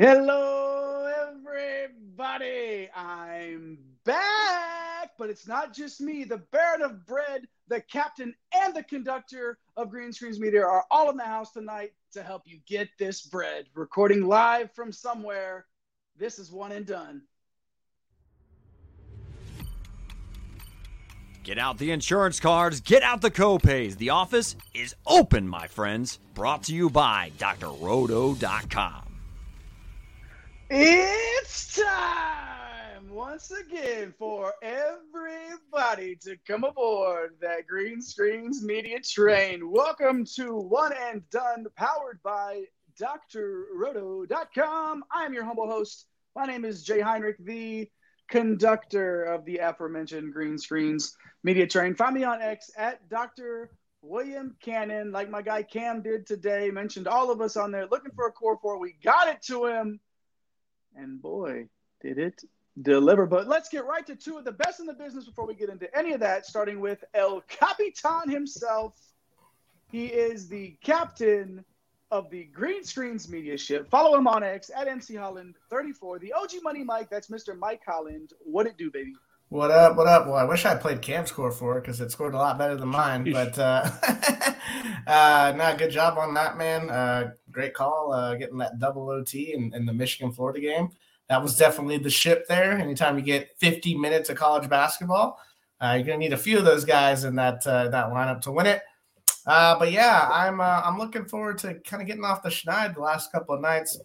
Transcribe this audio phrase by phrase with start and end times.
[0.00, 2.88] Hello, everybody.
[2.94, 6.22] I'm back, but it's not just me.
[6.22, 11.10] The Baron of Bread, the captain, and the conductor of Green Screens Media are all
[11.10, 13.64] in the house tonight to help you get this bread.
[13.74, 15.66] Recording live from somewhere.
[16.16, 17.22] This is one and done.
[21.42, 23.96] Get out the insurance cards, get out the copays.
[23.96, 26.20] The office is open, my friends.
[26.34, 29.07] Brought to you by drroto.com.
[30.70, 39.70] It's time once again for everybody to come aboard that Green Screens Media train.
[39.70, 42.64] Welcome to One and Done, powered by
[43.00, 45.04] drroto.com.
[45.10, 46.04] I'm your humble host.
[46.36, 47.90] My name is Jay Heinrich, the
[48.28, 51.94] conductor of the aforementioned Green Screens Media train.
[51.94, 53.70] Find me on X at Dr.
[54.02, 56.70] William Cannon, like my guy Cam did today.
[56.70, 58.78] Mentioned all of us on there looking for a core four.
[58.78, 59.98] We got it to him
[60.98, 61.66] and boy,
[62.00, 62.42] did it
[62.82, 63.26] deliver.
[63.26, 65.68] But let's get right to two of the best in the business before we get
[65.68, 68.94] into any of that, starting with El Capitan himself.
[69.90, 71.64] He is the captain
[72.10, 73.88] of the Green Screens Media Ship.
[73.88, 76.18] Follow him on X at MC Holland 34.
[76.18, 77.56] The OG Money Mike, that's Mr.
[77.58, 78.32] Mike Holland.
[78.40, 79.14] What it do, baby?
[79.50, 79.96] What up?
[79.96, 80.26] What up?
[80.26, 82.76] Well, I wish I played Cam score for it because it scored a lot better
[82.76, 83.32] than mine.
[83.32, 83.90] But uh,
[85.06, 86.90] uh, no, good job on that, man.
[86.90, 90.90] Uh, great call, uh, getting that double OT in, in the Michigan Florida game.
[91.30, 92.72] That was definitely the ship there.
[92.72, 95.40] Anytime you get 50 minutes of college basketball,
[95.80, 98.52] uh, you're gonna need a few of those guys in that uh, that lineup to
[98.52, 98.82] win it.
[99.46, 102.96] Uh, but yeah, I'm uh, I'm looking forward to kind of getting off the schneid
[102.96, 103.98] the last couple of nights.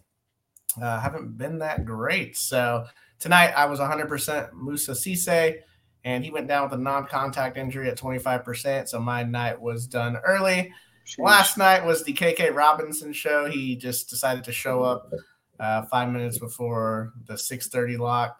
[0.80, 2.86] Uh, haven't been that great, so
[3.24, 5.56] Tonight, I was 100% Musa Cisse,
[6.04, 8.86] and he went down with a non contact injury at 25%.
[8.86, 10.70] So my night was done early.
[11.06, 11.24] Jeez.
[11.24, 13.46] Last night was the KK Robinson show.
[13.46, 15.10] He just decided to show up
[15.58, 18.36] uh, five minutes before the 6:30 lock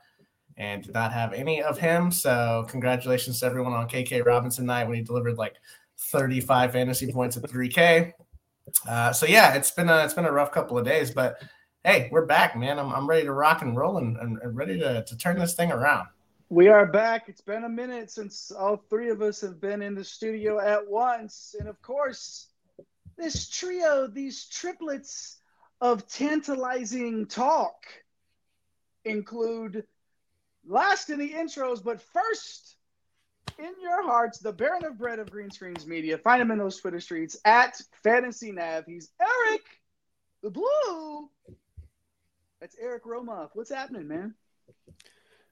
[0.59, 2.11] and did not have any of him.
[2.11, 5.55] So congratulations to everyone on KK Robinson night when he delivered like
[5.97, 8.13] 35 fantasy points at 3K.
[8.87, 11.43] Uh, so yeah, it's been a it's been a rough couple of days, but
[11.85, 12.79] hey, we're back, man.
[12.79, 15.55] I'm, I'm ready to rock and roll and, and, and ready to, to turn this
[15.55, 16.09] thing around.
[16.49, 17.29] We are back.
[17.29, 20.89] It's been a minute since all three of us have been in the studio at
[20.89, 21.55] once.
[21.59, 22.49] And of course,
[23.19, 25.39] this trio, these triplets
[25.81, 27.85] of tantalizing talk
[29.05, 29.85] include
[30.67, 32.77] last in the intros, but first
[33.59, 36.17] in your hearts, the Baron of Bread of Green Screens Media.
[36.17, 38.85] Find him in those Twitter streets at Fantasy Nav.
[38.87, 39.63] He's Eric
[40.43, 41.31] the Blue
[42.65, 43.51] that's Eric Romoff.
[43.53, 44.35] What's happening, man?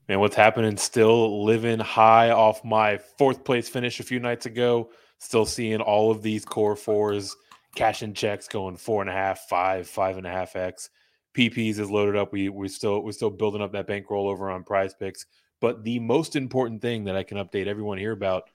[0.08, 0.78] Man, what's happening?
[0.78, 4.88] Still living high off my fourth place finish a few nights ago.
[5.18, 7.36] Still seeing all of these core fours,
[7.74, 10.88] cashing checks going four and a half, five, five and a half X.
[11.34, 12.32] PPs is loaded up.
[12.32, 15.26] We we still we're still building up that bankroll over on prize picks.
[15.60, 18.48] But the most important thing that I can update everyone here about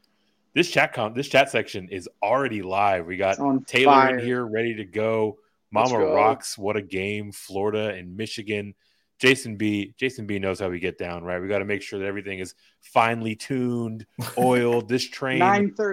[0.55, 3.05] this chat con this chat section is already live.
[3.05, 4.17] We got Taylor fire.
[4.17, 5.37] in here ready to go.
[5.71, 6.57] Mama rocks.
[6.57, 7.31] What a game.
[7.31, 8.73] Florida and Michigan.
[9.19, 9.95] Jason B.
[9.97, 11.41] Jason B knows how we get down, right?
[11.41, 14.05] We got to make sure that everything is finely tuned,
[14.37, 14.87] oiled.
[14.87, 15.39] this train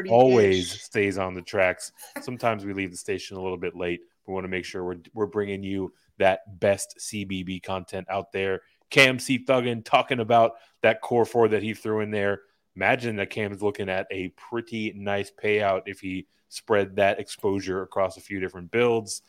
[0.08, 1.92] always stays on the tracks.
[2.20, 4.00] Sometimes we leave the station a little bit late.
[4.26, 8.60] We want to make sure we're we're bringing you that best CBB content out there.
[8.90, 9.42] Cam C.
[9.42, 10.52] Thuggin talking about
[10.82, 12.42] that core four that he threw in there.
[12.76, 18.16] Imagine that Cam's looking at a pretty nice payout if he spread that exposure across
[18.16, 19.22] a few different builds.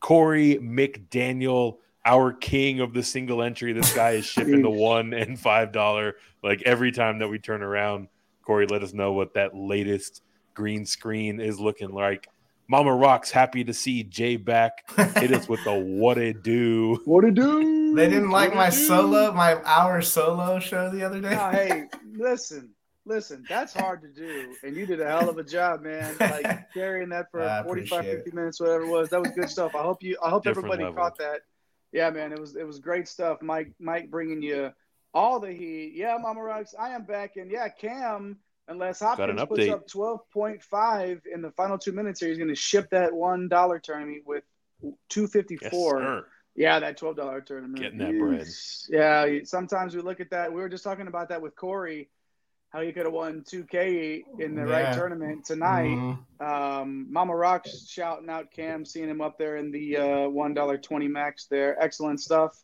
[0.00, 3.72] Corey McDaniel, our king of the single entry.
[3.72, 7.62] This guy is shipping the one and five dollar like every time that we turn
[7.62, 8.08] around.
[8.42, 10.22] Corey, let us know what that latest
[10.54, 12.28] green screen is looking like.
[12.70, 14.88] Mama Rocks, happy to see Jay back.
[15.16, 17.00] Hit us with the what it do.
[17.04, 17.94] What it do?
[17.96, 21.34] They didn't like my solo, my hour solo show the other day.
[21.34, 22.70] hey, listen,
[23.04, 24.54] listen, that's hard to do.
[24.62, 26.16] And you did a hell of a job, man.
[26.20, 28.34] Like carrying that for 45, 50 it.
[28.34, 29.08] minutes, whatever it was.
[29.10, 29.74] That was good stuff.
[29.74, 31.02] I hope you I hope Different everybody level.
[31.02, 31.40] caught that.
[31.92, 33.42] Yeah, man, it was it was great stuff.
[33.42, 34.72] Mike Mike bringing you
[35.12, 35.92] all the heat.
[35.94, 37.36] Yeah, Mama Rocks, I am back.
[37.36, 38.38] And yeah, Cam,
[38.68, 42.90] unless Hopkins puts up 12.5 in the final two minutes here, he's going to ship
[42.90, 44.44] that $1 tournament with
[45.08, 46.00] 254.
[46.02, 46.22] Yes,
[46.56, 47.80] yeah, that twelve dollar tournament.
[47.80, 48.46] Getting that bread.
[48.88, 50.52] Yeah, sometimes we look at that.
[50.52, 52.08] We were just talking about that with Corey
[52.70, 54.70] how you could have won 2K in the yeah.
[54.70, 55.88] right tournament tonight.
[55.88, 56.44] Mm-hmm.
[56.44, 61.46] Um, Mama Rock's shouting out Cam, seeing him up there in the uh, $1.20 max
[61.46, 61.80] there.
[61.82, 62.56] Excellent stuff.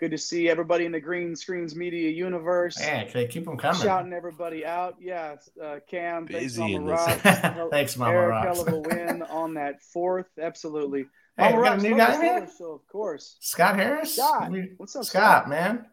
[0.00, 2.76] Good to see everybody in the Green Screens Media universe.
[2.80, 3.80] Man, they keep them coming.
[3.80, 4.96] Shouting everybody out.
[4.98, 6.78] Yeah, uh, Cam, Busy thanks.
[6.78, 7.70] Mama Rock.
[7.70, 8.58] Thanks, Mama Eric, Rocks.
[8.58, 10.26] hell of a win on that fourth.
[10.40, 11.06] Absolutely.
[11.36, 12.42] Hey, Mama we got a Rocks, new guy, the man?
[12.42, 13.36] Steelers show, of course.
[13.38, 14.16] Scott Harris.
[14.16, 15.86] Scott, what's up, Scott, man?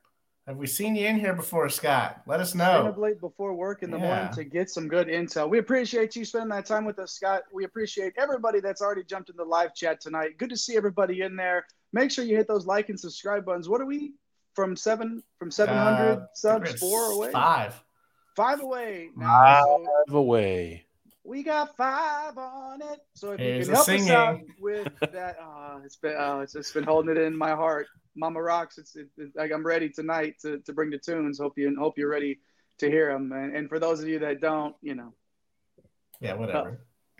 [0.49, 2.23] Have we seen you in here before, Scott?
[2.25, 3.03] Let us Staying up know.
[3.03, 4.03] late before work in the Yeah.
[4.07, 5.47] morning to get some good intel.
[5.47, 7.43] We appreciate you spending that time with us, Scott.
[7.53, 10.39] We appreciate everybody that's already jumped in the live chat tonight.
[10.39, 11.67] Good to see everybody in there.
[11.93, 13.69] Make sure you hit those like and subscribe buttons.
[13.69, 14.13] What are we
[14.55, 16.73] from seven from seven hundred Uh, subs?
[16.79, 17.79] Four away, Five.
[18.35, 19.11] five away.
[19.15, 20.87] Now, so Five away.
[21.29, 22.99] We got five on it.
[23.13, 26.53] So if Here's you can help us out with that, uh, it's been uh, it's
[26.53, 27.85] just been holding it in my heart.
[28.15, 28.77] Mama rocks.
[28.79, 31.37] It's, it, it- like I'm ready tonight to, to bring the tunes.
[31.39, 32.39] Hope you hope you're ready
[32.79, 33.31] to hear them.
[33.31, 35.13] And, and for those of you that don't, you know,
[36.19, 36.79] Yeah, whatever.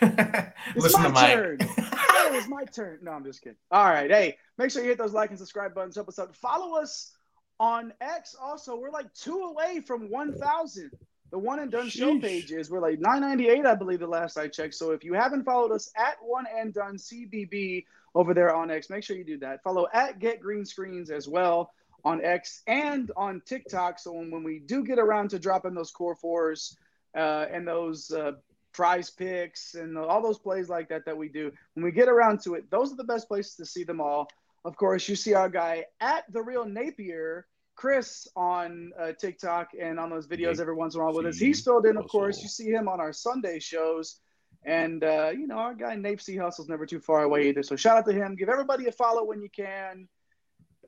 [0.00, 1.34] it's Listen my to Mike.
[1.34, 1.56] turn.
[1.60, 2.98] it was my turn.
[3.02, 3.56] No, I'm just kidding.
[3.70, 5.94] All right, hey, make sure you hit those like and subscribe buttons.
[5.94, 6.36] Help us out.
[6.36, 7.12] Follow us
[7.58, 8.36] on X.
[8.40, 10.90] Also, we're like two away from 1,000.
[11.36, 12.22] The one and done show Sheesh.
[12.22, 12.70] pages.
[12.70, 14.72] We're like 998, I believe, the last I checked.
[14.72, 17.84] So if you haven't followed us at one and done CBB
[18.14, 19.62] over there on X, make sure you do that.
[19.62, 21.74] Follow at Get Green Screens as well
[22.06, 23.98] on X and on TikTok.
[23.98, 26.74] So when, when we do get around to dropping those core fours
[27.14, 28.32] uh, and those uh,
[28.72, 32.40] prize picks and all those plays like that that we do, when we get around
[32.44, 34.26] to it, those are the best places to see them all.
[34.64, 40.00] Of course, you see our guy at the real Napier, Chris, on uh, TikTok and
[40.00, 41.36] on those videos every once in a while with us.
[41.36, 42.42] He's filled in, of course.
[42.42, 44.18] You see him on our Sunday shows.
[44.64, 46.36] And, uh, you know, our guy Nape C.
[46.36, 47.62] Hustle's never too far away either.
[47.62, 48.34] So shout out to him.
[48.34, 50.08] Give everybody a follow when you can.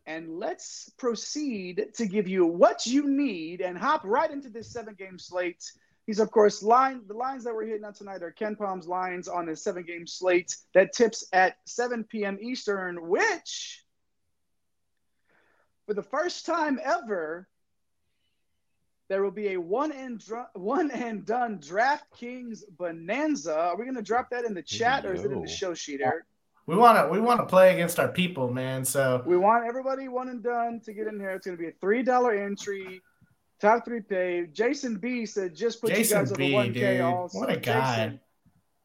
[0.06, 4.94] And let's proceed to give you what you need and hop right into this seven
[4.94, 5.70] game slate.
[6.06, 9.44] These, of course, line the lines that we're hitting on tonight are KenPom's lines on
[9.44, 12.38] this seven game slate that tips at 7 p.m.
[12.40, 13.84] Eastern, which
[15.88, 17.48] for the first time ever,
[19.08, 23.58] there will be a one and dr- one and done DraftKings bonanza.
[23.58, 25.72] Are we going to drop that in the chat or is it in the show
[25.72, 26.24] sheet, Eric?
[26.66, 28.84] We want to we want to play against our people, man.
[28.84, 31.30] So We want everybody one and done to get in here.
[31.30, 33.00] It's going to be a three dollar entry,
[33.58, 34.46] top three pay.
[34.52, 36.96] Jason B said just put Jason you guys B, over one K.
[36.98, 37.00] dude.
[37.00, 37.96] Also, What a guy.
[37.96, 38.20] Jason,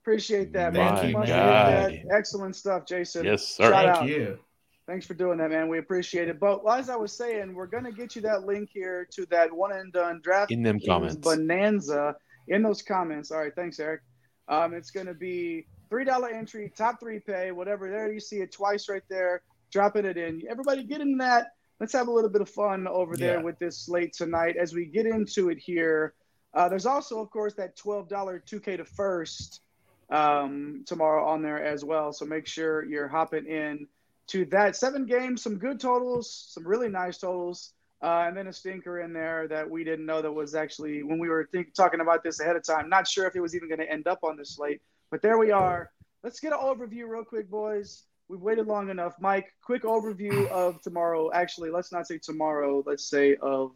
[0.03, 1.07] appreciate that, Thank man.
[1.09, 1.91] you, much to man.
[2.07, 2.15] that.
[2.17, 3.25] Excellent stuff, Jason.
[3.25, 3.63] Yes, sir.
[3.63, 4.07] Shout thank out.
[4.07, 4.39] you.
[4.88, 5.69] Thanks for doing that, man.
[5.69, 6.39] We appreciate it.
[6.39, 9.51] But as I was saying, we're going to get you that link here to that
[9.53, 11.15] one and done draft In them comments.
[11.15, 12.15] bonanza
[12.50, 13.31] in those comments.
[13.31, 14.01] All right, thanks, Eric.
[14.50, 17.89] Um, it's going to be three dollar entry, top three pay, whatever.
[17.89, 19.41] There you see it twice right there.
[19.71, 20.41] Dropping it in.
[20.50, 21.53] Everybody, get in that.
[21.79, 23.41] Let's have a little bit of fun over there Yeah.
[23.44, 26.13] with this slate tonight as we get into it here.
[26.53, 29.62] Uh, there's also, of course, that twelve dollar two K to first
[30.09, 32.12] um, tomorrow on there as well.
[32.12, 33.88] So make sure you're hopping in
[34.27, 38.53] to that seven games, some good totals, some really nice totals, uh, and then a
[38.53, 42.01] stinker in there that we didn't know that was actually when we were think, talking
[42.01, 42.89] about this ahead of time.
[42.89, 44.81] Not sure if it was even going to end up on this slate,
[45.11, 45.91] but there we are.
[46.23, 48.03] Let's get an overview real quick, boys.
[48.29, 49.15] We've waited long enough.
[49.19, 51.31] Mike, quick overview of tomorrow.
[51.33, 52.81] Actually, let's not say tomorrow.
[52.85, 53.71] Let's say of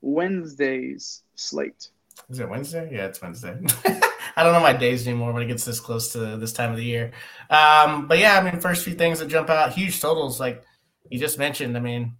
[0.00, 1.88] Wednesday's slate.
[2.28, 2.88] Is it Wednesday?
[2.92, 3.58] Yeah, it's Wednesday.
[4.36, 6.76] I don't know my days anymore when it gets this close to this time of
[6.76, 7.12] the year.
[7.48, 10.62] Um, but yeah, I mean, first few things that jump out, huge totals like
[11.10, 11.76] you just mentioned.
[11.76, 12.16] I mean,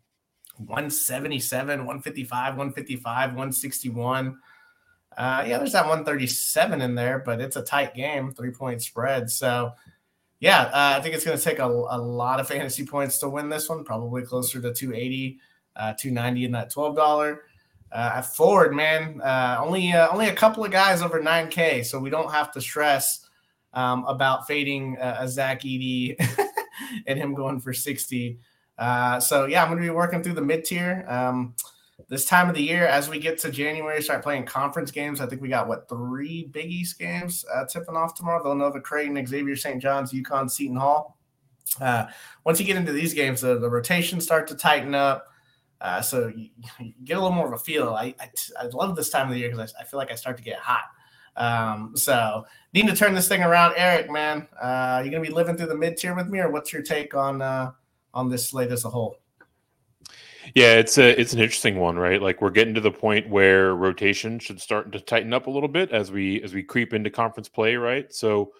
[0.59, 4.39] 177, 155, 155, 161.
[5.17, 9.31] Uh, yeah, there's that 137 in there, but it's a tight game, three point spread.
[9.31, 9.73] So,
[10.39, 13.29] yeah, uh, I think it's going to take a, a lot of fantasy points to
[13.29, 15.38] win this one, probably closer to 280,
[15.76, 17.38] uh, 290 in that $12.
[17.92, 21.99] Uh, at Ford, man, uh, only uh, only a couple of guys over 9K, so
[21.99, 23.28] we don't have to stress
[23.73, 26.14] um, about fading uh, a Zach Edey
[27.06, 28.38] and him going for 60.
[28.78, 31.04] Uh, so yeah, I'm going to be working through the mid tier.
[31.09, 31.54] Um,
[32.09, 35.20] this time of the year, as we get to January, start playing conference games.
[35.20, 39.25] I think we got what three Big East games uh, tipping off tomorrow: Villanova, Creighton,
[39.26, 39.82] Xavier, St.
[39.82, 41.18] John's, UConn, Seton Hall.
[42.44, 45.26] Once you get into these games, the, the rotations start to tighten up.
[45.81, 47.91] Uh, so you, you get a little more of a feel.
[47.91, 50.15] I, I, I love this time of the year because I, I feel like I
[50.15, 50.85] start to get hot.
[51.37, 52.45] Um, so
[52.75, 53.75] need to turn this thing around.
[53.77, 56.73] Eric, man, uh, you gonna be living through the mid tier with me, or what's
[56.73, 57.73] your take on uh,
[58.13, 59.17] on this slate as a whole?
[60.55, 62.21] Yeah, it's a it's an interesting one, right?
[62.21, 65.69] Like we're getting to the point where rotation should start to tighten up a little
[65.69, 68.13] bit as we as we creep into conference play, right?
[68.13, 68.53] So,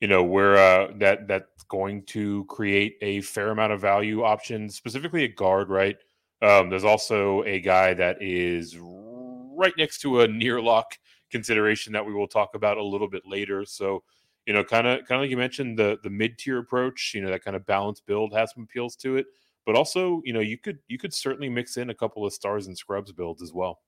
[0.00, 4.74] you know, we're uh, that that's going to create a fair amount of value options,
[4.74, 5.96] specifically at guard, right?
[6.42, 10.98] Um, there's also a guy that is right next to a near lock
[11.30, 13.64] consideration that we will talk about a little bit later.
[13.64, 14.02] So,
[14.46, 17.22] you know, kind of kind of like you mentioned, the the mid tier approach, you
[17.22, 19.26] know, that kind of balanced build has some appeals to it.
[19.66, 22.66] but also you know you could you could certainly mix in a couple of stars
[22.66, 23.80] and scrubs builds as well.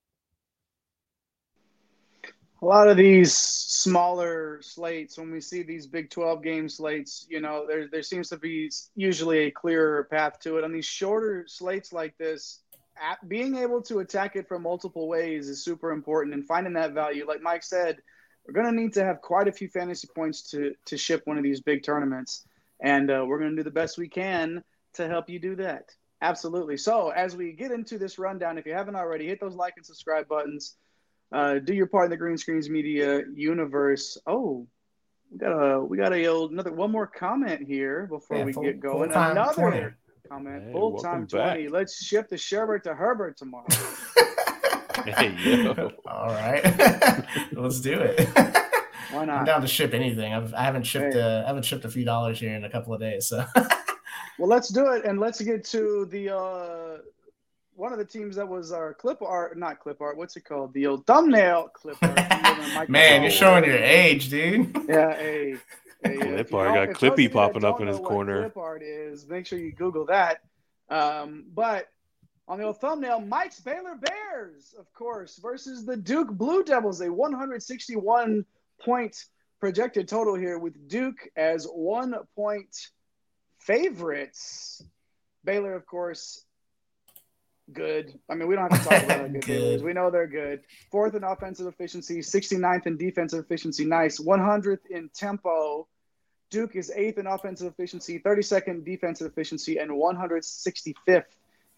[2.62, 7.40] A lot of these smaller slates, when we see these Big 12 game slates, you
[7.40, 10.64] know, there, there seems to be usually a clearer path to it.
[10.64, 12.60] On these shorter slates like this,
[13.28, 17.26] being able to attack it from multiple ways is super important and finding that value.
[17.26, 17.98] Like Mike said,
[18.46, 21.36] we're going to need to have quite a few fantasy points to, to ship one
[21.36, 22.46] of these big tournaments.
[22.80, 24.62] And uh, we're going to do the best we can
[24.94, 25.90] to help you do that.
[26.22, 26.78] Absolutely.
[26.78, 29.84] So, as we get into this rundown, if you haven't already, hit those like and
[29.84, 30.76] subscribe buttons.
[31.32, 34.16] Uh, do your part in the Green Screens Media universe.
[34.26, 34.66] Oh,
[35.30, 38.52] we got a we got a old another one more comment here before yeah, we
[38.52, 39.10] full, get going.
[39.10, 39.86] Another 20.
[40.28, 41.64] comment, hey, full time twenty.
[41.64, 41.72] Back.
[41.72, 43.66] Let's ship the Sherbert to Herbert tomorrow.
[45.04, 45.92] hey, yo.
[46.06, 46.64] All right,
[47.52, 48.28] let's do it.
[49.10, 49.38] Why not?
[49.38, 50.32] I'm down to ship anything.
[50.32, 51.20] I've, I haven't shipped hey.
[51.20, 53.26] a, I haven't shipped a few dollars here in a couple of days.
[53.26, 53.44] So,
[54.38, 56.98] well, let's do it, and let's get to the uh,
[57.76, 60.16] one of the teams that was our clip art, not clip art.
[60.16, 60.72] What's it called?
[60.72, 62.88] The old thumbnail clip art.
[62.88, 64.74] Man, you're showing your age, dude.
[64.88, 65.56] Yeah, hey.
[66.02, 68.40] hey clip art got Clippy popping up in his corner.
[68.40, 69.26] Clip art is.
[69.28, 70.40] Make sure you Google that.
[70.88, 71.88] Um, but
[72.48, 77.12] on the old thumbnail, Mike's Baylor Bears, of course, versus the Duke Blue Devils, a
[77.12, 78.44] 161
[78.80, 79.24] point
[79.60, 82.90] projected total here with Duke as one point
[83.58, 84.82] favorites.
[85.44, 86.45] Baylor, of course,
[87.72, 88.18] good.
[88.30, 89.82] I mean, we don't have to talk about how good, good.
[89.82, 90.62] We know they're good.
[90.90, 93.84] Fourth in offensive efficiency, 69th in defensive efficiency.
[93.84, 94.20] Nice.
[94.20, 95.88] 100th in tempo.
[96.50, 101.24] Duke is eighth in offensive efficiency, 32nd defensive efficiency, and 165th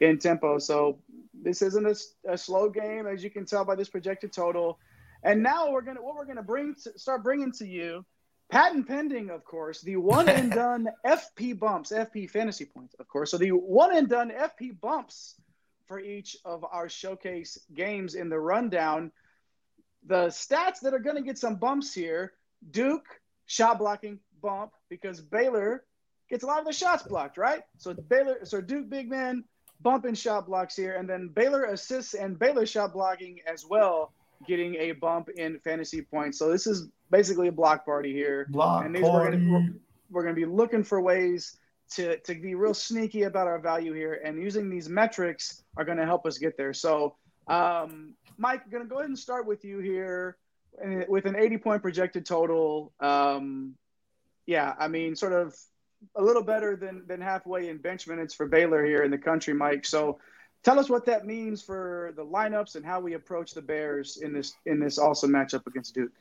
[0.00, 0.58] in tempo.
[0.58, 0.98] So
[1.34, 4.78] this isn't a, a, slow game, as you can tell by this projected total.
[5.22, 8.04] And now we're gonna what we're gonna bring to, start bringing to you,
[8.50, 13.30] patent pending, of course, the one and done FP bumps, FP fantasy points, of course.
[13.30, 15.34] So the one and done FP bumps
[15.88, 19.10] for each of our showcase games in the rundown.
[20.06, 22.34] The stats that are going to get some bumps here
[22.70, 23.06] Duke,
[23.46, 25.84] shot blocking, bump, because Baylor
[26.28, 27.62] gets a lot of the shots blocked, right?
[27.78, 29.44] So Baylor, so Duke big man,
[29.80, 34.12] bump in shot blocks here, and then Baylor assists and Baylor shot blocking as well,
[34.46, 36.38] getting a bump in fantasy points.
[36.38, 38.46] So this is basically a block party here.
[38.50, 39.36] Block and these party.
[39.36, 39.72] We're gonna,
[40.10, 41.56] we're gonna be looking for ways
[41.92, 45.98] to, to be real sneaky about our value here and using these metrics are going
[45.98, 46.72] to help us get there.
[46.72, 47.16] So,
[47.46, 50.36] um, Mike, going to go ahead and start with you here
[51.08, 52.92] with an 80 point projected total.
[53.00, 53.74] Um,
[54.46, 55.54] yeah, I mean, sort of
[56.14, 59.54] a little better than, than halfway in bench minutes for Baylor here in the country,
[59.54, 59.84] Mike.
[59.84, 60.18] So,
[60.62, 64.32] tell us what that means for the lineups and how we approach the Bears in
[64.32, 66.12] this in this awesome matchup against Duke.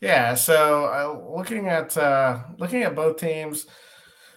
[0.00, 3.66] Yeah, so uh, looking at uh, looking at both teams,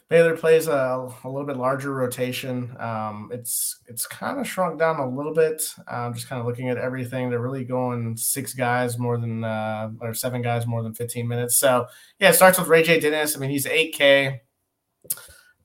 [0.09, 2.75] Baylor plays a, a little bit larger rotation.
[2.79, 5.61] Um, it's it's kind of shrunk down a little bit.
[5.87, 7.29] Um, just kind of looking at everything.
[7.29, 11.57] They're really going six guys more than uh, or seven guys more than 15 minutes.
[11.57, 11.85] So
[12.19, 13.35] yeah, it starts with Ray J Dennis.
[13.35, 14.39] I mean, he's 8K.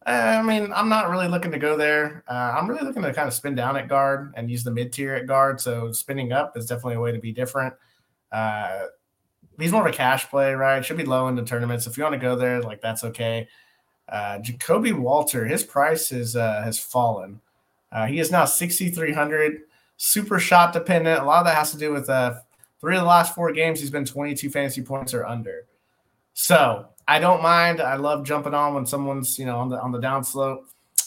[0.06, 2.22] I mean, I'm not really looking to go there.
[2.28, 4.92] Uh, I'm really looking to kind of spin down at guard and use the mid
[4.92, 5.58] tier at guard.
[5.58, 7.72] So spinning up is definitely a way to be different.
[8.30, 8.80] Uh,
[9.58, 10.84] he's more of a cash play, right?
[10.84, 11.86] Should be low in the tournaments.
[11.86, 13.48] If you want to go there, like that's okay.
[14.08, 17.40] Uh, Ja'Kobe Walter, his price is uh, has fallen.
[17.90, 19.62] Uh, he is now 6,300,
[19.96, 21.20] super shot dependent.
[21.20, 22.34] A lot of that has to do with uh,
[22.80, 25.66] three of the last four games, he's been 22 fantasy points or under.
[26.34, 27.80] So I don't mind.
[27.80, 30.64] I love jumping on when someone's you know on the on the downslope.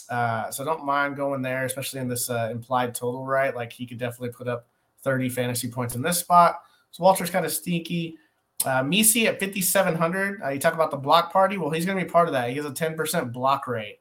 [0.10, 3.54] Uh, so I don't mind going there, especially in this uh, implied total, right?
[3.54, 4.66] Like he could definitely put up
[5.04, 6.62] 30 fantasy points in this spot.
[6.92, 8.18] So Walter's kind of sneaky.
[8.66, 10.42] Uh, Missi at 5,700.
[10.42, 11.58] Uh, you talk about the block party.
[11.58, 12.50] Well, he's going to be part of that.
[12.50, 14.00] He has a 10% block rate.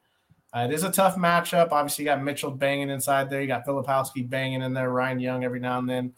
[0.53, 1.71] Uh, it is a tough matchup.
[1.71, 3.41] Obviously, you got Mitchell banging inside there.
[3.41, 4.89] You got Filipowski banging in there.
[4.89, 6.13] Ryan Young every now and then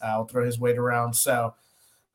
[0.00, 1.14] uh, will throw his weight around.
[1.14, 1.54] So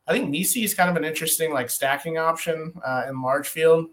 [0.07, 3.87] I think Missi is kind of an interesting like stacking option uh, in large field.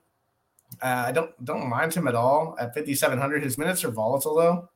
[0.81, 3.43] Uh, I don't don't mind him at all at 5,700.
[3.43, 4.69] His minutes are volatile though,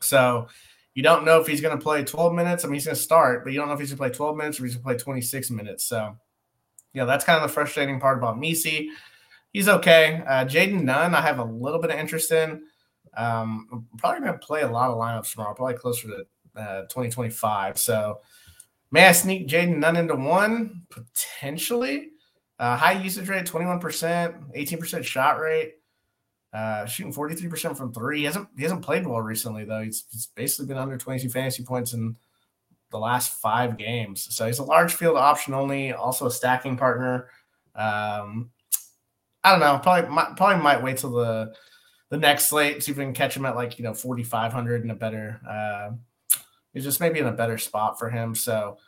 [0.00, 0.48] so
[0.94, 2.64] you don't know if he's going to play 12 minutes.
[2.64, 4.16] I mean, he's going to start, but you don't know if he's going to play
[4.16, 5.84] 12 minutes or he's going to play 26 minutes.
[5.84, 6.16] So
[6.92, 8.90] you know, that's kind of the frustrating part about Missi.
[9.52, 10.22] He's okay.
[10.26, 12.62] Uh, Jayden Nunn, I have a little bit of interest in.
[13.16, 17.78] Um, probably going to play a lot of lineups tomorrow, probably closer to uh, 2025.
[17.78, 18.20] So,
[18.90, 20.82] may I sneak Jayden Nunn into one?
[20.90, 22.10] Potentially.
[22.58, 25.76] Uh, high usage rate, 21%, 18% shot rate,
[26.52, 28.18] uh, shooting 43% from three.
[28.18, 29.82] He hasn't, he hasn't played well recently, though.
[29.82, 32.16] He's, he's basically been under 22 fantasy points in–
[32.90, 34.26] the last five games.
[34.34, 37.28] So he's a large field option only, also a stacking partner.
[37.74, 38.50] Um,
[39.42, 39.78] I don't know.
[39.82, 41.54] Probably might, probably might wait till the
[42.10, 44.90] the next slate, see if we can catch him at like you know 4,500 in
[44.90, 45.40] a better.
[45.48, 45.90] Uh,
[46.72, 48.34] he's just maybe in a better spot for him.
[48.34, 48.78] So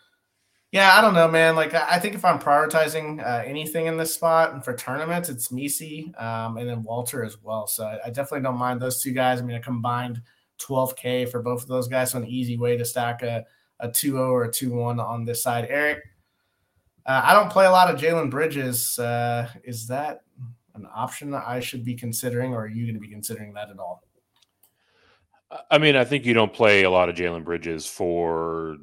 [0.72, 1.54] yeah, I don't know, man.
[1.54, 5.52] Like I think if I'm prioritizing uh, anything in this spot and for tournaments, it's
[5.52, 7.66] Missi um, and then Walter as well.
[7.66, 9.38] So I, I, definitely don't mind those two guys.
[9.38, 10.22] I mean, a combined
[10.60, 13.44] 12K for both of those guys, so an easy way to stack a
[13.82, 15.66] a 2-0 or a 2-1 on this side.
[15.68, 16.02] Eric,
[17.04, 18.98] uh, I don't play a lot of Jalen Bridges.
[18.98, 20.22] Uh, is that
[20.74, 23.68] an option that I should be considering, or are you going to be considering that
[23.68, 24.02] at all?
[25.70, 28.76] I mean, I think you don't play a lot of Jalen Bridges for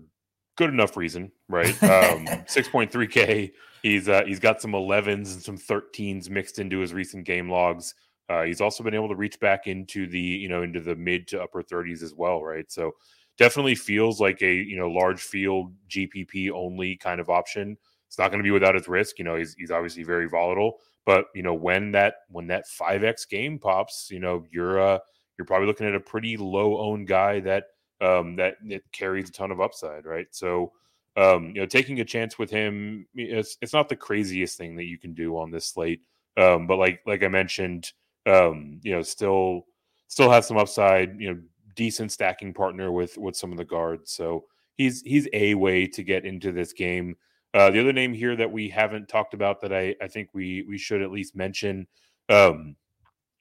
[0.56, 1.75] good enough reason, right?
[1.84, 3.51] Um, 6.3K.
[3.82, 7.96] He's uh, he's got some 11s and some 13s mixed into his recent game logs.
[8.27, 11.27] Uh, he's also been able to reach back into the you know into the mid
[11.29, 12.70] to upper 30s as well, right?
[12.70, 12.91] So
[13.39, 17.77] definitely feels like a you know large field GPP only kind of option.
[18.08, 19.19] It's not going to be without its risk.
[19.19, 23.27] You know, he's he's obviously very volatile, but you know when that when that 5x
[23.29, 25.00] game pops, you know you're uh
[25.38, 27.65] you're probably looking at a pretty low owned guy that
[28.01, 30.27] um, that it carries a ton of upside, right?
[30.31, 30.72] So,
[31.17, 34.86] um, you know, taking a chance with him, it's it's not the craziest thing that
[34.86, 36.01] you can do on this slate,
[36.38, 37.91] um, but like like I mentioned,
[38.25, 39.65] um, you know, still
[40.08, 41.19] still has some upside.
[41.19, 41.41] You know,
[41.80, 44.44] decent stacking partner with with some of the guards, so
[44.76, 47.16] he's he's a way to get into this game.
[47.54, 50.66] Uh, the other name here that we haven't talked about that I I think we
[50.68, 51.88] we should at least mention.
[52.28, 52.76] Um,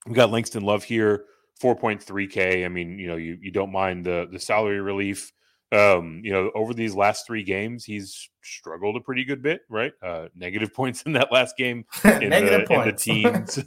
[0.06, 1.24] we got Langston Love here
[1.60, 2.64] 4.3k.
[2.64, 5.32] I mean, you know, you you don't mind the the salary relief.
[5.72, 9.92] Um, you know, over these last three games, he's struggled a pretty good bit, right?
[10.00, 13.58] Uh, negative points in that last game, in, the, in the teens,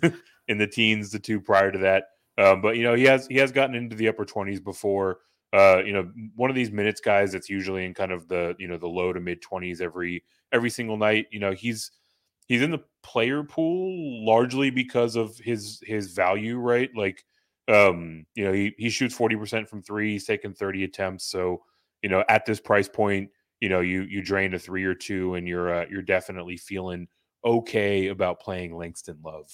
[0.48, 2.06] in the teens, the two prior to that.
[2.42, 5.20] Um, but you know, he has he has gotten into the upper 20s before.
[5.54, 8.68] Uh, you know, one of these minutes guys that's usually in kind of the you
[8.68, 11.28] know the low to mid 20s every every single night.
[11.32, 11.92] You know, he's
[12.48, 16.90] he's in the player pool largely because of his his value, right?
[16.96, 17.24] Like
[17.68, 21.26] um, you know, he, he shoots 40% from three, he's taken 30 attempts.
[21.26, 21.62] So,
[22.02, 23.30] you know, at this price point,
[23.60, 27.08] you know, you you drain a three or two and you're uh, you're definitely feeling
[27.46, 29.52] okay about playing Langston Love.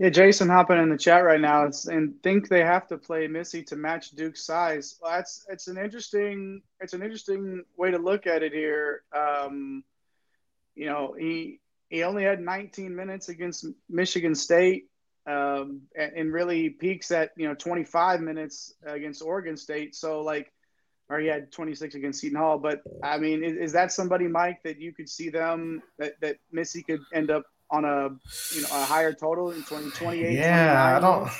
[0.00, 3.62] Yeah, Jason hopping in the chat right now and think they have to play Missi
[3.64, 4.98] to match Duke's size.
[5.02, 9.02] Well, that's it's an interesting it's an interesting way to look at it here.
[9.14, 9.84] Um,
[10.74, 14.88] you know, he he only had 19 minutes against Michigan State
[15.26, 19.94] um, and, and, really peaks at you know 25 minutes against Oregon State.
[19.94, 20.50] So like,
[21.10, 22.56] or he had 26 against Seton Hall.
[22.56, 26.38] But I mean, is, is that somebody, Mike, that you could see them that that
[26.50, 28.08] Missi could end up on a
[28.54, 30.32] you know a higher total in 2028?
[30.32, 31.30] Yeah, I don't,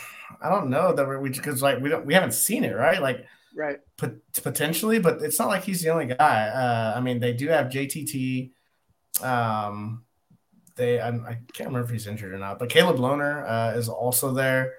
[0.40, 3.26] I don't know that we because like we don't we haven't seen it right like.
[3.52, 3.80] Right.
[3.96, 6.48] potentially, but it's not like he's the only guy.
[6.48, 8.52] Uh, I mean, they do have JTT.
[9.20, 10.04] Um,
[10.76, 13.88] they I can not remember if he's injured or not, but Caleb Lohner uh, is
[13.88, 14.74] also there.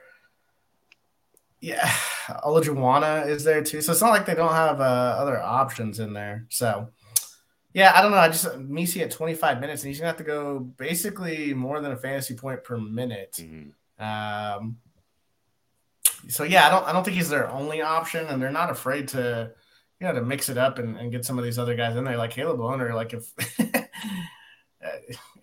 [1.60, 1.86] Yeah,
[2.44, 3.82] Olajuwon is there too.
[3.82, 6.48] So it's not like they don't have uh, other options in there.
[6.50, 6.90] So
[7.74, 8.18] yeah, I don't know.
[8.18, 11.92] I just Missi at 25 minutes, and he's gonna have to go basically more than
[11.92, 13.40] a fantasy point per minute.
[13.40, 14.04] Mm-hmm.
[14.04, 14.78] Um,
[16.28, 19.08] so yeah, I don't I don't think he's their only option, and they're not afraid
[19.10, 19.52] to
[20.00, 22.04] you know to mix it up and, and get some of these other guys in
[22.04, 22.94] there, like Caleb Lohner.
[22.94, 23.32] Like if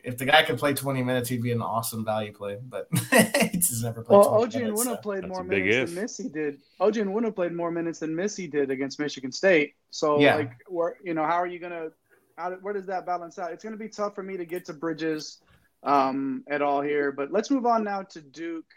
[0.05, 2.59] if the guy could play 20 minutes, he'd be an awesome value play.
[2.63, 4.19] But he just never played.
[4.19, 6.59] Well, Ojianwuna played more minutes than Missi did.
[6.81, 9.75] Ojianwuna played more minutes than Missi did against Michigan State.
[9.91, 10.37] So, yeah.
[10.37, 11.91] like, where you know, how are you gonna?
[12.39, 13.53] How, where does that balance out?
[13.53, 15.41] It's gonna be tough for me to get to Bridges
[15.83, 17.13] um, at all here.
[17.13, 18.71] But let's move on now to Duke.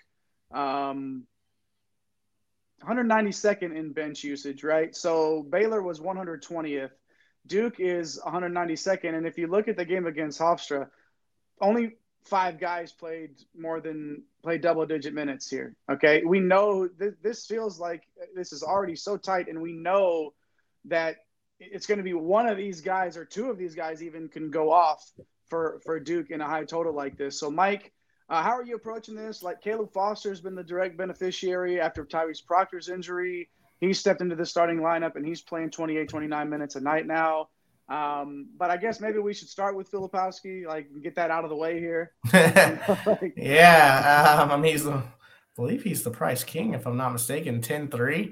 [0.51, 1.27] Um,
[2.83, 4.95] 192nd in bench usage, right?
[4.95, 6.89] So Baylor was 120th.
[7.45, 10.87] Duke is 192nd, and if you look at the game against Hofstra,
[11.59, 15.75] only five guys played more than played double digit minutes here.
[15.91, 18.03] Okay, we know th- this feels like
[18.35, 20.33] this is already so tight, and we know
[20.85, 21.17] that
[21.61, 24.49] it's going to be one of these guys or two of these guys even can
[24.49, 25.11] go off
[25.47, 27.39] for for Duke in a high total like this.
[27.39, 27.91] So, Mike,
[28.29, 29.43] uh, how are you approaching this?
[29.43, 33.49] Like Caleb Foster's been the direct beneficiary after Tyrese Proctor's injury.
[33.79, 37.49] He stepped into the starting lineup and he's playing 28, 29 minutes a night now.
[37.89, 41.49] Um, but I guess maybe we should start with Filipowski, like get that out of
[41.49, 42.13] the way here.
[43.35, 45.03] yeah, um, I mean, he's the, I
[45.57, 48.31] believe he's the price king, if I'm not mistaken, 10-3.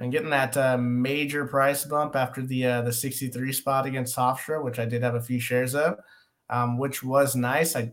[0.00, 4.64] And getting that uh, major price bump after the uh, the 63 spot against Hofstra,
[4.64, 5.98] which I did have a few shares of,
[6.48, 7.76] um, which was nice.
[7.76, 7.92] I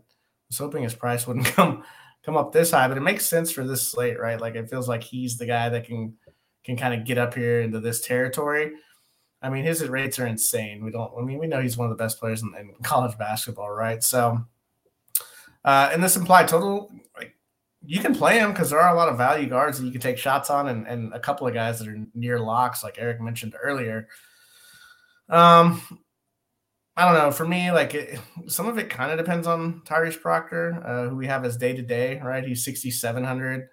[0.49, 1.83] was hoping his price wouldn't come
[2.23, 4.39] come up this high, but it makes sense for this slate, right?
[4.39, 6.13] Like it feels like he's the guy that can
[6.63, 8.73] can kind of get up here into this territory.
[9.41, 10.83] I mean, his rates are insane.
[10.83, 11.11] We don't.
[11.17, 14.03] I mean, we know he's one of the best players in, in college basketball, right?
[14.03, 14.43] So,
[15.63, 17.36] uh, and this implied total, like,
[17.87, 20.01] you can play him because there are a lot of value guards that you can
[20.01, 23.21] take shots on, and, and a couple of guys that are near locks, like Eric
[23.21, 24.09] mentioned earlier.
[25.29, 25.81] Um,
[26.97, 27.31] I don't know.
[27.31, 31.15] For me, like it, some of it kind of depends on Tyrese Proctor, uh, who
[31.15, 32.43] we have as day to day, right?
[32.43, 33.69] He's 6,700.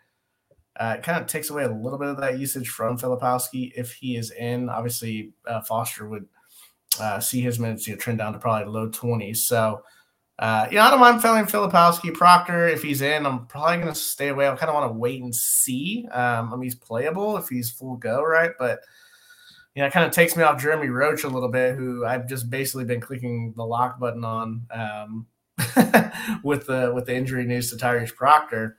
[0.79, 3.94] Uh, it kind of takes away a little bit of that usage from Filipowski if
[3.94, 4.68] he is in.
[4.68, 6.27] Obviously, uh, Foster would
[7.00, 9.38] uh, see his minutes you know, trend down to probably low 20s.
[9.38, 9.83] So,
[10.38, 12.12] uh, you know, I don't mind feeling Filipowski.
[12.12, 14.49] Proctor, if he's in, I'm probably going to stay away.
[14.49, 16.07] I kind of want to wait and see.
[16.11, 18.51] Um, I mean, he's playable if he's full go, right?
[18.59, 18.81] But,
[19.75, 22.27] you know, it kind of takes me off Jeremy Roach a little bit, who I've
[22.27, 25.27] just basically been clicking the lock button on um,
[26.42, 28.79] with the with the injury news to Tyrese Proctor.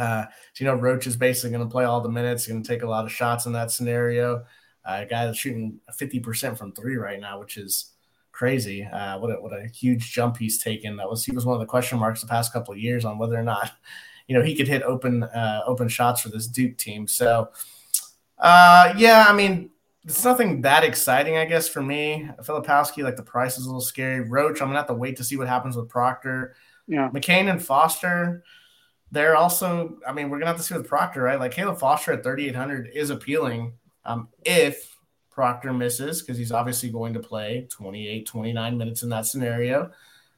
[0.00, 2.68] Uh, so, you know, Roach is basically going to play all the minutes, going to
[2.68, 4.44] take a lot of shots in that scenario.
[4.84, 7.91] Uh, a guy that's shooting 50% from three right now, which is
[8.32, 8.84] crazy.
[8.84, 10.96] Uh, what, a, what a huge jump he's taken.
[10.96, 13.18] That was he was one of the question marks the past couple of years on
[13.18, 13.72] whether or not,
[14.26, 17.06] you know, he could hit open uh, open shots for this Duke team.
[17.06, 17.50] So,
[18.38, 19.70] uh, yeah, I mean,
[20.04, 22.28] it's nothing that exciting, I guess, for me.
[22.42, 24.28] Filipowski, like the price is a little scary.
[24.28, 26.54] Roach, I'm gonna have to wait to see what happens with Proctor.
[26.88, 28.42] Yeah, McCain and Foster
[29.12, 31.38] they're also, I mean, we're gonna have to see with Proctor, right?
[31.38, 33.74] Like Caleb Foster at 3,800 is appealing
[34.06, 34.91] um, if
[35.32, 39.90] Proctor misses because he's obviously going to play 28, 29 minutes in that scenario.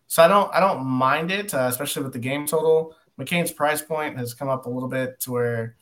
[0.07, 2.95] So I don't, I don't mind it, uh, especially with the game total.
[3.19, 5.77] McCain's price point has come up a little bit to where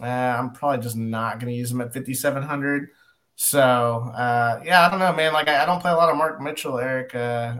[0.00, 2.88] uh, I'm probably just not going to use him at 5,700.
[3.36, 5.32] So uh, yeah, I don't know, man.
[5.32, 7.14] Like I, I, don't play a lot of Mark Mitchell, Eric.
[7.14, 7.58] Uh,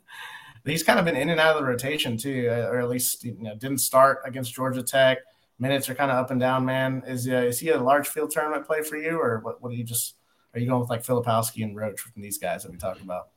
[0.64, 3.22] he's kind of been in and out of the rotation too, uh, or at least
[3.24, 5.18] you know didn't start against Georgia Tech.
[5.58, 6.64] Minutes are kind of up and down.
[6.64, 9.60] Man, is uh, is he a large field tournament play for you, or what?
[9.60, 10.14] What do you just
[10.54, 13.28] are you going with like Filipowski and Roach from these guys that we talked about?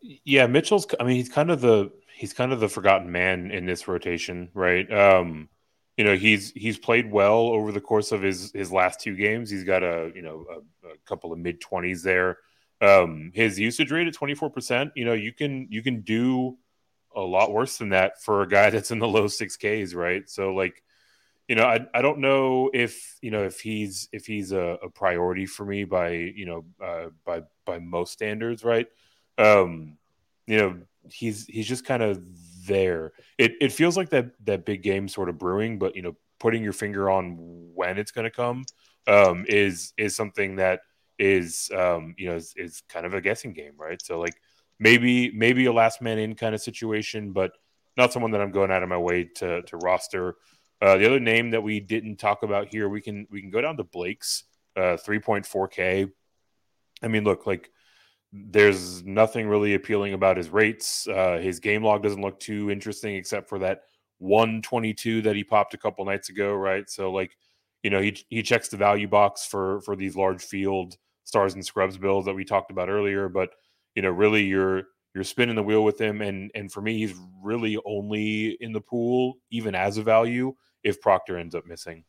[0.00, 0.86] Yeah, Mitchell's.
[1.00, 4.50] I mean, he's kind of the he's kind of the forgotten man in this rotation,
[4.54, 4.90] right?
[4.92, 5.48] Um,
[5.96, 9.50] you know, he's he's played well over the course of his his last two games.
[9.50, 12.38] He's got a you know a, a couple of mid twenties there.
[12.80, 16.58] Um, his usage rate at 24%, you know, you can you can do
[17.14, 20.28] a lot worse than that for a guy that's in the low 6Ks, right?
[20.28, 20.82] So like,
[21.48, 24.90] you know, I, I don't know if you know if he's if he's a, a
[24.90, 28.86] priority for me by you know uh, by by most standards, right?
[29.38, 29.98] Um,
[30.46, 30.78] you know,
[31.10, 32.20] he's he's just kind of
[32.66, 33.12] there.
[33.38, 36.62] It it feels like that that big game sort of brewing, but you know, putting
[36.62, 37.36] your finger on
[37.74, 38.64] when it's going to come
[39.06, 40.80] um, is is something that
[41.18, 44.00] is um, you know is, is kind of a guessing game, right?
[44.02, 44.34] So like
[44.78, 47.52] maybe maybe a last man in kind of situation, but
[47.96, 50.36] not someone that I'm going out of my way to to roster.
[50.80, 53.60] Uh, the other name that we didn't talk about here, we can we can go
[53.60, 54.44] down to Blake's
[54.76, 56.10] uh, 3.4K.
[57.02, 57.70] I mean, look, like
[58.32, 61.06] there's nothing really appealing about his rates.
[61.08, 63.82] Uh, his game log doesn't look too interesting, except for that
[64.18, 66.88] 122 that he popped a couple nights ago, right?
[66.90, 67.36] So like,
[67.82, 71.64] you know, he he checks the value box for for these large field stars and
[71.64, 73.28] scrubs builds that we talked about earlier.
[73.28, 73.50] But
[73.94, 74.84] you know, really, you're
[75.14, 78.80] you're spinning the wheel with him, and and for me, he's really only in the
[78.80, 82.04] pool, even as a value, if Proctor ends up missing.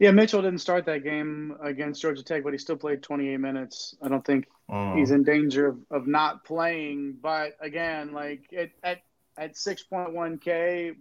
[0.00, 3.94] Yeah, Mitchell didn't start that game against Georgia Tech, but he still played 28 minutes.
[4.00, 4.96] I don't think oh.
[4.96, 7.18] he's in danger of, of not playing.
[7.20, 9.02] But again, like it, at
[9.36, 10.96] at 6.1k,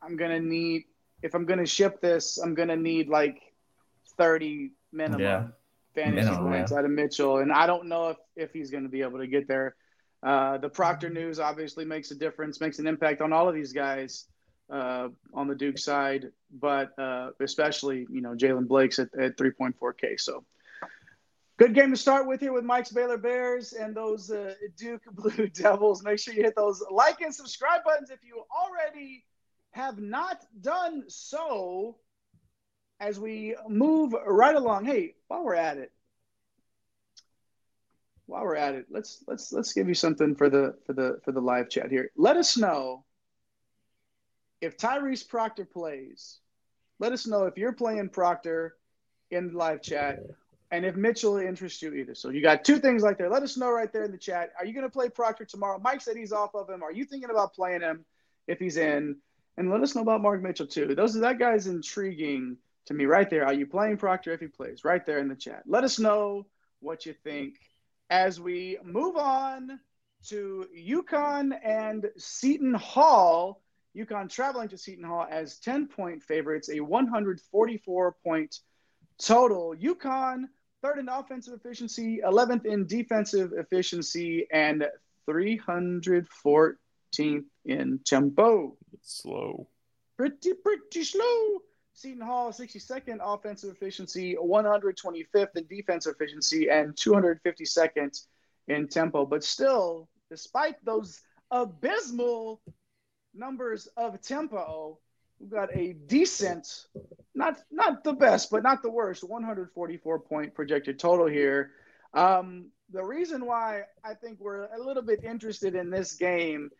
[0.00, 0.84] I'm gonna need
[1.22, 3.42] if I'm gonna ship this, I'm gonna need like
[4.16, 5.46] 30 minimum yeah.
[5.94, 6.78] fantasy minimum, points yeah.
[6.78, 9.26] out of Mitchell, and I don't know if if he's going to be able to
[9.26, 9.74] get there.
[10.22, 13.72] Uh, the Proctor news obviously makes a difference, makes an impact on all of these
[13.72, 14.26] guys
[14.70, 20.18] uh, on the Duke side, but uh, especially you know Jalen Blake's at, at 3.4K.
[20.18, 20.44] So
[21.56, 25.48] good game to start with here with Mike's Baylor Bears and those uh, Duke Blue
[25.48, 26.02] Devils.
[26.04, 29.24] Make sure you hit those like and subscribe buttons if you already
[29.72, 31.96] have not done so
[33.00, 35.92] as we move right along, hey, while we're at it,
[38.26, 41.32] while we're at it, let's let's let's give you something for the for the for
[41.32, 42.10] the live chat here.
[42.16, 43.04] Let us know
[44.60, 46.38] if Tyrese Proctor plays.
[46.98, 48.74] Let us know if you're playing Proctor
[49.30, 50.20] in the live chat
[50.70, 52.14] and if Mitchell interests you either.
[52.14, 53.30] So you got two things like there.
[53.30, 54.50] Let us know right there in the chat.
[54.58, 55.78] Are you going to play Proctor tomorrow?
[55.78, 56.82] Mike said he's off of him.
[56.82, 58.04] Are you thinking about playing him
[58.46, 59.16] if he's in?
[59.56, 60.94] And let us know about Mark Mitchell too.
[60.94, 63.44] Those that guy's intriguing to me right there.
[63.44, 64.84] Are you playing Proctor if he plays?
[64.84, 65.62] Right there in the chat.
[65.66, 66.46] Let us know
[66.80, 67.58] what you think
[68.10, 69.80] as we move on
[70.28, 73.62] to UConn and Seton Hall.
[73.98, 78.60] UConn traveling to Seton Hall as 10 point favorites, a 144 point
[79.18, 79.74] total.
[79.74, 80.44] UConn
[80.82, 84.86] third in offensive efficiency, 11th in defensive efficiency, and
[85.28, 86.76] 314th
[87.64, 88.76] in tempo.
[88.92, 89.68] It's slow.
[90.16, 91.58] Pretty, pretty slow.
[91.94, 98.24] Seton Hall, 62nd offensive efficiency, 125th in defensive efficiency, and 252nd
[98.68, 99.26] in tempo.
[99.26, 102.60] But still, despite those abysmal
[103.38, 104.98] numbers of tempo,
[105.38, 106.86] we've got a decent,
[107.34, 111.70] not not the best, but not the worst, 144 point projected total here.
[112.14, 116.70] Um, the reason why I think we're a little bit interested in this game,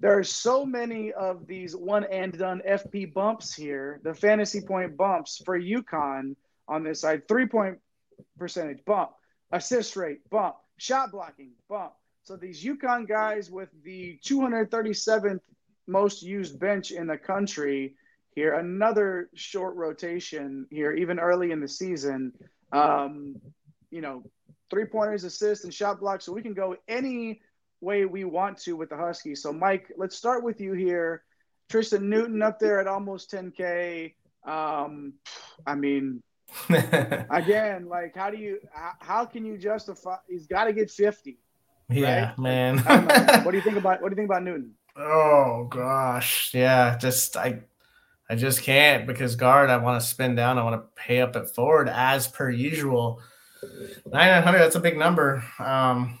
[0.00, 4.96] there are so many of these one and done FP bumps here, the fantasy point
[4.96, 6.36] bumps for UConn
[6.68, 7.78] on this side, three point
[8.38, 9.10] percentage bump,
[9.52, 11.92] assist rate bump, shot blocking bump.
[12.24, 15.40] So these UConn guys with the 237th
[15.86, 17.96] most used bench in the country
[18.34, 22.32] here, another short rotation here, even early in the season.
[22.72, 23.36] Um,
[23.90, 24.24] you know,
[24.70, 26.24] three pointers, assists, and shot blocks.
[26.24, 27.42] So we can go any
[27.82, 29.42] way we want to with the Huskies.
[29.42, 31.24] So, Mike, let's start with you here.
[31.68, 34.14] Tristan Newton up there at almost 10K.
[34.46, 35.14] Um,
[35.66, 36.22] I mean,
[36.68, 38.60] again, like, how do you,
[39.00, 40.16] how can you justify?
[40.28, 41.38] He's got to get 50.
[41.90, 42.38] Yeah, right?
[42.38, 42.78] man.
[43.44, 44.72] what do you think about, what do you think about Newton?
[44.96, 46.96] Oh gosh, yeah.
[46.98, 47.60] Just I,
[48.28, 49.70] I just can't because guard.
[49.70, 50.58] I want to spin down.
[50.58, 53.20] I want to pay up at forward as per usual.
[54.10, 55.44] 900, that's a big number.
[55.58, 56.18] Um,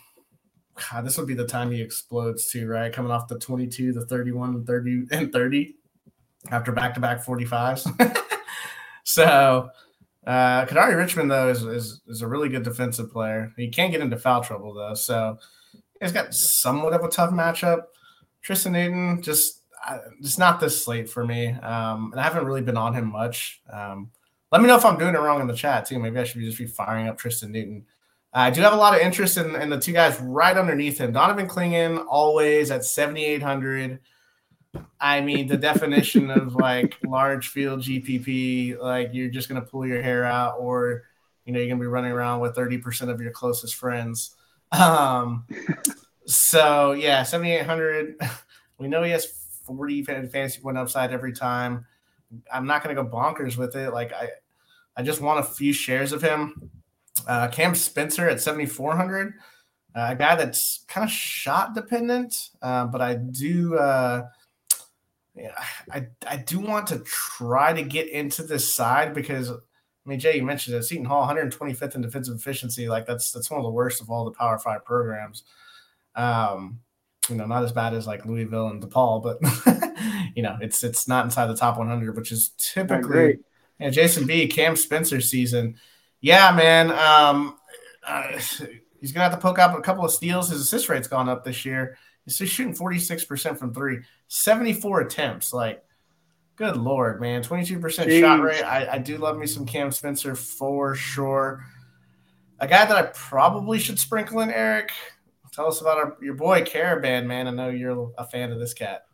[0.90, 2.92] God, this would be the time he explodes too, right?
[2.92, 5.76] Coming off the 22, the 31, 30, and 30
[6.50, 8.16] after back to back 45s.
[9.04, 9.68] so,
[10.26, 13.52] uh, Kadary Richmond, though, is, is, is a really good defensive player.
[13.56, 14.94] He can't get into foul trouble, though.
[14.94, 15.38] So,
[16.00, 17.82] he's got somewhat of a tough matchup.
[18.42, 21.48] Tristan Newton, just, uh, just not this slate for me.
[21.48, 23.62] Um, and I haven't really been on him much.
[23.72, 24.10] Um,
[24.50, 25.98] let me know if I'm doing it wrong in the chat too.
[25.98, 27.86] Maybe I should be just be firing up Tristan Newton.
[28.34, 31.12] I do have a lot of interest in, in the two guys right underneath him.
[31.12, 34.00] Donovan Clingan always at 7,800.
[34.98, 39.86] I mean, the definition of like large field GPP, like you're just going to pull
[39.86, 41.02] your hair out, or
[41.44, 44.34] you know, you're going to be running around with 30% of your closest friends.
[44.70, 45.46] Um,
[46.26, 48.16] so yeah, 7,800.
[48.78, 49.26] We know he has
[49.64, 51.86] 40 fantasy point upside every time.
[52.52, 53.92] I'm not going to go bonkers with it.
[53.92, 54.28] Like I,
[54.96, 56.70] I just want a few shares of him.
[57.28, 59.34] Uh, Cam Spencer at 7,400,
[59.94, 64.26] uh, a guy that's kind of shot dependent, uh, but I do, uh,
[65.34, 65.52] yeah,
[65.90, 70.36] I I do want to try to get into this side because I mean, Jay,
[70.36, 70.82] you mentioned it.
[70.82, 72.88] Seton Hall, 125th in defensive efficiency.
[72.88, 75.44] Like that's that's one of the worst of all the Power Five programs.
[76.14, 76.80] Um,
[77.28, 79.38] you know, not as bad as like Louisville and DePaul, but
[80.34, 83.38] you know, it's it's not inside the top 100, which is typically
[83.78, 85.76] yeah, Jason B, Cam Spencer season.
[86.20, 86.90] Yeah, man.
[86.90, 87.56] Um,
[88.06, 88.38] uh,
[89.00, 90.50] he's gonna have to poke up a couple of steals.
[90.50, 91.96] His assist rate's gone up this year.
[92.24, 95.52] He's just shooting 46% from three, 74 attempts.
[95.52, 95.84] Like,
[96.54, 97.42] good lord, man.
[97.42, 98.20] 22% Jeez.
[98.20, 98.62] shot rate.
[98.62, 101.64] I, I do love me some Cam Spencer for sure.
[102.60, 104.92] A guy that I probably should sprinkle in, Eric.
[105.52, 107.46] Tell us about our, your boy Karaban, man.
[107.46, 109.04] I know you're a fan of this cat.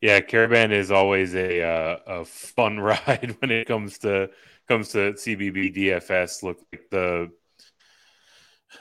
[0.00, 4.30] Yeah, Karaban is always a uh, a fun ride when it comes to
[4.66, 6.42] comes to CBB DFS.
[6.42, 7.30] Look like the,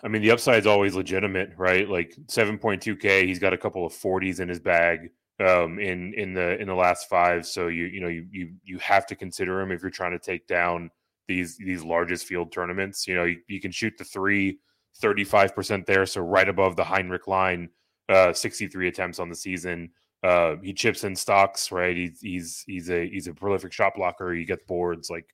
[0.04, 1.88] I mean, the upside is always legitimate, right?
[1.88, 5.80] Like seven point two K, he's got a couple of forties in his bag um,
[5.80, 7.46] in in the in the last five.
[7.46, 10.20] So you you know you you you have to consider him if you're trying to
[10.20, 10.90] take down
[11.28, 13.08] these these largest field tournaments.
[13.08, 14.60] You know, you, you can shoot the three.
[15.02, 17.70] 35% there, so right above the Heinrich line,
[18.10, 19.92] uh, 63 attempts on the season.
[20.24, 21.96] Uh, he chips in stocks, right?
[21.96, 24.34] He's he's he's a he's a prolific shot blocker.
[24.34, 25.10] He gets boards.
[25.10, 25.34] Like,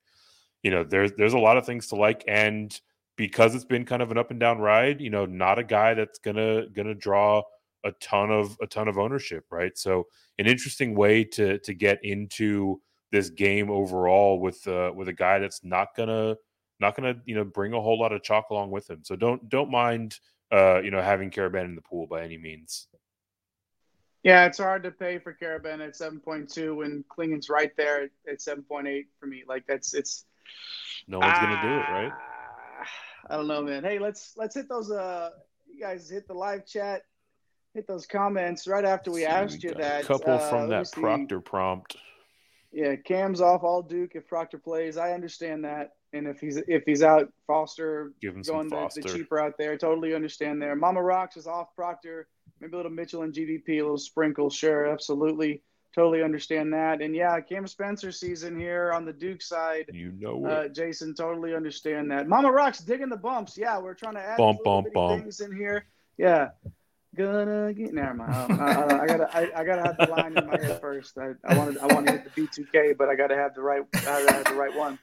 [0.61, 2.79] you know, there's there's a lot of things to like, and
[3.15, 5.93] because it's been kind of an up and down ride, you know, not a guy
[5.93, 7.41] that's gonna gonna draw
[7.83, 9.77] a ton of a ton of ownership, right?
[9.77, 10.05] So,
[10.37, 15.39] an interesting way to to get into this game overall with uh, with a guy
[15.39, 16.35] that's not gonna
[16.79, 18.99] not gonna you know bring a whole lot of chalk along with him.
[19.03, 20.19] So don't don't mind
[20.51, 22.87] uh, you know having Karaban in the pool by any means.
[24.23, 29.05] Yeah, it's hard to pay for Karaban at 7.2 when Clingan's right there at 7.8
[29.19, 29.43] for me.
[29.47, 30.25] Like that's it's
[31.07, 32.11] no one's gonna do it, right?
[32.11, 32.87] Ah,
[33.29, 33.83] I don't know, man.
[33.83, 35.29] Hey, let's let's hit those uh
[35.71, 37.03] you guys hit the live chat,
[37.73, 40.03] hit those comments right after we asked you that.
[40.03, 41.95] A couple uh, from that Proctor prompt.
[42.71, 44.97] Yeah, Cam's off all Duke if Proctor plays.
[44.97, 45.91] I understand that.
[46.15, 49.77] And if he's if he's out, Foster Give him going the, the cheaper out there.
[49.77, 50.75] Totally understand there.
[50.75, 52.27] Mama Rocks is off Proctor
[52.59, 54.49] maybe a little Mitchell and GDP, a little sprinkle.
[54.49, 55.61] Sure, absolutely,
[55.93, 57.01] totally understand that.
[57.01, 59.89] And yeah, Cam Spencer season here on the Duke side.
[59.93, 62.27] You know uh, Jason, totally understand that.
[62.27, 63.57] Mama Rocks digging the bumps.
[63.57, 65.21] Yeah, we're trying to add bump, bump, bump.
[65.21, 65.85] things in here.
[66.17, 66.49] Yeah.
[67.15, 67.93] gonna get.
[67.93, 68.61] Never mind.
[68.61, 71.17] I, I, I gotta I, I, gotta have the line in my head first.
[71.17, 73.83] I, I wanted I want to hit the B2K, but I gotta have the right
[73.93, 74.99] I gotta have the right one.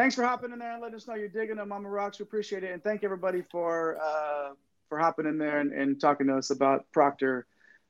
[0.00, 2.18] Thanks for hopping in there and letting us know you're digging them, Mama Rocks.
[2.18, 4.54] We appreciate it, and thank everybody for uh,
[4.88, 7.46] for hopping in there and, and talking to us about Proctor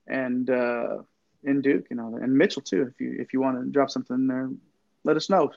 [0.08, 1.02] and uh,
[1.44, 2.90] and Duke and all that, and Mitchell too.
[2.92, 4.50] If you if you want to drop something in there,
[5.04, 5.52] let us know.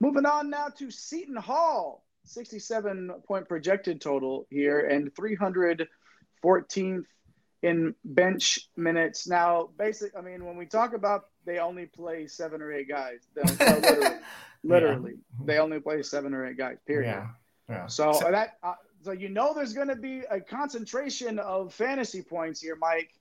[0.00, 7.04] Moving on now to Seton Hall, 67 point projected total here, and 314th
[7.62, 9.28] in bench minutes.
[9.28, 13.20] Now, basic, I mean, when we talk about they only play seven or eight guys,
[13.34, 14.16] literally,
[14.62, 15.46] literally yeah.
[15.46, 16.76] they only play seven or eight guys.
[16.86, 17.10] Period.
[17.10, 17.26] Yeah.
[17.68, 17.86] yeah.
[17.86, 22.22] So, so that uh, so you know there's going to be a concentration of fantasy
[22.22, 23.14] points here, Mike,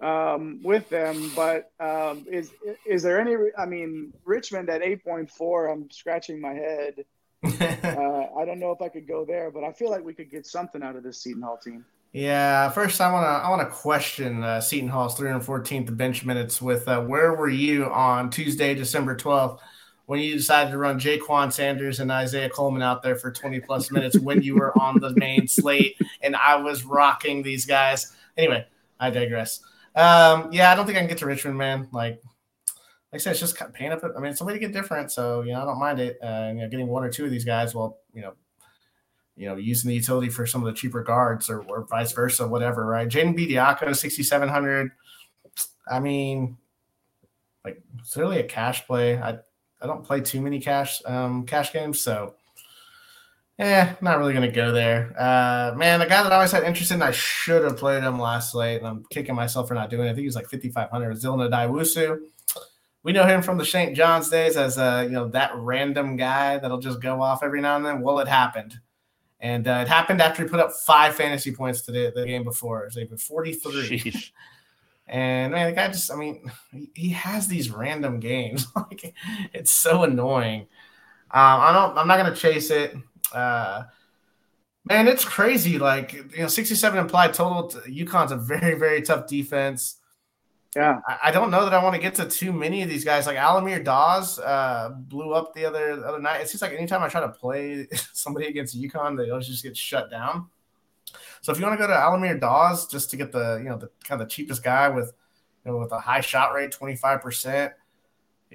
[0.00, 1.32] um, with them.
[1.34, 2.52] But um, is
[2.86, 3.34] is there any?
[3.58, 5.68] I mean, Richmond at eight point four.
[5.68, 7.04] I'm scratching my head.
[7.44, 10.30] uh, I don't know if I could go there, but I feel like we could
[10.30, 11.84] get something out of this Seton Hall team.
[12.14, 16.62] Yeah, first I want to I want to question uh, Seton Hall's 314th bench minutes
[16.62, 19.58] with uh, where were you on Tuesday, December 12th,
[20.06, 23.90] when you decided to run Jaquan Sanders and Isaiah Coleman out there for 20 plus
[23.90, 28.14] minutes when you were on the main slate and I was rocking these guys.
[28.36, 28.64] Anyway,
[29.00, 29.58] I digress.
[29.96, 31.88] Um, yeah, I don't think I can get to Richmond, man.
[31.90, 32.22] Like,
[33.12, 34.04] like I said, it's just paying up.
[34.04, 36.18] I mean, it's a way to get different, so you know, I don't mind it.
[36.22, 38.34] Uh, you know, getting one or two of these guys, well, you know,
[39.36, 42.46] you know, using the utility for some of the cheaper guards or, or vice versa,
[42.46, 43.08] whatever, right?
[43.08, 44.92] Jaden Bediako, 6,700.
[45.90, 46.56] I mean,
[47.64, 49.18] like, it's really a cash play.
[49.18, 49.38] I,
[49.80, 52.34] I don't play too many cash um, cash games, so
[53.58, 55.14] yeah, not really gonna go there.
[55.18, 58.18] Uh, man, the guy that I always had interest in, I should have played him
[58.18, 60.10] last late, and I'm kicking myself for not doing it.
[60.10, 61.16] I think he was like 5,500.
[61.16, 62.18] Dylan Addae-Wusu.
[63.02, 63.94] We know him from the St.
[63.94, 67.76] John's days as a you know that random guy that'll just go off every now
[67.76, 68.00] and then.
[68.00, 68.78] Well, it happened.
[69.44, 72.44] And uh, it happened after he put up five fantasy points to the, the game
[72.44, 72.88] before.
[72.88, 74.14] So he put 43.
[75.06, 76.50] and man, the guy just, I mean,
[76.94, 78.66] he, has these random games.
[78.74, 79.14] like
[79.52, 80.62] it's so annoying.
[81.30, 82.96] Um, I don't, I'm not going to chase it.
[83.34, 83.82] Uh,
[84.86, 85.78] man, it's crazy.
[85.78, 87.68] Like, you know, 67 implied total.
[87.82, 89.96] UConn's a very, very tough defense.
[90.76, 93.04] Yeah, I, I, don't know that I want to get to too many of these
[93.04, 93.26] guys.
[93.26, 96.40] Like Al-Amir Dawes uh, blew up the other the other night.
[96.40, 99.76] It seems like anytime I try to play somebody against UConn, they always just get
[99.76, 100.48] shut down.
[101.42, 103.78] So if you want to go to Al-Amir Dawes just to get the you know
[103.78, 105.12] the kind of the cheapest guy with
[105.64, 107.72] you know with a high shot rate, twenty five percent,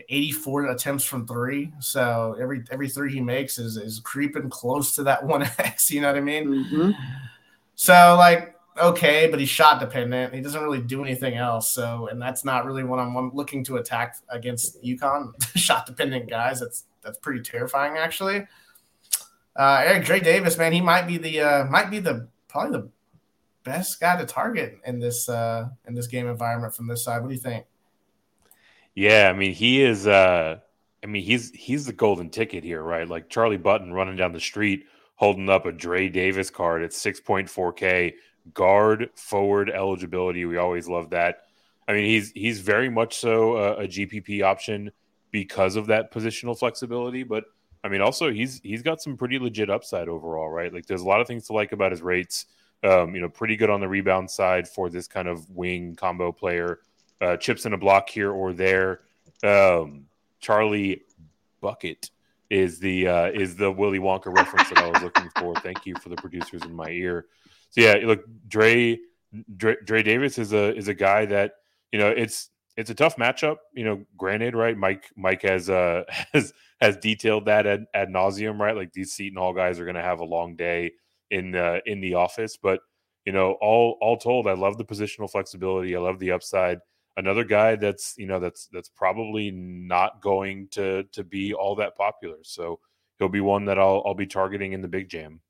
[0.09, 1.71] eighty four attempts from three.
[1.79, 5.89] So every every three he makes is is creeping close to that one x.
[5.89, 6.47] You know what I mean?
[6.47, 6.91] Mm-hmm.
[7.75, 10.33] So like okay, but he's shot dependent.
[10.33, 11.71] He doesn't really do anything else.
[11.71, 16.59] So, and that's not really what I'm looking to attack against UConn shot dependent guys.
[16.59, 18.47] That's that's pretty terrifying, actually.
[19.55, 22.89] Uh, Eric Dre Davis, man, he might be the uh, might be the probably the
[23.63, 27.21] best guy to target in this uh, in this game environment from this side.
[27.21, 27.65] What do you think?
[28.95, 30.07] Yeah, I mean, he is.
[30.07, 30.59] Uh,
[31.03, 33.07] I mean, he's he's the golden ticket here, right?
[33.07, 34.85] Like Charlie Button running down the street
[35.19, 38.13] holding up a Dre Davis card at 6.4K
[38.53, 40.45] guard forward eligibility.
[40.45, 41.43] We always love that.
[41.87, 44.91] I mean, he's he's very much so a, a, GPP option
[45.31, 47.23] because of that positional flexibility.
[47.23, 47.45] But
[47.83, 50.73] I mean, also he's he's got some pretty legit upside overall, right?
[50.73, 52.45] Like, there's a lot of things to like about his rates.
[52.83, 56.31] Um, you know, pretty good on the rebound side for this kind of wing combo
[56.31, 56.79] player.
[57.19, 59.01] Uh, chips in a block here or there.
[59.43, 60.05] Um,
[60.39, 61.01] Charlie
[61.59, 62.11] Bucket
[62.49, 65.55] is the uh, is the Willy Wonka reference that I was looking for.
[65.61, 67.25] Thank you for the producers in my ear.
[67.71, 68.99] So yeah, look, Dre,
[69.57, 71.53] Dre, Dre Davis is a is a guy that
[71.91, 73.57] you know it's it's a tough matchup.
[73.73, 74.77] You know, granted, right?
[74.77, 76.03] Mike Mike has uh
[76.33, 78.75] has has detailed that ad, ad nauseum, right?
[78.75, 80.93] Like these Seton Hall guys are going to have a long day
[81.29, 82.79] in the in the office, but
[83.25, 85.95] you know, all all told, I love the positional flexibility.
[85.95, 86.79] I love the upside.
[87.17, 91.95] Another guy that's you know that's that's probably not going to to be all that
[91.97, 92.37] popular.
[92.43, 92.79] So
[93.19, 95.41] he'll be one that I'll I'll be targeting in the big jam.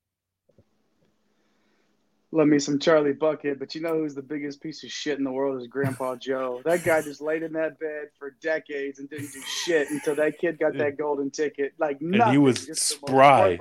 [2.31, 5.23] Love me some Charlie Bucket, but you know who's the biggest piece of shit in
[5.23, 6.61] the world is Grandpa Joe.
[6.63, 10.37] That guy just laid in that bed for decades and didn't do shit until that
[10.37, 11.73] kid got that golden ticket.
[11.79, 12.21] Like nothing.
[12.21, 13.57] And he was spry.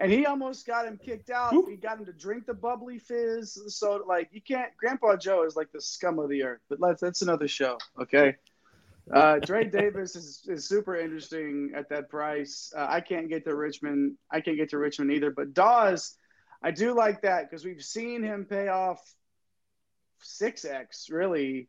[0.00, 1.52] And he almost got him kicked out.
[1.68, 3.60] He got him to drink the bubbly fizz.
[3.68, 4.74] So like you can't.
[4.76, 6.62] Grandpa Joe is like the scum of the earth.
[6.68, 7.78] But let's that's another show.
[8.00, 8.34] Okay.
[9.12, 12.72] Uh, Dre Davis is, is super interesting at that price.
[12.76, 14.16] Uh, I can't get to Richmond.
[14.30, 15.30] I can't get to Richmond either.
[15.30, 16.16] But Dawes
[16.62, 19.00] I do like that because we've seen him pay off
[20.22, 21.68] six x, really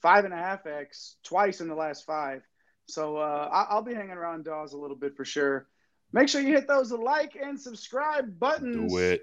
[0.00, 2.42] five and a half x twice in the last five.
[2.86, 5.68] So uh, I'll be hanging around Dawes a little bit for sure.
[6.12, 8.92] Make sure you hit those like and subscribe buttons.
[8.92, 9.22] Do it.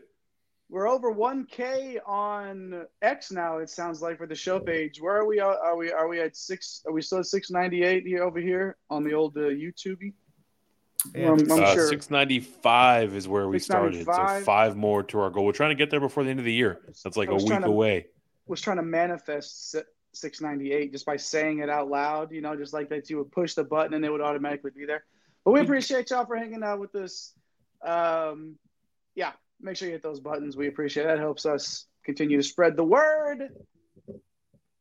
[0.69, 3.57] we're over 1K on X now.
[3.57, 5.01] It sounds like for the show page.
[5.01, 5.39] Where are we?
[5.39, 5.91] Are we?
[5.91, 6.81] Are we at six?
[6.87, 10.13] Are we still at 698 here over here on the old uh, YouTube?
[11.15, 11.89] Yeah, I'm, I'm uh, sure.
[11.89, 14.05] 695 is where we started.
[14.05, 15.45] So five more to our goal.
[15.45, 16.79] We're trying to get there before the end of the year.
[17.03, 18.07] That's like a week to, away.
[18.47, 19.75] Was trying to manifest
[20.13, 22.31] 698 just by saying it out loud.
[22.31, 24.85] You know, just like that you would push the button and it would automatically be
[24.85, 25.03] there.
[25.43, 27.33] But we appreciate y'all for hanging out with us.
[27.85, 28.55] Um,
[29.15, 29.31] yeah,
[29.61, 30.57] make sure you hit those buttons.
[30.57, 31.07] We appreciate it.
[31.07, 31.19] that.
[31.19, 33.49] Helps us continue to spread the word.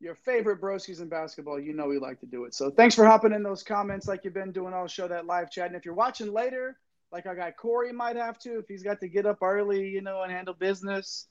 [0.00, 2.54] Your favorite broskies in basketball, you know we like to do it.
[2.54, 5.50] So thanks for hopping in those comments like you've been doing all show that live
[5.50, 5.68] chat.
[5.68, 6.76] And if you're watching later,
[7.12, 10.02] like our guy Corey might have to, if he's got to get up early, you
[10.02, 11.28] know, and handle business.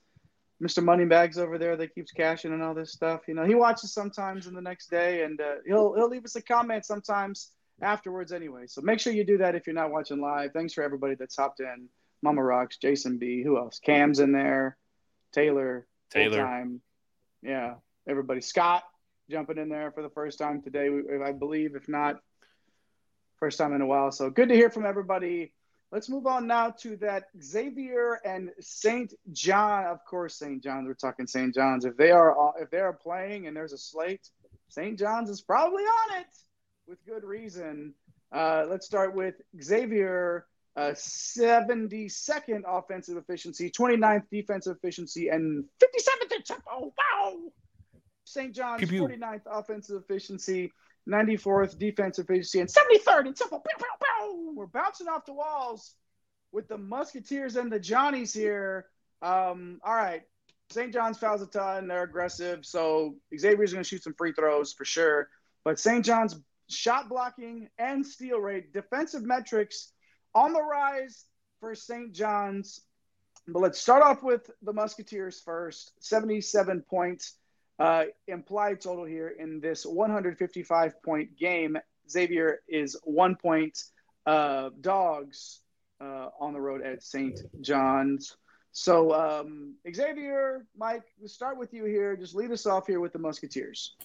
[0.63, 0.84] Mr.
[0.84, 3.22] Moneybags over there that keeps cashing and all this stuff.
[3.28, 6.38] You know, he watches sometimes in the next day, and uh, he'll he'll leave us
[6.38, 7.51] a comment sometimes
[7.82, 8.63] afterwards anyway.
[8.68, 10.51] So make sure you do that if you're not watching live.
[10.53, 11.89] Thanks for everybody that's hopped in.
[12.22, 13.43] Mama Rocks, Jason B.
[13.43, 13.80] Who else?
[13.80, 14.78] Cam's in there.
[15.34, 15.86] Taylor.
[16.09, 16.38] Taylor.
[16.38, 16.82] Time.
[17.43, 17.76] Yeah.
[18.08, 18.41] Everybody.
[18.41, 18.84] Scott
[19.30, 20.89] jumping in there for the first time today,
[21.26, 21.76] I believe.
[21.76, 22.20] If not,
[23.39, 24.12] first time in a while.
[24.12, 25.53] So good to hear from everybody.
[25.91, 29.14] Let's move on now to that Xavier and St.
[29.32, 29.86] John.
[29.86, 30.62] Of course, St.
[30.62, 30.88] John's.
[30.88, 31.53] We're talking St.
[31.53, 31.86] John's.
[31.86, 34.30] If they are if they are playing and there's a slate,
[34.70, 34.97] St.
[34.99, 36.28] John's is probably on it
[36.88, 37.93] with good reason.
[38.32, 40.45] Uh, let's start with Xavier
[40.76, 46.93] uh, 72nd offensive efficiency, 29th defensive efficiency, and 57th in tempo.
[46.97, 47.38] Wow.
[48.36, 48.53] St.
[48.53, 50.73] John's Pew, 49th offensive efficiency,
[51.09, 53.33] 94th defensive efficiency, and 73rd in.
[53.33, 54.53] Pew, pew, pew.
[54.53, 55.95] We're bouncing off the walls
[56.51, 58.88] with the Musketeers and the Johnnies here.
[59.21, 60.23] Um, all right.
[60.69, 60.91] St.
[60.91, 61.88] John's fouls a ton.
[61.88, 62.65] They're aggressive.
[62.65, 65.29] So Xavier's going to shoot some free throws for sure.
[65.63, 66.03] But St.
[66.03, 66.36] John's
[66.69, 69.93] shot blocking and steal rate, defensive metrics
[70.33, 71.23] on the rise
[71.61, 72.11] for St.
[72.11, 72.81] John's.
[73.47, 75.93] But let's start off with the Musketeers first.
[76.01, 77.38] 77 points
[77.80, 81.78] uh, implied total here in this 155 point game.
[82.09, 83.78] Xavier is one point
[84.26, 85.61] uh, dogs
[86.01, 87.39] uh, on the road at St.
[87.61, 88.38] John's.
[88.71, 92.15] So, um, Xavier, Mike, we'll start with you here.
[92.17, 93.95] Just lead us off here with the Musketeers.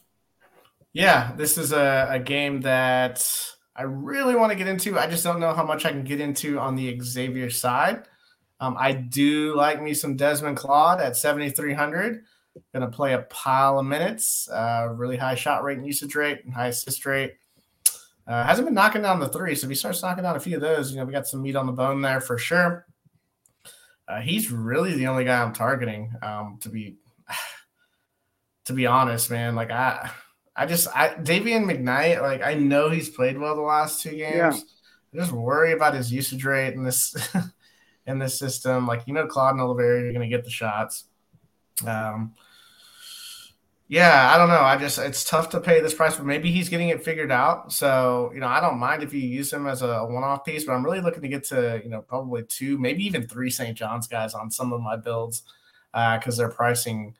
[0.92, 3.24] Yeah, this is a, a game that
[3.74, 4.98] I really want to get into.
[4.98, 8.06] I just don't know how much I can get into on the Xavier side.
[8.60, 12.24] Um, I do like me some Desmond Claude at 7,300.
[12.74, 16.40] Going to play a pile of minutes, uh, really high shot rate and usage rate,
[16.44, 17.34] and high assist rate.
[18.26, 20.56] Uh, hasn't been knocking down the three, so if he starts knocking down a few
[20.56, 22.86] of those, you know, we got some meat on the bone there for sure.
[24.06, 26.12] Uh, he's really the only guy I'm targeting.
[26.22, 26.96] Um, to be,
[28.66, 30.10] to be honest, man, like I,
[30.56, 34.34] I just I Dayvion McKnight, like I know he's played well the last two games.
[34.34, 34.52] Yeah.
[35.14, 37.14] I just worry about his usage rate in this
[38.06, 38.86] in this system.
[38.86, 41.04] Like you know, Claude and Olivari are going to get the shots.
[41.86, 42.34] Um,
[43.88, 44.60] yeah, I don't know.
[44.60, 47.72] I just it's tough to pay this price, but maybe he's getting it figured out.
[47.72, 50.72] So you know, I don't mind if you use him as a one-off piece, but
[50.72, 53.76] I'm really looking to get to you know probably two, maybe even three St.
[53.76, 55.42] John's guys on some of my builds
[55.92, 57.16] because uh, their pricing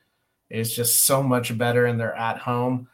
[0.49, 2.89] is just so much better and they're at home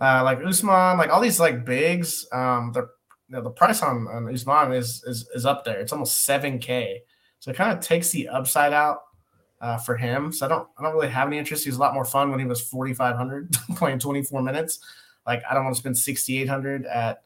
[0.00, 2.88] uh, like Ousmane, like all these like bigs, um, the
[3.28, 5.78] you know, the price on, on Ousmane is, is is up there.
[5.78, 7.02] It's almost seven k.
[7.38, 9.00] So it kind of takes the upside out
[9.60, 10.32] uh, for him.
[10.32, 11.64] So I don't I don't really have any interest.
[11.64, 14.80] He's a lot more fun when he was forty five hundred playing twenty four minutes.
[15.26, 17.22] Like I don't want to spend sixty eight hundred at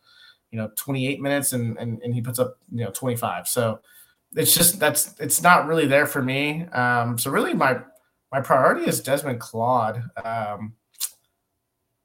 [0.51, 3.47] you know twenty eight minutes and, and and he puts up you know twenty five.
[3.49, 3.80] So
[4.35, 6.66] it's just that's it's not really there for me.
[6.66, 7.80] Um, so really my
[8.32, 10.03] my priority is Desmond Claude.
[10.24, 10.74] Um,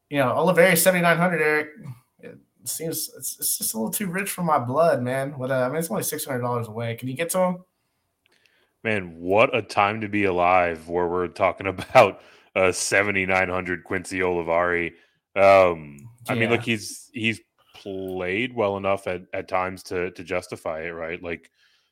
[0.10, 1.70] you know, Olivari 7,900, Eric,
[2.20, 5.38] it seems it's, it's, just a little too rich for my blood, man.
[5.38, 6.96] What, uh, I mean, it's only $600 away.
[6.96, 7.58] Can you get to him?
[8.84, 12.22] Man, what a time to be alive where we're talking about
[12.56, 14.94] uh, 7,900 Quincy Olivari.
[15.36, 16.40] Um, I yeah.
[16.40, 17.42] mean, look, he's, he's
[17.76, 21.22] played well enough at, at times to, to justify it, right?
[21.22, 21.52] Like,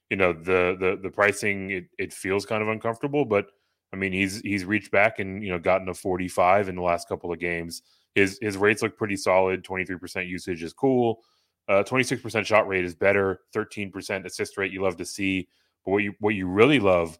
[0.09, 3.47] you know, the, the, the pricing, it, it feels kind of uncomfortable, but
[3.93, 7.07] I mean, he's, he's reached back and, you know, gotten a 45 in the last
[7.07, 7.81] couple of games.
[8.17, 9.63] His his rates look pretty solid.
[9.63, 11.21] Twenty three percent usage is cool.
[11.67, 13.41] Uh, Twenty six percent shot rate is better.
[13.53, 15.47] Thirteen percent assist rate you love to see.
[15.87, 17.17] But what you what you really love,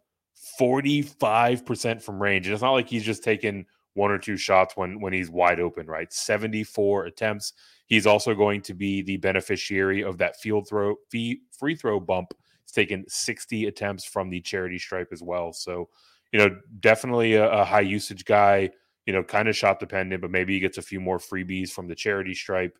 [0.58, 2.46] forty five percent from range.
[2.46, 3.64] And it's not like he's just taking
[3.94, 5.86] one or two shots when when he's wide open.
[5.86, 7.54] Right, seventy four attempts.
[7.86, 12.34] He's also going to be the beneficiary of that field throw fee, free throw bump.
[12.64, 15.54] He's taken sixty attempts from the charity stripe as well.
[15.54, 15.88] So
[16.30, 18.70] you know, definitely a, a high usage guy
[19.06, 21.88] you know, kind of shot dependent, but maybe he gets a few more freebies from
[21.88, 22.78] the charity stripe.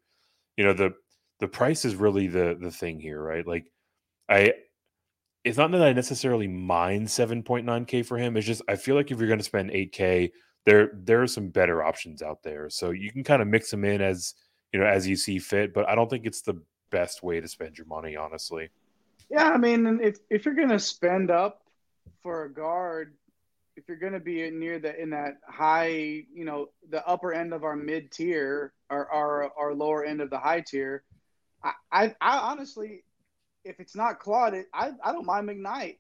[0.59, 0.93] You know, the
[1.41, 3.47] the price is really the the thing here, right?
[3.47, 3.73] Like
[4.29, 4.53] I
[5.49, 8.37] it's not that I necessarily mind 7.9k for him.
[8.37, 10.31] It's just I feel like if you're going to spend 8k,
[10.67, 12.69] there there are some better options out there.
[12.69, 14.35] So you can kind of mix them in as
[14.73, 15.73] you know as you see fit.
[15.73, 18.69] But I don't think it's the best way to spend your money, honestly.
[19.31, 21.63] Yeah, I mean, if if you're going to spend up
[22.23, 23.15] for a guard,
[23.77, 27.55] if you're going to be near the in that high, you know, the upper end
[27.55, 31.03] of our mid tier or our our lower end of the high tier,
[31.63, 33.05] I, I, I honestly,
[33.69, 35.97] if it's not Claude, it, I I don't mind McKnight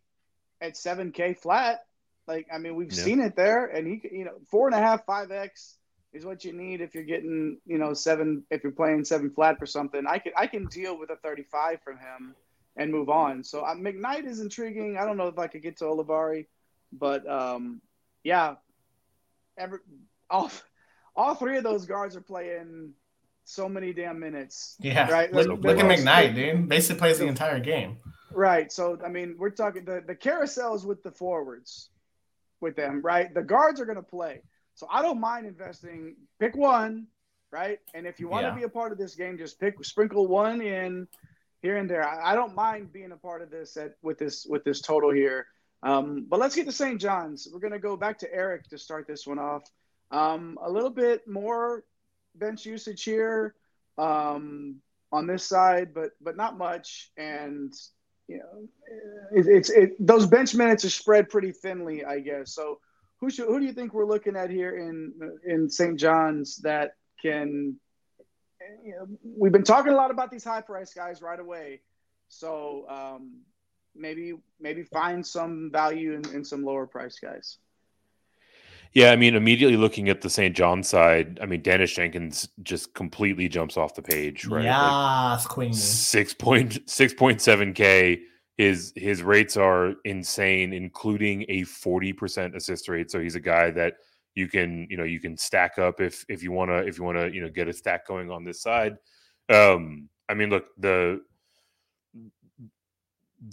[0.60, 1.80] at seven K flat.
[2.26, 3.02] Like I mean, we've yeah.
[3.02, 5.76] seen it there, and he you know four and a half five X
[6.12, 9.58] is what you need if you're getting you know seven if you're playing seven flat
[9.58, 10.06] for something.
[10.06, 12.34] I can I can deal with a 35 from him
[12.76, 13.44] and move on.
[13.44, 14.96] So uh, McKnight is intriguing.
[14.98, 16.46] I don't know if I could get to Olivari,
[16.92, 17.82] but um,
[18.24, 18.54] yeah,
[19.58, 19.80] every
[20.30, 20.50] all
[21.14, 22.94] all three of those guards are playing
[23.48, 24.76] so many damn minutes.
[24.78, 25.32] Yeah, right.
[25.32, 26.68] Look, look, look at McKnight, dude.
[26.68, 27.96] Basically plays the entire game.
[28.30, 28.70] Right.
[28.70, 31.88] So I mean, we're talking the the carousels with the forwards,
[32.60, 33.00] with them.
[33.02, 33.32] Right.
[33.32, 34.42] The guards are going to play.
[34.74, 36.16] So I don't mind investing.
[36.38, 37.06] Pick one,
[37.50, 37.78] right?
[37.94, 38.50] And if you want yeah.
[38.50, 41.08] to be a part of this game, just pick sprinkle one in
[41.62, 42.06] here and there.
[42.06, 45.10] I, I don't mind being a part of this at with this with this total
[45.10, 45.46] here.
[45.82, 47.00] Um, but let's get to St.
[47.00, 47.48] John's.
[47.50, 49.62] We're gonna go back to Eric to start this one off.
[50.10, 51.84] Um, a little bit more
[52.34, 53.54] bench usage here
[53.96, 54.76] um,
[55.12, 57.10] on this side, but but not much.
[57.16, 57.72] And
[58.28, 58.68] you know,
[59.32, 62.54] it, it's it, those bench minutes are spread pretty thinly, I guess.
[62.54, 62.78] So
[63.20, 65.12] who should who do you think we're looking at here in
[65.44, 65.98] in St.
[65.98, 67.78] John's that can?
[68.84, 71.80] You know, we've been talking a lot about these high price guys right away,
[72.28, 73.40] so um,
[73.96, 77.58] maybe maybe find some value in, in some lower price guys.
[78.94, 80.56] Yeah, I mean, immediately looking at the St.
[80.56, 84.64] John side, I mean, Daniss Jenkins just completely jumps off the page, right?
[84.64, 85.72] Yeah, like Queen.
[85.72, 88.20] Six point six point seven K
[88.58, 93.10] his his rates are insane, including a forty percent assist rate.
[93.10, 93.94] So he's a guy that
[94.34, 97.04] you can you know you can stack up if if you want to if you
[97.04, 98.96] want to you know get a stack going on this side.
[99.48, 101.22] Um, I mean, look the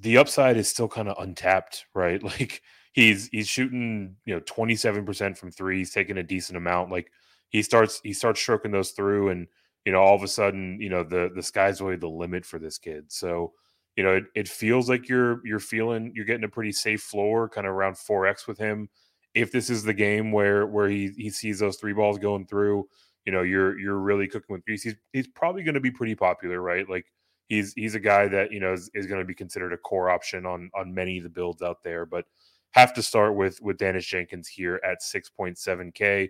[0.02, 2.22] the upside is still kind of untapped, right?
[2.24, 2.64] Like
[2.96, 5.80] he's he's shooting you know twenty seven percent from three.
[5.80, 6.92] He's taking a decent amount.
[6.92, 7.12] Like
[7.50, 9.48] he starts he starts stroking those through, and
[9.86, 12.58] you know all of a sudden you know the the sky's really the limit for
[12.58, 13.12] this kid.
[13.12, 13.54] So
[13.96, 17.48] you know, it, it feels like you're you're feeling you're getting a pretty safe floor,
[17.50, 18.90] kind of around four X with him.
[19.34, 22.88] If this is the game where where he he sees those three balls going through,
[23.26, 24.84] you know, you're you're really cooking with grease.
[24.84, 26.90] He's he's probably going to be pretty popular, right?
[26.90, 27.06] Like
[27.48, 30.10] he's he's a guy that you know is, is going to be considered a core
[30.10, 32.26] option on on many of the builds out there, but
[32.76, 36.30] have to start with with Daniss Jenkins here at 6.7k.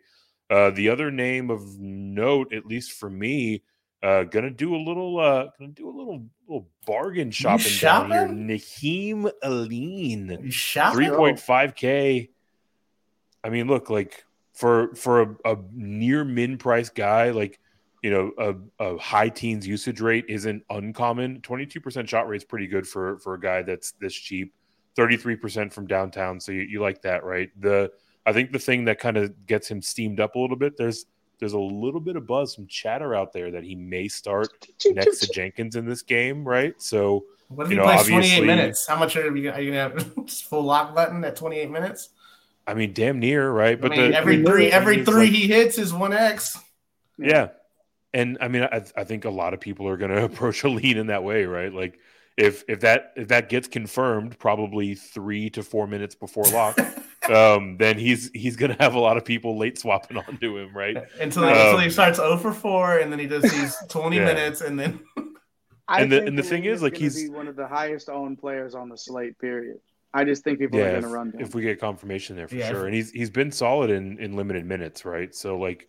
[0.50, 3.64] Uh, the other name of note, at least for me,
[4.04, 8.10] uh, gonna do a little, uh, gonna do a little, little bargain shopping, shopping?
[8.12, 8.58] down here.
[8.58, 10.52] Nahiem Alleyne,
[10.94, 12.30] three point five k.
[13.44, 14.24] I mean, look, like
[14.54, 17.60] for for a, a near min price guy, like
[18.04, 21.42] you know, a, a high teens usage rate isn't uncommon.
[21.42, 24.54] Twenty two percent shot rate is pretty good for for a guy that's this cheap.
[24.96, 27.50] Thirty three percent from downtown, so you, you like that, right?
[27.60, 27.92] The
[28.26, 30.78] I think the thing that kind of gets him steamed up a little bit.
[30.78, 31.06] There's
[31.40, 34.50] there's a little bit of buzz, some chatter out there that he may start
[34.86, 36.74] next to Jenkins in this game, right?
[36.82, 38.88] So, what if he know, plays 28 minutes?
[38.88, 42.10] How much are you, are you gonna have full lock button at 28 minutes?
[42.68, 43.80] I mean, damn near, right?
[43.80, 46.58] But I mean, the, every three, every three like, he hits is one X.
[47.18, 47.50] Yeah,
[48.14, 50.98] and I mean, I, I think a lot of people are going to approach Alleyne
[50.98, 51.72] in that way, right?
[51.72, 52.00] Like,
[52.38, 56.78] if if that if that gets confirmed, probably three to four minutes before lock,
[57.30, 60.98] um, then he's he's gonna have a lot of people late swapping onto him, right?
[61.20, 64.26] Until, um, until he starts 0 for 4 and then he does these 20 yeah.
[64.26, 65.00] minutes and then
[65.88, 68.76] I and the and the thing is like he's one of the highest owned players
[68.76, 69.80] on the slate, period.
[70.14, 71.42] I just think people yeah, are gonna run down.
[71.42, 72.86] If we get confirmation there for yeah, sure.
[72.86, 75.34] And he's he's been solid in, in limited minutes, right?
[75.36, 75.88] So like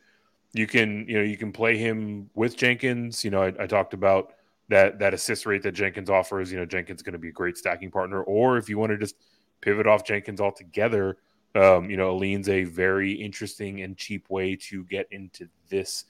[0.52, 3.24] you can you know you can play him with Jenkins.
[3.24, 4.34] You know, I, I talked about
[4.68, 6.50] that that assist rate that Jenkins offers.
[6.50, 8.22] You know, Jenkins is going to be a great stacking partner.
[8.22, 9.16] Or if you want to just
[9.60, 11.18] pivot off Jenkins altogether,
[11.54, 16.04] um, you know, Alleyne's a very interesting and cheap way to get into this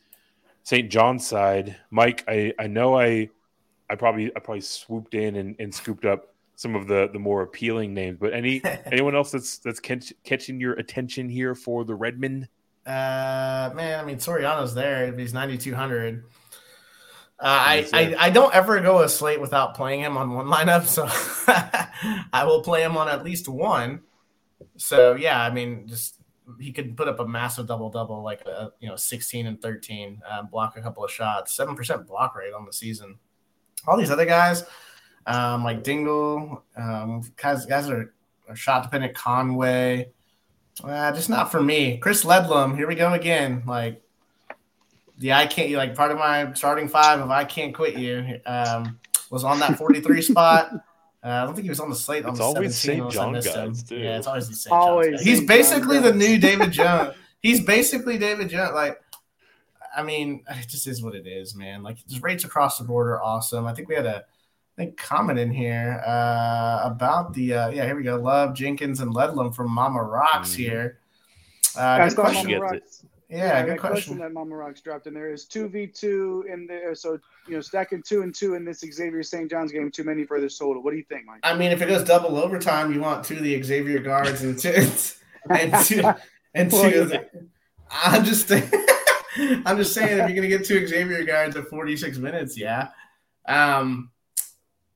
[0.65, 0.91] St.
[0.91, 1.77] John side.
[1.91, 3.29] Mike, I, I know I
[3.89, 7.43] I probably I probably swooped in and, and scooped up some of the the more
[7.43, 11.95] appealing names, but any anyone else that's that's catch, catching your attention here for the
[11.95, 12.49] Redmen?
[12.85, 15.17] Uh, man, I mean Soriano's there.
[15.17, 16.25] He's ninety two hundred.
[17.39, 20.87] Uh, I, I, I don't ever go a slate without playing him on one lineup,
[20.87, 21.07] so
[22.33, 24.01] I will play him on at least one.
[24.77, 26.19] So yeah, I mean, just
[26.61, 30.23] he could put up a massive double double, like a, you know, sixteen and thirteen,
[30.31, 33.19] um, block a couple of shots, seven percent block rate on the season.
[33.87, 34.65] All these other guys,
[35.27, 38.15] Um, like Dingle, um, guys, guys are,
[38.49, 39.15] are shot dependent.
[39.15, 40.11] Conway,
[40.85, 41.99] uh, just not for me.
[41.99, 43.63] Chris Ledlum, here we go again.
[43.67, 44.03] Like,
[45.19, 48.99] the I can't like part of my starting five of I can't quit you um,
[49.31, 50.71] was on that 43 spot.
[51.25, 53.13] Uh, I don't think he was on the slate on It's the always 17 St.
[53.13, 53.75] John missed him.
[53.75, 53.97] too.
[53.97, 54.73] Yeah, it's always the same.
[54.73, 55.49] Always He's St.
[55.49, 56.19] John basically the guys.
[56.21, 57.15] new David Jones.
[57.41, 58.75] He's basically David Jones.
[58.75, 59.01] Like,
[59.97, 61.83] I mean, it just is what it is, man.
[61.83, 63.67] Like, just rates across the board are awesome.
[63.67, 67.87] I think we had a I think comment in here uh, about the uh, yeah.
[67.87, 68.17] Here we go.
[68.21, 70.57] Love Jenkins and Ledlum from Mama Rocks Mhm.
[70.59, 70.99] here.
[71.77, 72.47] Uh, I good question.
[72.47, 72.73] Gets Mama.
[72.75, 73.06] Rocks.
[73.29, 74.19] Yeah, good that question.
[74.19, 76.95] that Mama Rocks dropped in there is two v two in there.
[76.95, 77.19] So
[77.49, 79.51] you know, stacking two and two in this Xavier St.
[79.51, 79.91] John's game.
[79.91, 80.83] Too many for this total.
[80.83, 81.41] What do you think, Mike?
[81.43, 84.57] I mean, if it goes double overtime, you want two of the Xavier guards and
[84.59, 84.69] two
[85.51, 86.03] and two
[86.55, 86.77] and two.
[86.77, 87.27] Well, of the-
[87.91, 88.51] I'm just
[89.37, 92.89] I'm just saying if you're gonna get two Xavier guards at 46 minutes, yeah.
[93.49, 94.11] Um,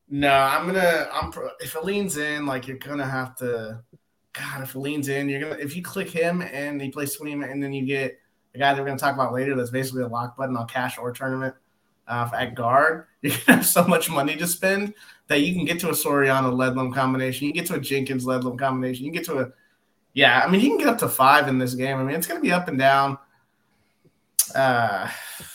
[0.09, 3.81] no, I'm gonna I'm pro- if it leans in, like you're gonna have to.
[4.33, 7.35] God, if it leans in, you're gonna if you click him and he plays 20
[7.35, 8.18] minutes, and then you get
[8.53, 9.57] the guy that we're gonna talk about later.
[9.57, 11.55] That's basically a lock button on cash or tournament
[12.07, 13.07] uh, at guard.
[13.22, 14.95] You're gonna have so much money to spend
[15.28, 18.24] that you can get to a Soriano Ledlum combination, you can get to a Jenkins
[18.24, 19.53] Ledlum combination, you can get to a
[20.12, 21.99] yeah, I mean you can get up to five in this game.
[21.99, 23.18] I mean it's gonna be up and down.
[24.55, 25.11] Uh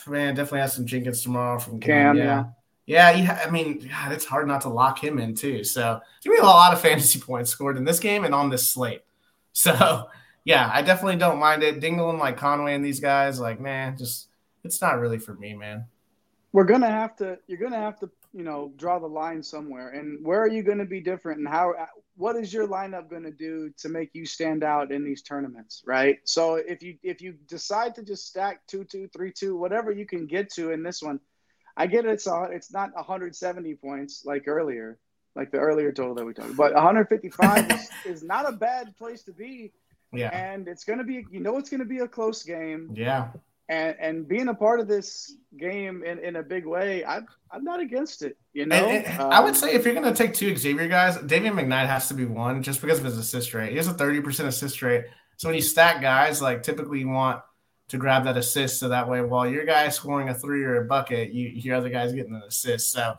[0.06, 2.24] man, definitely have some Jenkins tomorrow from Cam, yeah.
[2.24, 2.44] yeah.
[2.86, 5.64] Yeah, ha- I mean, God, it's hard not to lock him in too.
[5.64, 8.70] So give me a lot of fantasy points scored in this game and on this
[8.70, 9.02] slate.
[9.58, 10.10] So
[10.44, 11.80] yeah, I definitely don't mind it.
[11.80, 14.28] Dingle and like Conway and these guys, like, man, just
[14.64, 15.86] it's not really for me, man.
[16.52, 17.38] We're gonna have to.
[17.46, 18.10] You're gonna have to.
[18.32, 19.88] You know, draw the line somewhere.
[19.88, 21.38] And where are you to be different?
[21.38, 21.74] And how?
[22.18, 25.82] What is your lineup to do to make you stand out in these tournaments?
[25.86, 26.18] Right.
[26.24, 30.04] So if you if you decide to just stack two two three two whatever you
[30.04, 31.18] can get to in this one,
[31.76, 32.10] I get it.
[32.12, 34.98] It's a, it's not 170 points like earlier,
[35.34, 36.48] like the earlier total that we talked.
[36.54, 36.72] About.
[36.72, 39.72] But 155 is, is not a bad place to be.
[40.12, 40.28] Yeah.
[40.28, 41.26] And it's going to be.
[41.30, 43.28] You know, it's going to be a close game Yeah.
[43.68, 47.64] and and being a part of this game in, in a big way, I'm I'm
[47.64, 48.38] not against it.
[48.54, 50.88] You know, And- and I would Um, say if you're going to take two Xavier
[50.88, 53.70] guys, Dayvion McKnight has to be one just because of his assist rate.
[53.72, 55.04] He has a 30% assist rate.
[55.36, 57.42] So when you stack guys, like typically you want
[57.88, 60.84] to grab that assist so that way while your guy scoring a three or a
[60.84, 62.92] bucket, you your other guy's getting an assist.
[62.92, 63.16] So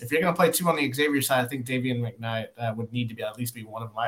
[0.00, 2.72] if you're going to play two on the Xavier side, I think Dayvion McKnight uh,
[2.76, 3.98] would need to be at least be one of them.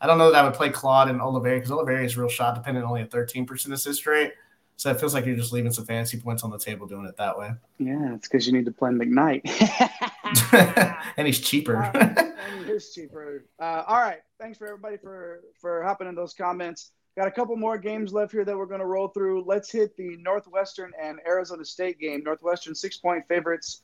[0.00, 2.54] I, don't know that I would play Claude and Olivari because Olivari is real shot
[2.54, 4.32] dependent, only a 13% assist rate.
[4.76, 7.14] So it feels like you're just leaving some fantasy points on the table doing it
[7.18, 7.50] that way.
[7.78, 9.42] yeah, it's because you need to play McKnight.
[11.18, 11.76] and he's cheaper.
[11.76, 13.44] and it is cheaper.
[13.58, 16.92] Uh, all right, thanks for everybody for for hopping in those comments.
[17.16, 19.44] Got a couple more games left here that we're going to roll through.
[19.44, 22.22] Let's hit the Northwestern and Arizona State game.
[22.24, 23.82] Northwestern six point favorites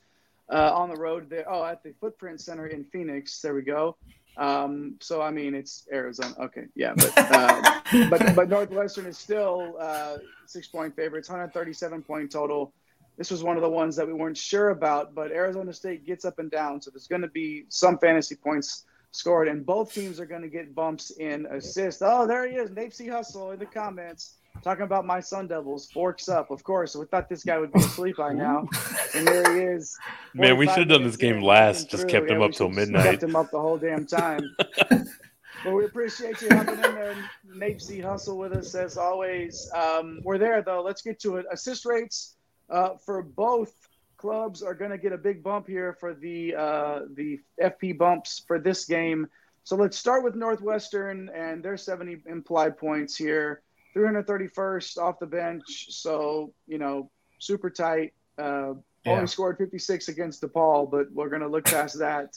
[0.49, 1.45] uh, on the road there.
[1.51, 3.41] Oh, at the Footprint Center in Phoenix.
[3.41, 3.97] There we go.
[4.37, 6.35] Um, so I mean, it's Arizona.
[6.39, 12.31] Okay, yeah, but uh, but but Northwestern is still uh, six point favorites, 137 point
[12.31, 12.73] total.
[13.17, 16.27] This was one of the ones that we weren't sure about, but Arizona State gets
[16.27, 18.85] up and down, so there's going to be some fantasy points
[19.17, 22.03] scored, and both teams are going to get bumps in assists.
[22.05, 23.09] Oh, there he is, Nate C.
[23.09, 25.91] Hustle in the comments talking about my Sun Devils.
[25.91, 26.95] Forks up, of course.
[26.97, 28.69] We thought this guy would be asleep by now,
[29.15, 29.97] and there he is.
[30.35, 31.91] Man, we should have done this game last.
[31.91, 32.11] Just through.
[32.11, 33.05] kept him Yeah, up till midnight.
[33.05, 34.55] Kept him up the whole damn time.
[34.91, 37.17] but we appreciate you hopping in there.
[37.55, 38.01] Nate C.
[38.01, 39.71] Hustle with us as always.
[39.75, 40.83] Um, we're there though.
[40.83, 41.47] Let's get to it.
[41.51, 42.37] Assist rates
[42.71, 43.73] uh, for both
[44.17, 48.43] clubs are going to get a big bump here for the uh, the FP bumps
[48.47, 49.27] for this game.
[49.65, 53.63] So let's start with Northwestern and their 70 implied points here.
[53.97, 55.87] 331st off the bench.
[55.91, 58.13] So, you know, super tight.
[58.39, 59.13] Uh, Yeah.
[59.15, 62.35] Only scored 56 against DePaul, but we're going to look past that.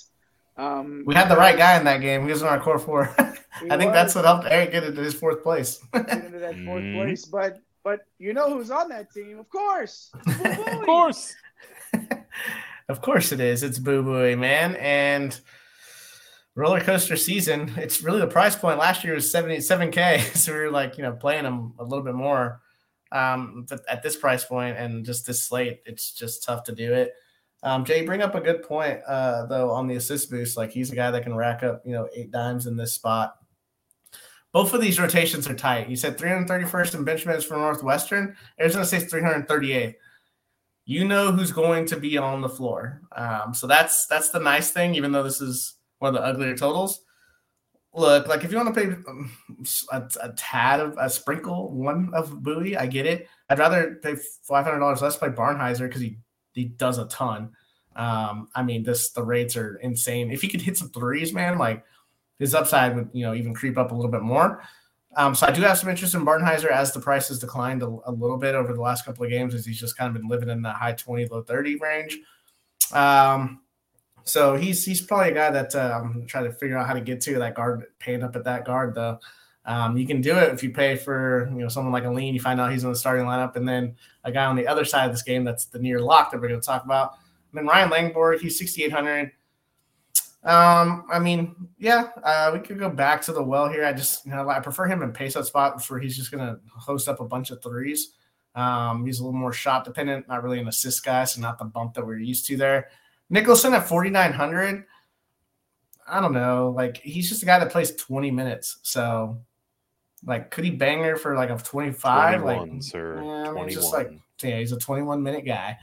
[0.57, 2.23] Um, We had the right guy in that game.
[2.25, 3.09] He was in our core four.
[3.17, 5.79] I think was that's what helped Eric get into his fourth place.
[5.93, 6.95] get into that 4th Mhm.
[6.95, 7.25] place.
[7.25, 9.39] But but you know who's on that team?
[9.39, 10.11] Of course.
[10.45, 11.33] Of course.
[12.87, 13.63] Of course it is.
[13.63, 14.75] It's Boo Buie, man.
[14.77, 15.39] And
[16.55, 17.71] roller coaster season.
[17.77, 18.79] It's really the price point.
[18.79, 20.35] Last year was 77K.
[20.35, 22.61] So we were like, you know, playing them a little bit more
[23.11, 25.81] um, but at this price point and just this slate.
[25.85, 27.13] It's just tough to do it.
[27.61, 30.55] Um, Jay, bring up a good point, uh, though, on the assist boost.
[30.55, 33.35] Like he's a guy that can rack up, you know, eight dimes in this spot.
[34.51, 35.89] Both of these rotations are tight.
[35.89, 38.35] You said 331st in bench minutes for Northwestern.
[38.59, 39.95] Arizona State's 338th.
[40.89, 43.03] You know who's going to be on the floor.
[43.15, 46.57] Um, so that's that's the nice thing, even though this is one of the uglier
[46.57, 47.01] totals.
[47.93, 49.31] Look, like if you want to pay um,
[49.91, 53.27] a, a tad of a sprinkle one of Buie, I get it.
[53.51, 56.17] I'd rather pay five hundred dollars less play Barnhizer because he
[56.53, 57.51] he does a ton.
[57.95, 60.31] Um, I mean, this the rates are insane.
[60.31, 61.85] If he could hit some threes, man, like
[62.39, 64.63] his upside would you know even creep up a little bit more.
[65.15, 67.87] Um, so I do have some interest in Barnhizer as the price has declined a,
[68.05, 70.29] a, little bit over the last couple of games as he's just kind of been
[70.29, 72.19] living in the high 20, low 30 range.
[72.91, 73.61] Um,
[74.23, 77.01] so he's he's probably a guy that uh, I'm trying to figure out how to
[77.01, 79.19] get to that guard, paying up at that guard though.
[79.65, 82.33] Um, you can do it if you pay for you know someone like a lean.
[82.33, 84.85] You find out he's in the starting lineup, and then a guy on the other
[84.85, 87.13] side of this game that's the near lock that we're going to talk about.
[87.51, 89.31] I mean Ryan Langborg, he's 6,800.
[90.43, 93.83] Um, I mean, yeah, uh, we could go back to the well here.
[93.85, 96.45] I just, you know, I prefer him in pace up spot where he's just going
[96.45, 98.13] to host up a bunch of threes.
[98.55, 101.65] Um, he's a little more shot dependent, not really an assist guy, so not the
[101.65, 102.89] bump that we're used to there.
[103.29, 104.85] Nicholson at 4,900.
[106.07, 106.73] I don't know.
[106.75, 108.79] Like, he's just a guy that plays 20 minutes.
[108.81, 109.41] So,
[110.25, 112.43] like, could he bang her for like a 25?
[112.43, 112.57] Like.
[113.23, 114.11] Yeah, I mean, just like,
[114.41, 115.77] yeah, he's a 21 minute guy.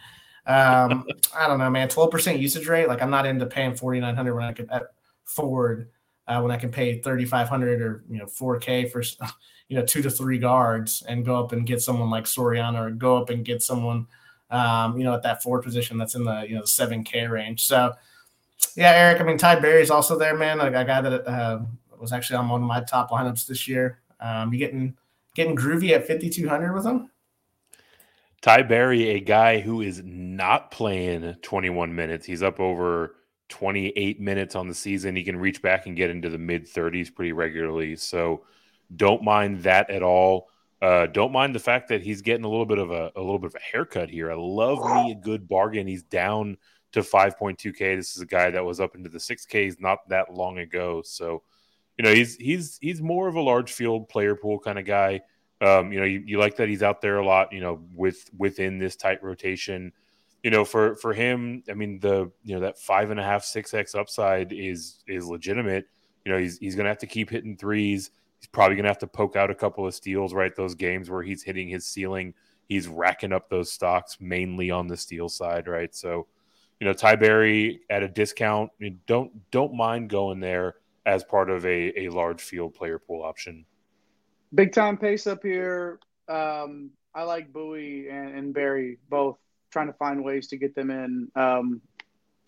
[0.47, 1.89] Um, I don't know, man.
[1.89, 2.89] Twelve percent usage rate.
[2.89, 4.69] Like I'm not into paying forty nine hundred when I can
[5.27, 5.91] afford
[6.29, 9.03] uh, when I can pay thirty five hundred or you know four K for
[9.69, 12.91] you know two to three guards and go up and get someone like Soriano or
[12.91, 14.07] go up and get someone
[14.51, 17.65] um, you know at that forward position that's in the you know seven K range.
[17.65, 17.95] So
[18.75, 19.21] yeah, Eric.
[19.21, 20.59] I mean, Ty Berry's also there, man.
[20.59, 21.61] Like a guy that uh,
[21.99, 24.01] was actually on one of my top lineups this year.
[24.21, 24.97] Um, you getting
[25.35, 27.11] getting groovy at fifty two hundred with him?
[28.43, 30.03] Ty Berry, a guy who is
[30.37, 32.27] not playing 21 minutes.
[32.27, 33.17] He's up over
[33.49, 35.17] 28 minutes on the season.
[35.17, 37.97] He can reach back and get into the mid 30s pretty regularly.
[37.97, 38.45] So
[38.95, 40.49] don't mind that at all.
[40.83, 43.39] Uh, don't mind the fact that he's getting a little bit of a, a little
[43.39, 44.31] bit of a haircut here.
[44.31, 45.87] I love me a good bargain.
[45.87, 46.59] He's down
[46.93, 47.97] to 5.2k.
[47.97, 51.03] This is a guy that was up into the 6ks not that long ago.
[51.05, 51.43] So,
[51.97, 55.23] you know, he's he's he's more of a large field player pool kind of guy.
[55.63, 57.53] Um, you know, you, you like that he's out there a lot.
[57.53, 59.93] You know, with within this tight rotation.
[60.47, 63.43] You know, for for him, I mean, the you know that five and a half
[63.43, 65.87] six x upside is is legitimate.
[66.25, 68.13] You know, he's he's gonna have to keep hitting threes.
[68.39, 70.55] He's probably gonna have to poke out a couple of steals, right?
[70.55, 72.33] Those games where he's hitting his ceiling,
[72.69, 75.93] he's racking up those stocks mainly on the steal side, right?
[75.93, 76.29] So,
[76.79, 78.71] you know, Ty Berry at a discount,
[79.07, 80.77] don't don't mind going there
[81.07, 83.65] as part of a, a large field player pool option.
[84.55, 85.99] Big time pace up here.
[86.29, 89.39] Um, I like Buie and, and, Berry both
[89.71, 91.29] trying to find ways to get them in.
[91.35, 91.81] Um,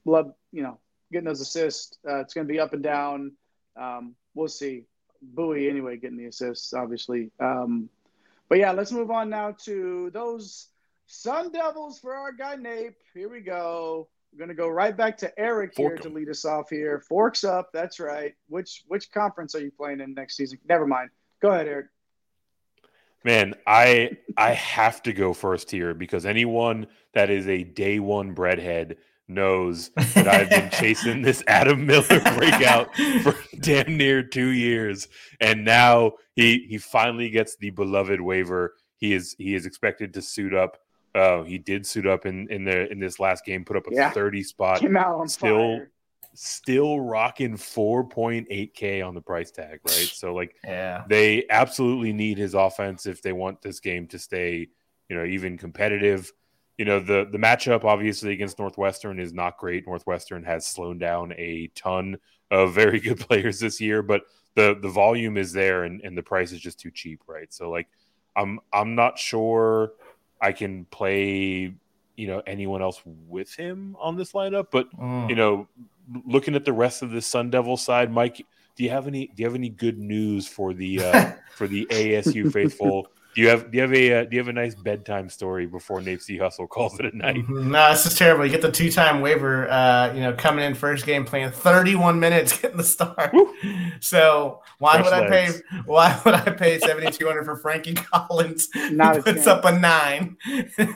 [0.05, 0.79] love, you know,
[1.13, 1.99] getting those assists.
[2.09, 3.33] Uh, it's going to be up and down.
[3.81, 4.85] Um, we'll see.
[5.35, 7.31] Buie, anyway, getting the assists, obviously.
[7.41, 7.89] Um,
[8.49, 10.69] but yeah, let's move on now to those
[11.07, 12.97] Sun Devils for our guy Nape.
[13.15, 14.09] Here we go.
[14.33, 17.01] We're going to go right back to Eric here to lead us off here.
[17.09, 17.71] Forks up.
[17.73, 18.35] That's right.
[18.49, 20.59] Which which conference are you playing in next season?
[20.69, 21.11] Never mind.
[21.41, 21.87] Go ahead, Eric.
[23.25, 28.35] Man, I I have to go first here because anyone that is a day one
[28.35, 28.97] breadhead
[29.27, 35.09] knows that I've been chasing this Adam Miller breakout for damn near two years,
[35.41, 38.75] and now he he finally gets the beloved waiver.
[38.97, 40.79] He is he is expected to suit up.
[41.15, 43.95] Uh, he did suit up in in the in this last game, put up a
[43.95, 44.11] yeah.
[44.11, 44.81] thirty spot.
[44.81, 45.91] Came out on still fire
[46.41, 50.11] still rocking 4.8k on the price tag, right?
[50.13, 51.03] So like yeah.
[51.09, 54.69] they absolutely need his offense if they want this game to stay,
[55.09, 56.33] you know, even competitive.
[56.77, 59.85] You know, the the matchup obviously against Northwestern is not great.
[59.85, 62.19] Northwestern has slowed down a ton
[62.53, 64.23] of very good players this year, but
[64.55, 67.53] the the volume is there and, and the price is just too cheap, right?
[67.53, 67.89] So like
[68.37, 69.95] I'm I'm not sure
[70.41, 71.75] I can play
[72.15, 75.29] you know anyone else with him on this lineup, but mm.
[75.29, 75.67] you know
[76.27, 78.45] looking at the rest of the Sun Devil side, Mike,
[78.77, 81.87] do you have any do you have any good news for the uh, for the
[81.87, 83.09] ASU faithful?
[83.35, 85.67] Do you have do you have a uh, do you have a nice bedtime story
[85.67, 87.37] before Nate C Hustle calls it a night?
[87.37, 87.71] Mm-hmm.
[87.71, 88.45] No, this is terrible.
[88.45, 92.19] You get the two time waiver, uh, you know, coming in first game playing 31
[92.19, 93.33] minutes, getting the start.
[93.33, 93.55] Woo.
[94.01, 95.63] So why Fresh would legs.
[95.71, 98.69] I pay why would I pay 7200 for Frankie Collins?
[98.91, 100.37] Not he puts up a nine.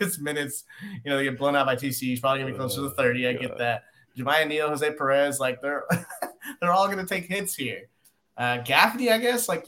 [0.01, 0.65] His minutes,
[1.05, 2.01] you know, they get blown out by TC.
[2.01, 3.29] He's probably gonna be closer to 30.
[3.29, 3.85] I get that.
[4.17, 5.85] Jamiya Neal, Jose Perez, like they're
[6.61, 7.89] they're all gonna take hits here.
[8.37, 9.67] Uh, Gaffney, I guess, like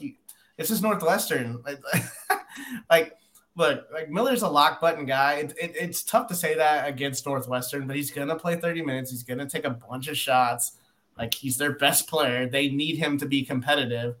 [0.57, 1.63] this is Northwestern.
[2.89, 3.17] Like, like,
[3.57, 5.33] look, like Miller's a lock button guy.
[5.33, 9.11] It, it, it's tough to say that against Northwestern, but he's gonna play 30 minutes.
[9.11, 10.77] He's gonna take a bunch of shots.
[11.17, 12.47] Like he's their best player.
[12.47, 14.15] They need him to be competitive.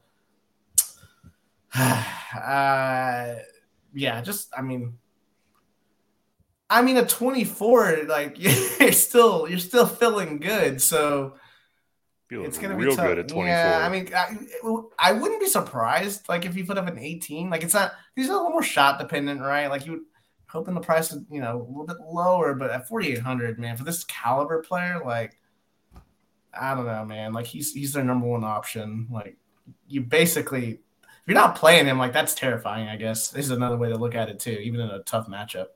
[1.75, 3.35] uh,
[3.93, 4.97] yeah, just I mean,
[6.69, 10.81] I mean, a 24, like you're still you're still feeling good.
[10.81, 11.35] So
[12.27, 13.05] Feeling it's gonna real be tough.
[13.05, 13.47] good at 24.
[13.47, 14.35] Yeah, I mean, I,
[14.97, 17.51] I, wouldn't be surprised like if you put up an 18.
[17.51, 19.67] Like it's not he's a little more shot dependent, right?
[19.67, 20.07] Like you
[20.47, 23.83] hoping the price is you know a little bit lower, but at 4,800, man, for
[23.83, 25.37] this caliber player, like
[26.51, 27.31] I don't know, man.
[27.31, 29.07] Like he's he's their number one option.
[29.11, 29.37] Like
[29.87, 32.87] you basically, if you're not playing him, like that's terrifying.
[32.87, 35.27] I guess this is another way to look at it too, even in a tough
[35.27, 35.67] matchup.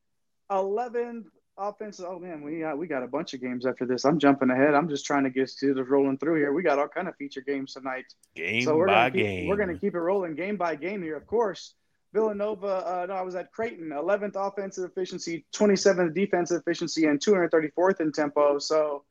[0.51, 1.25] 11th
[1.57, 2.07] offensive.
[2.09, 4.05] Oh man, we got we got a bunch of games after this.
[4.05, 4.75] I'm jumping ahead.
[4.75, 6.53] I'm just trying to get to the rolling through here.
[6.53, 8.07] We got all kind of feature games tonight.
[8.35, 9.49] Game so we're by gonna keep, game.
[9.49, 11.17] We're going to keep it rolling game by game here.
[11.17, 11.75] Of course,
[12.13, 12.67] Villanova.
[12.67, 18.13] Uh, no, I was at Creighton, 11th offensive efficiency, 27th defensive efficiency, and 234th in
[18.13, 18.59] tempo.
[18.59, 19.05] So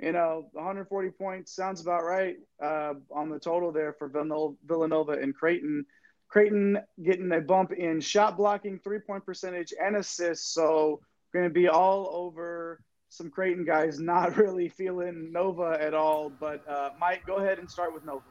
[0.00, 5.34] you know, 140 points sounds about right uh, on the total there for Villanova and
[5.34, 5.86] Creighton.
[6.28, 10.52] Creighton getting a bump in shot blocking, three point percentage, and assists.
[10.52, 11.00] So
[11.34, 16.30] going to be all over some Creighton guys not really feeling Nova at all.
[16.30, 18.24] But uh, Mike, go ahead and start with Nova.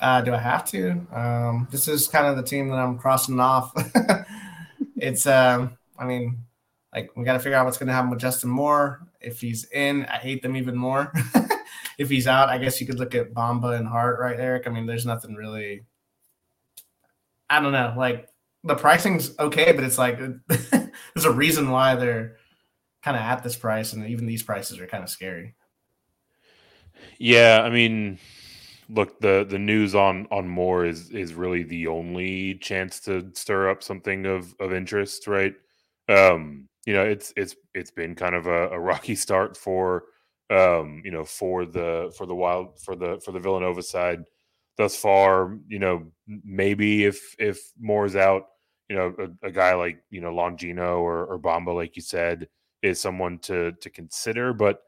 [0.00, 1.06] Uh, do I have to?
[1.12, 3.72] Um, this is kind of the team that I'm crossing off.
[4.96, 6.38] it's, um, I mean,
[6.92, 9.06] like we got to figure out what's going to happen with Justin Moore.
[9.20, 11.12] If he's in, I hate them even more.
[11.98, 14.66] if he's out, I guess you could look at Bamba and Hart, right, Eric?
[14.66, 15.82] I mean, there's nothing really.
[17.50, 17.92] I don't know.
[17.96, 18.28] Like
[18.64, 22.36] the pricing's okay, but it's like there's a reason why they're
[23.02, 25.54] kind of at this price, and even these prices are kind of scary.
[27.18, 28.18] Yeah, I mean,
[28.88, 33.70] look the the news on on Moore is is really the only chance to stir
[33.70, 35.54] up something of of interest, right?
[36.08, 40.04] Um, you know, it's it's it's been kind of a, a rocky start for
[40.50, 44.24] um, you know, for the for the wild for the for the Villanova side
[44.76, 45.56] thus far.
[45.68, 48.46] You know, maybe if if Moore's out,
[48.88, 52.48] you know, a, a guy like you know Longino or, or Bamba, like you said,
[52.82, 54.52] is someone to to consider.
[54.52, 54.82] But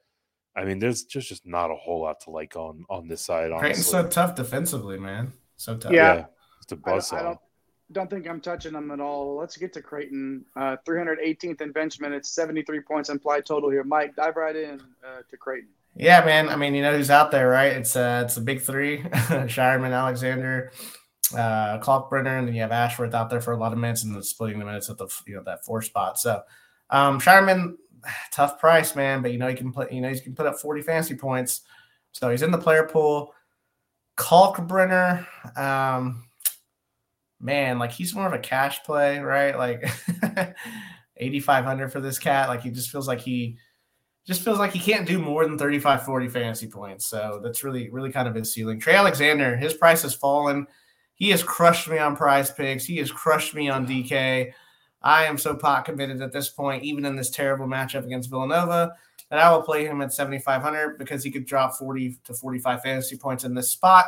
[0.57, 3.51] I mean, there's just just not a whole lot to like on on this side.
[3.59, 5.33] Creighton's so tough defensively, man.
[5.57, 5.93] So tough.
[5.93, 6.25] Yeah, yeah
[6.63, 7.39] it's a buzz I, I, don't,
[7.93, 9.37] don't think I'm touching them at all.
[9.37, 10.45] Let's get to Creighton.
[10.57, 13.85] Uh, 318th in bench minutes, 73 points implied total here.
[13.85, 15.71] Mike, dive right in uh, to Creighton.
[15.95, 16.49] Yeah, man.
[16.49, 17.73] I mean, you know who's out there, right?
[17.73, 20.73] It's uh, it's a big three: Scheierman, Alexander,
[21.35, 24.15] uh, Kalkbrenner, and then you have Ashworth out there for a lot of minutes, and
[24.15, 26.19] then splitting the minutes at the you know that four spot.
[26.19, 26.43] So,
[26.93, 27.75] um, Scheierman,
[28.31, 29.89] tough price, man, but you know he can play.
[29.91, 31.63] You know he can put up 40 fantasy points,
[32.13, 33.35] so he's in the player pool.
[34.17, 35.27] Kalkbrenner,
[35.59, 36.25] um,
[37.41, 39.57] man, like he's more of a cash play, right?
[39.57, 39.91] Like
[41.17, 42.49] 8500 for this cat.
[42.49, 43.57] Like he just feels like he
[44.27, 47.07] just feels like he can't do more than 35 40 fantasy points.
[47.07, 48.79] So that's really really kind of his ceiling.
[48.79, 50.67] Trey Alexander, his price has fallen.
[51.15, 52.85] He has crushed me on PrizePicks.
[52.85, 54.53] He has crushed me on DK.
[55.05, 58.93] I am so pot committed at this point, even in this terrible matchup against Villanova,
[59.31, 63.17] that I will play him at 7,500 because he could drop 40 to 45 fantasy
[63.17, 64.07] points in this spot.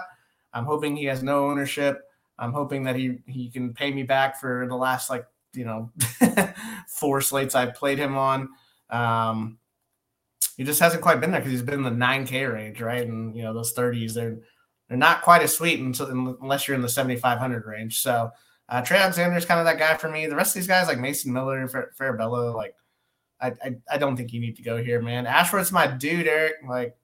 [0.52, 2.02] I'm hoping he has no ownership.
[2.38, 5.90] I'm hoping that he he can pay me back for the last like you know
[6.88, 8.48] four slates I've played him on.
[8.90, 9.58] Um,
[10.56, 13.06] he just hasn't quite been there because he's been in the 9K range, right?
[13.06, 14.38] And you know those 30s, they're
[14.88, 16.08] they're not quite as sweet until,
[16.40, 18.00] unless you're in the 7,500 range.
[18.00, 18.30] So
[18.68, 20.26] uh, Trey Alexander is kind of that guy for me.
[20.26, 22.74] The rest of these guys like Mason Miller Fer- Farabello, like
[23.40, 25.26] I, I, I don't think you need to go here, man.
[25.26, 26.54] Ashworth's my dude, Eric.
[26.66, 26.96] Like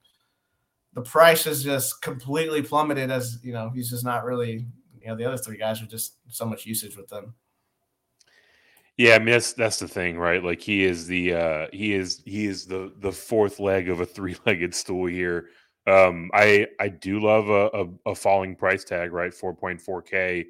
[0.93, 4.65] the price is just completely plummeted as you know he's just not really
[4.99, 7.33] you know the other three guys are just so much usage with them.
[8.97, 10.43] Yeah, I mean that's that's the thing, right?
[10.43, 14.05] Like he is the uh he is he is the the fourth leg of a
[14.05, 15.49] three-legged stool here.
[15.87, 17.69] Um I I do love a
[18.07, 19.31] a, a falling price tag, right?
[19.31, 20.45] 4.4k.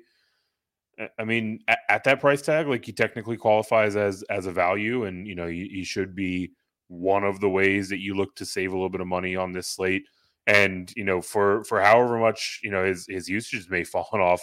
[1.19, 5.05] I mean, at, at, that price tag, like he technically qualifies as as a value,
[5.05, 6.51] and you know he, he should be
[6.87, 9.51] one of the ways that you look to save a little bit of money on
[9.51, 10.03] this slate.
[10.47, 14.41] And you know, for for however much you know his his usage may fallen off,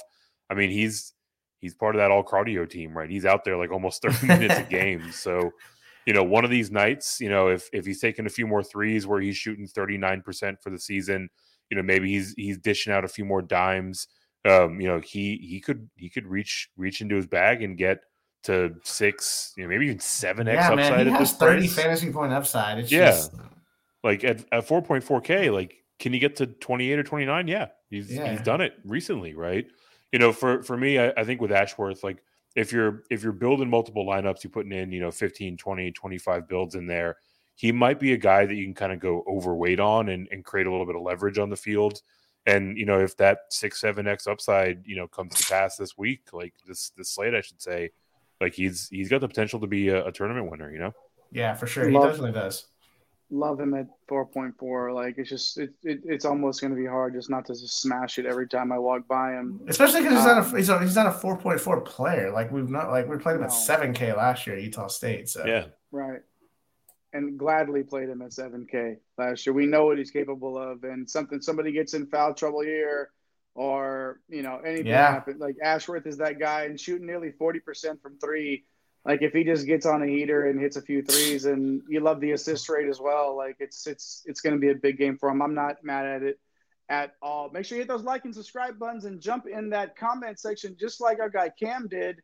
[0.51, 1.13] I mean, he's
[1.61, 3.11] he's part of that all cardio team, right?
[3.11, 5.11] He's out there like almost 30 minutes a game.
[5.13, 5.51] So,
[6.07, 8.63] you know, one of these nights, you know, if if he's taking a few more
[8.63, 11.29] threes where he's shooting 39% for the season,
[11.71, 14.09] you know, maybe he's he's dishing out a few more dimes.
[14.45, 18.01] Um, you know, he he could he could reach reach into his bag and get
[18.45, 21.39] to six, you know, maybe even seven Yeah, x upside man, he at has this
[21.39, 21.75] 30 price.
[21.75, 22.79] fantasy point upside.
[22.79, 23.11] It's Yeah.
[23.11, 23.35] just
[24.05, 27.49] Like at, at 4.4K, like can you get to 28 or 29?
[27.49, 27.69] Yeah.
[27.91, 28.31] He's Yeah.
[28.31, 29.67] he's done it recently, right?
[30.13, 32.23] You know, for for me, I, I think with Ashworth, like
[32.55, 36.49] if you're if you're building multiple lineups, you're putting in, you know, 15, 20, 25
[36.49, 37.17] builds in there,
[37.57, 40.45] he might be a guy that you can kind of go overweight on and, and
[40.45, 42.01] create a little bit of leverage on the field.
[42.49, 45.99] And you know, if that six, seven X upside, you know, comes to pass this
[45.99, 47.91] week, like this this slate, I should say,
[48.41, 50.93] like he's he's got the potential to be a, a tournament winner, you know?
[51.31, 51.87] yeah, for sure.
[51.89, 52.67] He Love- definitely does.
[53.31, 54.95] Love him at 4.4.
[54.95, 57.83] Like it's just it, it it's almost going to be hard just not to just
[57.83, 59.61] smash it every time I walk by him.
[59.69, 62.31] Especially because he's not Um, a he's, not a four point four player.
[62.33, 65.29] Like we've not like we played him at seven K last year at Utah State.
[65.29, 65.67] So Yeah.
[65.93, 66.21] Right.
[67.13, 69.55] And gladly played him at 7K last year.
[69.55, 73.09] We know what he's capable of, and something somebody gets in foul trouble here,
[73.55, 75.13] or you know anything Yeah.
[75.13, 75.39] happen.
[75.39, 78.65] Like Ashworth is that guy and shooting nearly 40% from three.
[79.07, 82.01] Like if he just gets on a heater and hits a few threes, and you
[82.01, 83.35] love the assist rate as well.
[83.37, 85.41] Like it's it's it's going to be a big game for him.
[85.41, 86.39] I'm not mad at it
[86.91, 87.49] at all.
[87.51, 90.77] Make sure you hit those like and subscribe buttons and jump in that comment section,
[90.79, 92.21] just like our guy Cam did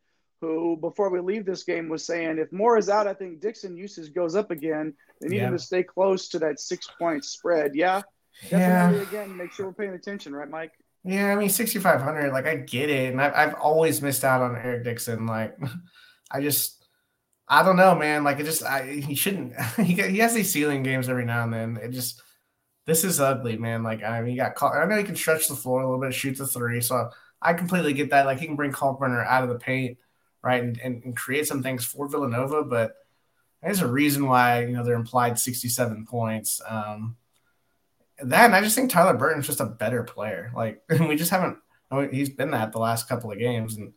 [0.47, 3.76] who before we leave this game was saying if Moore is out, I think Dixon
[3.76, 4.95] usage goes up again.
[5.20, 5.49] They need Yeah.
[5.49, 7.74] him to stay close to that six point spread.
[7.74, 8.03] Yeah,
[8.51, 8.90] yeah.
[8.90, 10.72] Again, make sure we're paying attention, right, Mike?
[11.05, 11.32] yeah.
[11.32, 12.32] I mean, sixty five hundred.
[12.32, 15.26] Like I get it, and I've I've always missed out on Eric Dixon.
[15.26, 15.57] Like
[16.30, 16.84] I just
[17.49, 18.24] I don't know, man.
[18.24, 19.55] Like it just I he shouldn't.
[19.76, 21.76] He he has these ceiling games every now and then.
[21.82, 22.22] It just
[22.86, 23.82] this is ugly, man.
[23.82, 24.74] Like I mean, he got caught.
[24.76, 26.80] I know he can stretch the floor a little bit, shoot the three.
[26.80, 28.26] So I completely get that.
[28.26, 29.99] Like he can bring Kalkbrenner out of the paint,
[30.45, 32.62] right, and, and, and create some things for Villanova.
[32.62, 32.95] But
[33.62, 36.61] there's a reason why you know they're implied 67 points.
[36.68, 37.16] Um,
[38.22, 40.53] that and I just think Tyler Burton's just a better player.
[40.55, 41.59] Like we just haven't.
[42.11, 43.92] He's been that the last couple of games, and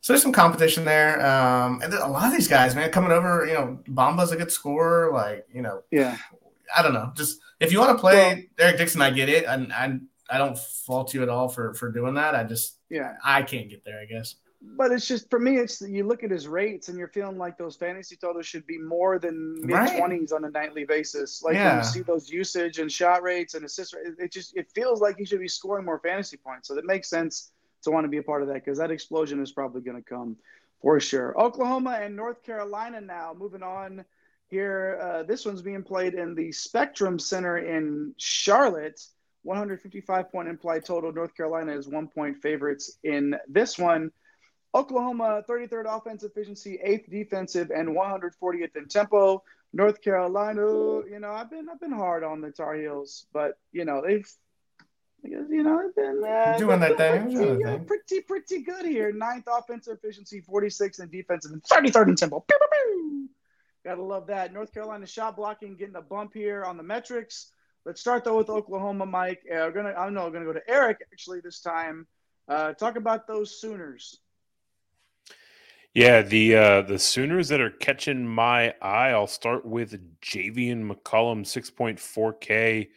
[0.00, 1.24] so there's some competition there.
[1.26, 3.46] Um, and a lot of these guys, man, coming over.
[3.46, 5.12] You know, Bamba's a good scorer.
[5.12, 6.16] Like you know, Yeah,
[6.76, 7.12] I don't know.
[7.16, 9.98] Just if you want to play Eric Dixon, I get it, and I
[10.30, 12.34] I don't fault you at all for for doing that.
[12.34, 13.16] I just yeah.
[13.24, 14.00] I can't get there.
[14.00, 14.36] I guess.
[14.76, 17.56] But it's just for me, it's you look at his rates and you're feeling like
[17.58, 19.98] those fantasy totals should be more than mid Right.
[19.98, 21.42] twenties on a nightly basis.
[21.42, 24.70] Like when you see those usage and shot rates and assist, it, it just it
[24.74, 26.68] feels like he should be scoring more fantasy points.
[26.68, 27.52] So it makes sense
[27.82, 30.02] to want to be a part of that because that explosion is probably going to
[30.08, 30.36] come
[30.80, 31.38] for sure.
[31.38, 34.04] Oklahoma and North Carolina now moving on
[34.48, 34.98] here.
[35.00, 39.00] Uh, this one's being played in the Spectrum Center in Charlotte.
[39.42, 41.12] 155 point implied total.
[41.12, 44.10] North Carolina is one point favorites in this one.
[44.74, 49.42] Oklahoma, 33rd offensive efficiency, eighth defensive, and 140th in tempo.
[49.72, 50.60] North Carolina,
[51.08, 54.28] you know, I've been I've been hard on the Tar Heels, but you know they've
[55.22, 57.84] you know they've been uh, Doing they've their been thing, pretty, doing their thing.
[57.86, 59.12] pretty pretty good here.
[59.12, 62.40] Ninth offensive efficiency, 46th in defensive, and 33rd in tempo.
[62.40, 63.28] Pew, pew, pew.
[63.84, 64.52] Gotta love that.
[64.52, 67.50] North Carolina shot blocking getting a bump here on the metrics.
[67.84, 69.42] Let's start though with Oklahoma, Mike.
[69.50, 72.06] Uh, we're gonna I don't know, we're gonna go to Eric actually this time.
[72.48, 74.18] Uh, talk about those Sooners.
[75.94, 81.46] Yeah, the uh the Sooners that are catching my eye, I'll start with Javian McCollum,
[81.46, 82.88] 6.4K.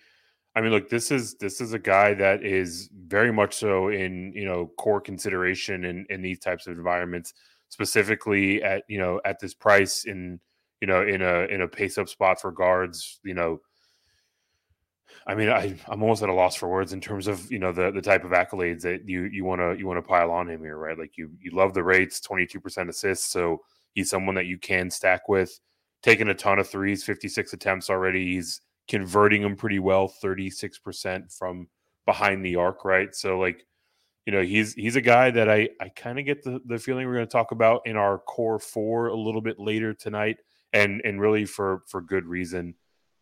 [0.55, 4.33] I mean, look, this is this is a guy that is very much so in
[4.33, 7.33] you know core consideration in in these types of environments,
[7.69, 10.39] specifically at you know at this price in
[10.81, 13.19] you know in a in a pace up spot for guards.
[13.23, 13.59] You know,
[15.27, 17.73] I mean, I I'm almost at a loss for words in terms of you know
[17.73, 20.49] the the type of accolades that you you want to you want to pile on
[20.49, 20.97] him here, right?
[20.97, 23.61] Like you you love the rates, 22 percent assists, so
[23.93, 25.59] he's someone that you can stack with.
[26.01, 28.35] Taking a ton of threes, 56 attempts already.
[28.35, 31.67] He's converting them pretty well, 36% from
[32.05, 33.13] behind the arc, right?
[33.13, 33.65] So like,
[34.25, 37.05] you know, he's he's a guy that I I kind of get the, the feeling
[37.05, 40.37] we're going to talk about in our core four a little bit later tonight,
[40.71, 42.75] and and really for for good reason.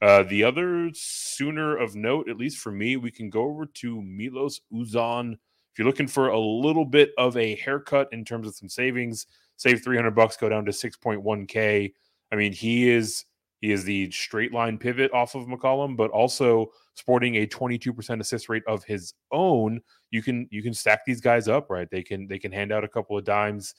[0.06, 4.04] Uh, the other sooner of note, at least for me, we can go over to
[4.04, 5.34] Milos Uzan.
[5.34, 9.26] If you're looking for a little bit of a haircut in terms of some savings,
[9.56, 11.92] save 300 bucks, go down to 6.1k.
[12.32, 13.26] I mean, he is
[13.62, 18.48] he is the straight line pivot off of McCollum, but also sporting a 22% assist
[18.48, 19.82] rate of his own.
[20.12, 21.90] You can you can stack these guys up, right?
[21.90, 23.74] They can they can hand out a couple of dimes.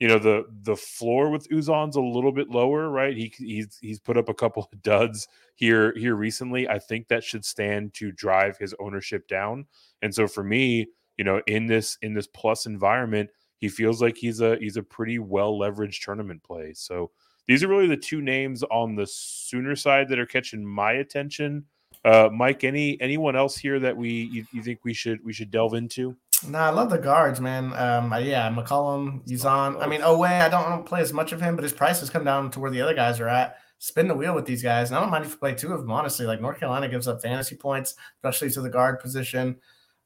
[0.00, 3.14] You know the the floor with Uzan's a little bit lower, right?
[3.14, 6.68] He he's he's put up a couple of duds here here recently.
[6.68, 9.66] I think that should stand to drive his ownership down.
[10.00, 10.88] And so for me,
[11.18, 13.28] you know, in this in this plus environment,
[13.58, 16.72] he feels like he's a he's a pretty well leveraged tournament play.
[16.74, 17.10] So
[17.46, 21.66] these are really the two names on the Sooner side that are catching my attention.
[22.04, 25.50] Uh, Mike, any anyone else here that we you, you think we should we should
[25.50, 26.16] delve into?
[26.46, 27.72] No, I love the guards, man.
[27.74, 29.82] Um, yeah, McCollum, Uzan.
[29.82, 32.00] I mean, Oweh, I don't, I don't play as much of him, but his price
[32.00, 33.58] has come down to where the other guys are at.
[33.78, 34.90] Spin the wheel with these guys.
[34.90, 36.26] And I don't mind if you play two of them, honestly.
[36.26, 39.56] Like North Carolina gives up fantasy points, especially to the guard position.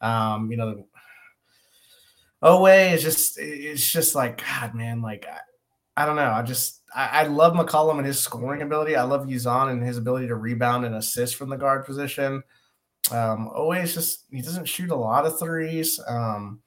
[0.00, 0.86] Um, you know,
[2.42, 5.02] Oweh is just it's just like God, man.
[5.02, 6.30] Like I, I don't know.
[6.30, 8.96] I just I, I, love McCollum and his scoring ability.
[8.96, 12.42] I love Uzan and his ability to rebound and assist from the guard position.
[13.10, 16.00] Um, always just he doesn't shoot a lot of threes.
[16.06, 16.60] Um,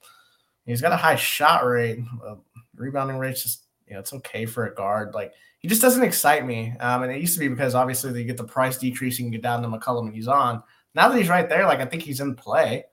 [0.66, 1.98] he's got a high shot rate.
[2.24, 2.36] Uh,
[2.76, 5.14] rebounding rate's just you know it's okay for a guard.
[5.14, 6.74] Like he just doesn't excite me.
[6.80, 9.42] Um, and it used to be because obviously they get the price decreasing can get
[9.42, 10.62] down to McCollum and he's on.
[10.94, 12.84] Now that he's right there, like I think he's in play.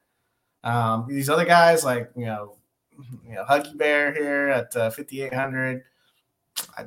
[0.64, 2.58] Um, these other guys, like you know,
[3.28, 5.84] you know, Huggy Bear here at uh, 5800.
[6.78, 6.86] I,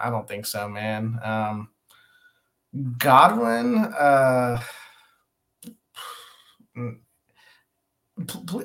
[0.00, 1.18] I don't think so, man.
[1.22, 1.68] Um,
[2.98, 4.60] Godwin, uh,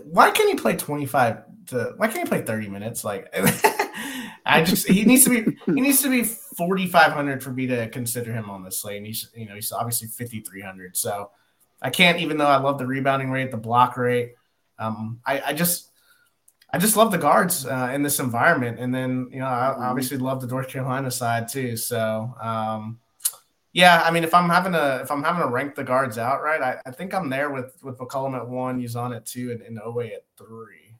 [0.05, 3.27] why can't he play 25 to why can't he play 30 minutes like
[4.45, 8.33] i just he needs to be he needs to be 4500 for me to consider
[8.33, 11.31] him on this slate and he's you know he's obviously 5300 so
[11.81, 14.33] i can't even though i love the rebounding rate the block rate
[14.77, 15.89] um i i just
[16.71, 19.83] i just love the guards uh, in this environment and then you know i mm-hmm.
[19.83, 22.99] obviously love the north carolina side too so um
[23.75, 26.41] yeah, I mean, if I'm having to if I'm having to rank the guards out,
[26.41, 29.61] right, I, I think I'm there with with McCollum at one, Uzan at two, and,
[29.61, 30.95] and Oweh at three.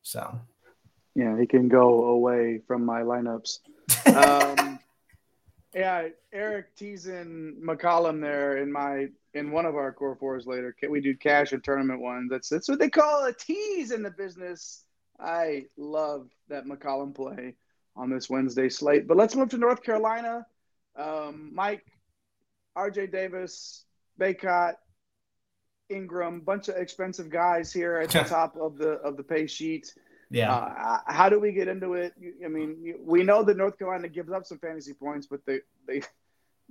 [0.00, 0.40] So,
[1.14, 3.58] yeah, he can go away from my lineups.
[4.16, 4.78] um,
[5.74, 10.72] yeah, Eric teasing McCollum there in my in one of our core fours later.
[10.72, 12.30] Can we do cash and tournament ones?
[12.30, 14.84] That's that's what they call a tease in the business.
[15.20, 17.54] I love that McCollum play
[17.94, 19.06] on this Wednesday slate.
[19.06, 20.46] But let's move to North Carolina
[20.96, 21.84] um, Mike,
[22.76, 23.08] R.J.
[23.08, 23.84] Davis,
[24.20, 24.74] Bacot,
[25.88, 29.92] Ingram, bunch of expensive guys here at the top of the of the pay sheet.
[30.30, 30.52] Yeah.
[30.54, 32.14] Uh, how do we get into it?
[32.44, 36.02] I mean, we know that North Carolina gives up some fantasy points, but they they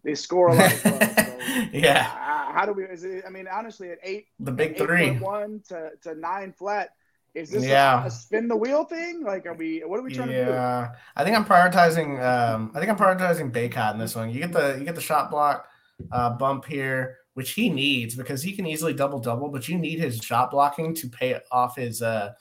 [0.04, 0.82] they score a lot.
[0.84, 1.38] Well, so,
[1.72, 2.10] yeah.
[2.10, 2.84] Uh, how do we?
[2.86, 6.90] Is it, I mean, honestly, at eight, the big three, one to to nine flat,
[7.34, 8.06] is this yeah.
[8.06, 9.24] a, spin the wheel thing?
[9.24, 9.80] Like, are we?
[9.86, 10.40] What are we trying yeah.
[10.40, 10.52] to do?
[10.52, 12.22] Yeah, I think I'm prioritizing.
[12.22, 14.30] Um, I think I'm prioritizing Bacot in this one.
[14.30, 15.68] You get the you get the shot block
[16.12, 20.00] uh, bump here, which he needs because he can easily double double, but you need
[20.00, 22.34] his shot blocking to pay off his uh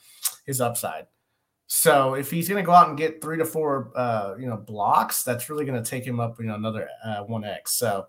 [0.45, 1.05] his upside.
[1.73, 4.57] So if he's going to go out and get three to four, uh, you know,
[4.57, 7.77] blocks, that's really going to take him up, you know, another uh, one X.
[7.77, 8.07] So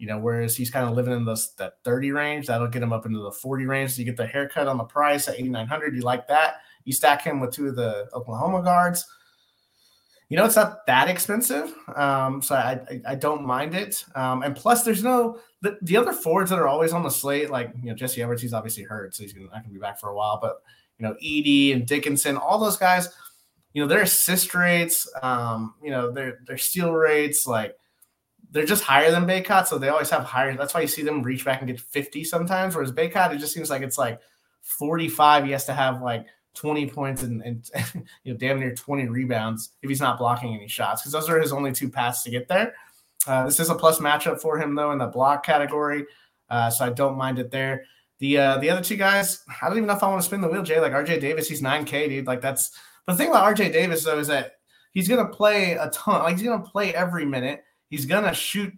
[0.00, 2.92] you know, whereas he's kind of living in this that 30 range, that'll get him
[2.92, 3.92] up into the 40 range.
[3.92, 5.94] So you get the haircut on the price at 8,900.
[5.94, 6.62] You like that?
[6.86, 9.06] You stack him with two of the Oklahoma guards.
[10.30, 14.02] You know, it's not that expensive, um, so I, I, I don't mind it.
[14.14, 17.50] Um, and plus, there's no the, the other forwards that are always on the slate,
[17.50, 18.40] like you know Jesse Edwards.
[18.40, 20.38] He's obviously hurt, so he's gonna, not to be back for a while.
[20.40, 20.62] But
[20.98, 23.08] you know, Edey and Dickinson, all those guys,
[23.74, 27.76] you know, their assist rates, um, you know, their their steal rates, like
[28.50, 30.56] they're just higher than Bacot, so they always have higher.
[30.56, 32.74] That's why you see them reach back and get 50 sometimes.
[32.74, 34.20] Whereas Bacot, it just seems like it's like
[34.62, 35.44] 45.
[35.44, 37.70] He has to have like 20 points and, and
[38.24, 41.40] you know damn near 20 rebounds if he's not blocking any shots because those are
[41.40, 42.74] his only two paths to get there.
[43.26, 46.06] Uh, this is a plus matchup for him though in the block category,
[46.48, 47.84] uh, so I don't mind it there.
[48.18, 50.40] The uh, the other two guys, I don't even know if I want to spin
[50.40, 50.62] the wheel.
[50.62, 52.26] Jay, like RJ Davis, he's 9K, dude.
[52.26, 52.70] Like that's
[53.06, 54.52] the thing about RJ Davis though is that
[54.92, 56.22] he's gonna play a ton.
[56.22, 58.72] Like he's gonna play every minute He's gonna shoot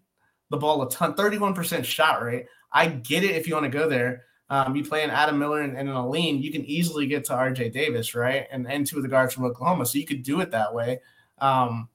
[0.51, 2.47] the ball a ton, 31% shot rate.
[2.73, 4.25] I get it if you want to go there.
[4.51, 7.33] Um, you play an Adam Miller and, and an Alim, you can easily get to
[7.33, 8.47] RJ Davis, right?
[8.51, 9.87] And and two of the guards from Oklahoma.
[9.87, 11.01] So you could do it that way.
[11.39, 11.89] Um,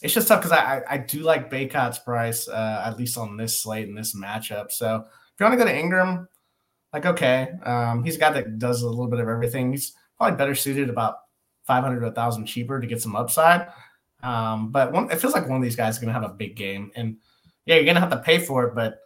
[0.00, 3.36] it's just tough because I, I, I do like Bacot's price, uh, at least on
[3.36, 4.70] this slate and this matchup.
[4.70, 6.28] So if you want to go to Ingram,
[6.92, 9.70] like okay, um, he's a guy that does a little bit of everything.
[9.70, 11.16] He's probably better suited about
[11.64, 13.68] 500 to 1,000 cheaper to get some upside.
[14.26, 16.34] Um, but one, it feels like one of these guys is going to have a
[16.34, 17.18] big game, and
[17.64, 18.74] yeah, you're going to have to pay for it.
[18.74, 18.98] But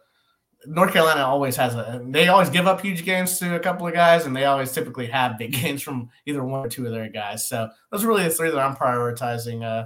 [0.65, 2.01] North Carolina always has a.
[2.03, 5.05] They always give up huge games to a couple of guys, and they always typically
[5.05, 7.47] have big games from either one or two of their guys.
[7.47, 9.63] So those are really the three that I'm prioritizing.
[9.63, 9.85] Uh,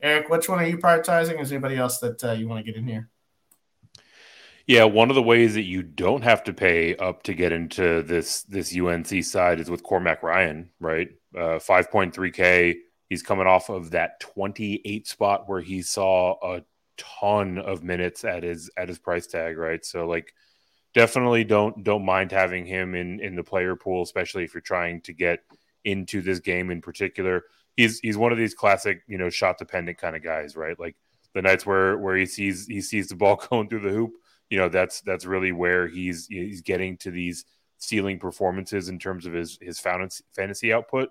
[0.00, 1.40] Eric, which one are you prioritizing?
[1.40, 3.08] Is anybody else that uh, you want to get in here?
[4.66, 8.02] Yeah, one of the ways that you don't have to pay up to get into
[8.02, 11.08] this this UNC side is with Cormac Ryan, right?
[11.36, 12.76] Uh, 5.3K
[13.12, 16.62] He's coming off of that 28 spot where he saw a
[16.96, 19.84] ton of minutes at his at his price tag, right?
[19.84, 20.32] So like
[20.94, 25.02] definitely don't don't mind having him in in the player pool, especially if you're trying
[25.02, 25.40] to get
[25.84, 27.44] into this game in particular.
[27.76, 30.80] He's he's one of these classic, you know, shot dependent kind of guys, right?
[30.80, 30.96] Like
[31.34, 34.12] the nights where where he sees he sees the ball going through the hoop,
[34.48, 37.44] you know, that's that's really where he's he's getting to these
[37.76, 41.10] ceiling performances in terms of his his fantasy output.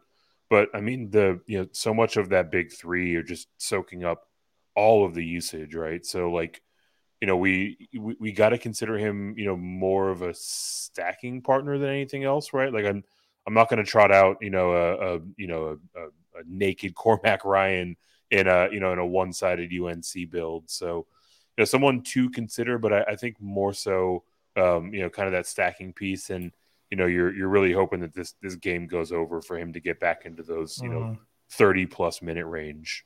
[0.51, 4.03] But I mean, the you know so much of that big three are just soaking
[4.03, 4.27] up
[4.75, 6.05] all of the usage, right?
[6.05, 6.61] So like,
[7.21, 11.41] you know, we we, we got to consider him, you know, more of a stacking
[11.41, 12.73] partner than anything else, right?
[12.73, 13.01] Like I'm
[13.47, 16.05] I'm not going to trot out, you know, a, a you know a, a,
[16.41, 17.95] a naked Cormac Ryan
[18.29, 20.69] in a you know in a one sided UNC build.
[20.69, 21.07] So
[21.57, 24.25] you know someone to consider, but I, I think more so
[24.57, 26.51] um, you know kind of that stacking piece and
[26.91, 29.79] you know you're you're really hoping that this this game goes over for him to
[29.79, 30.93] get back into those you mm.
[30.93, 31.23] know mm-hmm.
[31.51, 33.05] 30 plus minute range.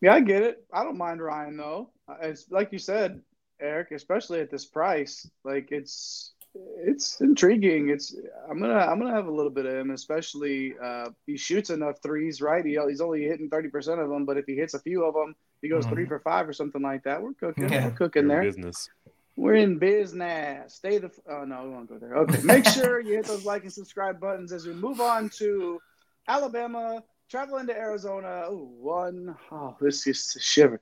[0.00, 0.64] Yeah, I get it.
[0.72, 1.90] I don't mind Ryan though.
[2.20, 3.20] It's like you said,
[3.60, 5.28] Eric, especially at this price.
[5.44, 7.88] Like it's it's intriguing.
[7.88, 8.14] It's
[8.48, 11.96] I'm gonna I'm gonna have a little bit of him, especially uh, he shoots enough
[12.02, 12.64] threes, right?
[12.64, 15.14] He, he's only hitting thirty percent of them, but if he hits a few of
[15.14, 15.94] them, he goes mm-hmm.
[15.94, 17.22] three for five or something like that.
[17.22, 17.72] We're cooking.
[17.72, 17.86] Yeah.
[17.86, 18.42] We're cooking there.
[18.42, 18.88] Business.
[19.36, 20.74] We're in business.
[20.74, 21.06] Stay the.
[21.08, 22.14] F- Oh no, we won't go there.
[22.18, 25.80] Okay, make sure you hit those like and subscribe buttons as we move on to
[26.28, 28.46] Alabama traveling to Arizona.
[28.50, 29.34] Ooh, one.
[29.50, 30.80] Oh, this is a shiver.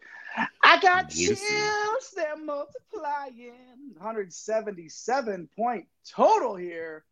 [0.62, 1.38] I got chills.
[2.14, 3.52] They're multiplying.
[3.96, 7.04] 177 point total here.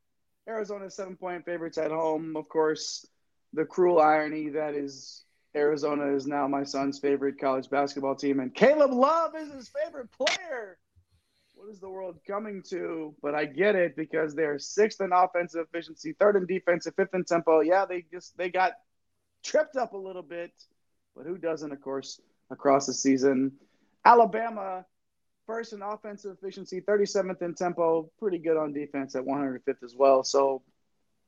[0.48, 2.34] Arizona seven point favorites at home.
[2.36, 3.06] Of course,
[3.52, 8.54] the cruel irony that is Arizona is now my son's favorite college basketball team, and
[8.54, 10.78] Caleb Love is his favorite player.
[11.78, 13.14] The world coming to?
[13.22, 17.24] But I get it because they're sixth in offensive efficiency, third in defensive, fifth in
[17.24, 17.60] tempo.
[17.60, 18.72] Yeah, they just they got
[19.44, 20.52] tripped up a little bit,
[21.14, 22.20] but who doesn't, of course,
[22.50, 23.52] across the season.
[24.04, 24.84] Alabama,
[25.46, 30.24] first in offensive efficiency, 37th in tempo, pretty good on defense at 105th as well.
[30.24, 30.62] So,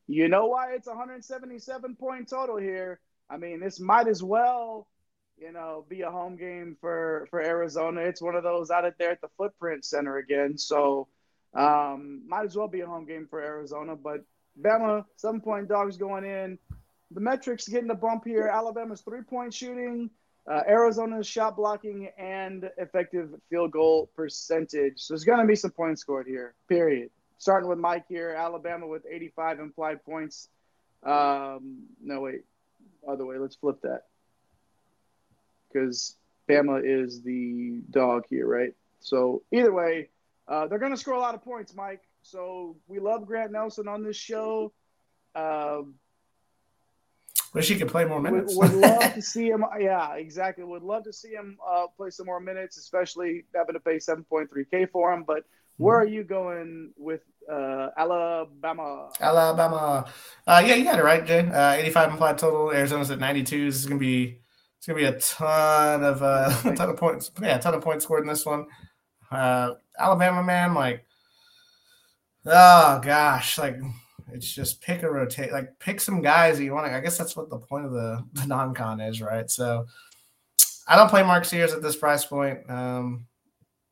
[0.07, 3.01] you know why it's 177 point total here.
[3.31, 4.87] I mean, this might as well,
[5.43, 8.03] you know, be a home game for for Arizona.
[8.03, 10.57] It's one of those out of there at the Footprint Center again.
[10.57, 11.09] So,
[11.55, 13.97] um, might as well be a home game for Arizona.
[13.97, 14.25] But
[14.61, 16.59] Bama, seven point dogs going in
[17.15, 18.49] the metrics getting the bump here.
[18.49, 20.11] Alabama's three point shooting,
[20.51, 25.01] uh, Arizona's shot blocking, and effective field goal percentage.
[25.01, 27.11] So there's going to be some points scored here, period.
[27.39, 30.49] Starting with Mike here, Alabama with 85 implied points.
[31.03, 32.43] Um, no, wait,
[33.09, 33.39] other way.
[33.39, 34.03] Let's flip that.
[35.73, 36.17] Because
[36.49, 38.75] Bama is the dog here, right?
[39.01, 40.09] So either way,
[40.49, 42.03] uh, they're going to score a lot of points, Mike.
[42.23, 44.73] So we love Grant Nelson on this show.
[45.35, 45.83] Uh,
[47.55, 48.57] Wish he could play more minutes.
[48.57, 49.65] Would, would love to see him.
[49.79, 50.65] Yeah, exactly.
[50.65, 54.91] Would love to see him uh, play some more minutes, especially having to pay 7.3K
[54.91, 55.25] for him.
[55.27, 55.45] But
[55.77, 57.21] where are you going with
[57.51, 59.11] uh, Alabama?
[59.21, 60.07] Alabama.
[60.47, 61.41] Uh, yeah, you got it right, Jay.
[61.41, 62.73] Uh, 85 implied total.
[62.73, 63.67] Arizona's at 92.
[63.67, 64.39] This is gonna be
[64.83, 67.31] it's gonna be a ton of uh, a ton of points.
[67.41, 68.67] Yeah, a ton of points scored in this one.
[69.31, 71.07] Uh, Alabama, man, like,
[72.47, 73.77] oh gosh, like
[74.33, 76.97] it's just pick a rotate, like pick some guys that you want to.
[76.97, 79.49] I guess that's what the point of the, the non con is, right?
[79.49, 79.87] So
[80.89, 82.69] I don't play Mark Sears at this price point.
[82.69, 83.27] Um,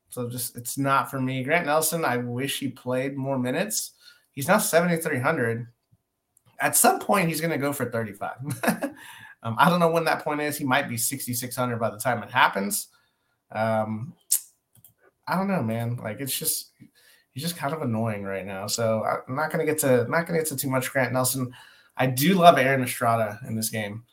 [0.08, 1.44] so just it's not for me.
[1.44, 3.92] Grant Nelson, I wish he played more minutes.
[4.32, 5.68] He's now 7,300.
[6.58, 8.90] At some point, he's going to go for 35.
[9.42, 10.56] um, I don't know when that point is.
[10.56, 12.88] He might be 6,600 by the time it happens.
[13.52, 14.14] Um,
[15.26, 15.96] I don't know, man.
[15.96, 16.72] Like it's just
[17.32, 18.66] he's just kind of annoying right now.
[18.66, 21.52] So I'm not gonna get to not gonna get to too much Grant Nelson.
[21.96, 24.04] I do love Aaron Estrada in this game.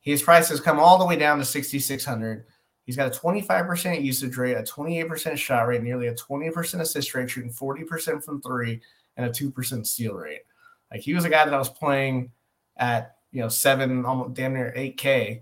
[0.00, 2.44] His price has come all the way down to 6,600.
[2.84, 7.30] He's got a 25% usage rate, a 28% shot rate, nearly a 20% assist rate,
[7.30, 8.82] shooting 40% from three,
[9.16, 10.42] and a 2% steal rate.
[10.90, 12.30] Like he was a guy that I was playing
[12.76, 15.40] at you know seven, almost damn near 8K.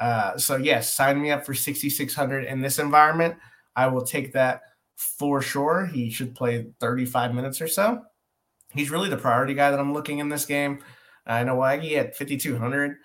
[0.00, 3.36] Uh, so yes, sign me up for 6,600 in this environment.
[3.76, 4.62] I will take that
[4.96, 5.86] for sure.
[5.86, 8.02] He should play 35 minutes or so.
[8.72, 10.82] He's really the priority guy that I'm looking in this game.
[11.26, 12.96] I know Waggy at 5,200.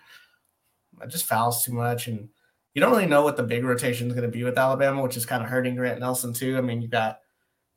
[0.99, 2.07] That just fouls too much.
[2.07, 2.29] And
[2.73, 5.17] you don't really know what the big rotation is going to be with Alabama, which
[5.17, 6.57] is kind of hurting Grant Nelson, too.
[6.57, 7.19] I mean, you've got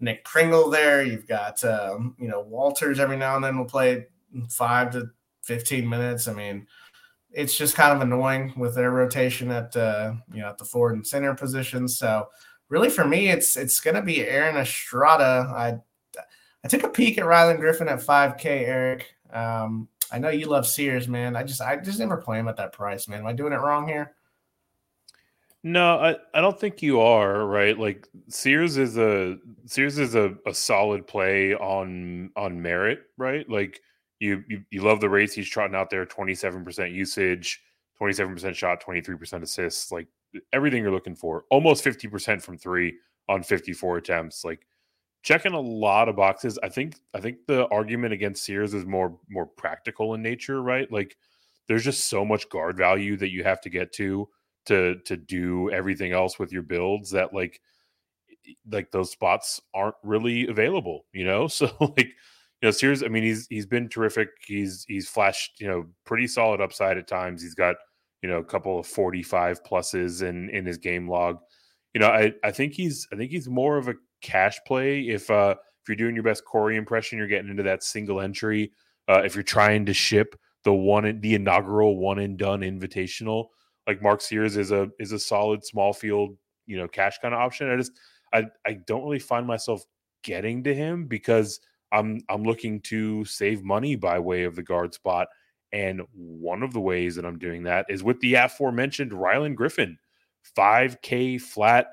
[0.01, 1.03] Nick Pringle there.
[1.03, 4.07] You've got, um, you know, Walters every now and then will play
[4.49, 5.11] five to
[5.43, 6.29] 15 minutes.
[6.29, 6.67] I mean,
[7.31, 10.95] it's just kind of annoying with their rotation at, uh, you know, at the forward
[10.95, 11.99] and center positions.
[11.99, 12.29] So,
[12.69, 15.53] really for me, it's it's going to be Aaron Estrada.
[15.55, 15.79] I
[16.65, 19.15] I took a peek at Rylan Griffin at 5K, Eric.
[19.33, 21.37] Um, I know you love Sears, man.
[21.37, 23.21] I just I just never play him at that price, man.
[23.21, 24.15] Am I doing it wrong here?
[25.65, 27.79] No, I, I don't think you are right.
[27.79, 33.49] Like Sears is a Sears is a, a solid play on on merit, right?
[33.49, 33.81] Like
[34.23, 37.61] you, you you love the race he's trotting out there, twenty seven percent usage,
[37.97, 39.91] twenty seven percent shot, twenty three percent assists.
[39.93, 40.07] Like
[40.53, 41.45] everything you're looking for.
[41.51, 42.95] Almost 50% from three
[43.29, 44.45] on 54 attempts.
[44.45, 44.67] Like
[45.23, 46.59] checking a lot of boxes.
[46.63, 50.91] I think I think the argument against Sears is more more practical in nature, right?
[50.91, 51.17] Like
[51.69, 54.29] there's just so much guard value that you have to get to
[54.67, 57.61] to to do everything else with your builds that like
[58.71, 61.47] like those spots aren't really available, you know?
[61.49, 62.13] So like
[62.63, 64.29] you know, Sears, I mean, he's he's been terrific.
[64.47, 67.43] He's he's flashed, you know, pretty solid upside at times.
[67.43, 67.75] He's got,
[68.23, 71.39] you know, a couple of 45 pluses in in his game log.
[71.93, 75.29] You know, I I think he's I think he's more of a cash play if
[75.29, 78.71] uh if you're doing your best Corey impression, you're getting into that single entry.
[79.09, 83.49] Uh, if you're trying to ship the one the inaugural one and done invitational,
[83.89, 86.37] like Mark Sears is a is a solid small field,
[86.67, 87.69] you know, cash kind of option.
[87.69, 87.91] I just
[88.33, 89.85] I I don't really find myself
[90.23, 91.59] getting to him because
[91.93, 95.29] I'm I'm looking to save money by way of the guard spot.
[95.73, 99.99] And one of the ways that I'm doing that is with the aforementioned Rylan Griffin,
[100.57, 101.89] 5K flat.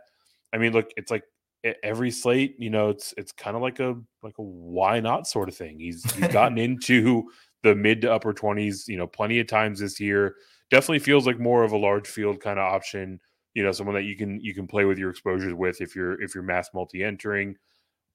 [0.53, 1.23] I mean, look, it's like
[1.84, 5.49] every slate, you know, it's it's kind of like a like a why not sort
[5.49, 5.80] of thing.
[5.80, 7.30] He's he's gotten into
[7.63, 10.35] the mid to upper 20s, you know, plenty of times this year.
[10.71, 13.19] Definitely feels like more of a large field kind of option,
[13.53, 16.21] you know, someone that you can you can play with your exposures with if you're
[16.21, 17.55] if you're mass multi entering.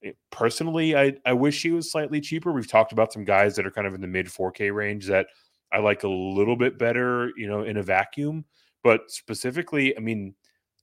[0.05, 2.51] Eh, personally, I I wish he was slightly cheaper.
[2.51, 5.27] We've talked about some guys that are kind of in the mid 4K range that
[5.71, 8.45] I like a little bit better, you know, in a vacuum.
[8.83, 10.35] But specifically, I mean,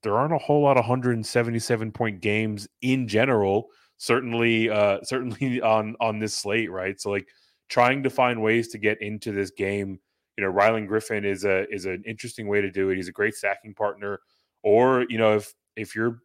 [0.03, 3.69] there aren't a whole lot of 177 point games in general.
[3.99, 7.01] Certainly, uh, certainly on on this slate, right?
[7.01, 7.28] So like
[7.69, 10.01] trying to find ways to get into this game.
[10.39, 12.97] You know, Rylan Griffin is a is an interesting way to do it.
[12.97, 14.20] He's a great stacking partner.
[14.62, 16.19] Or you know, if if you're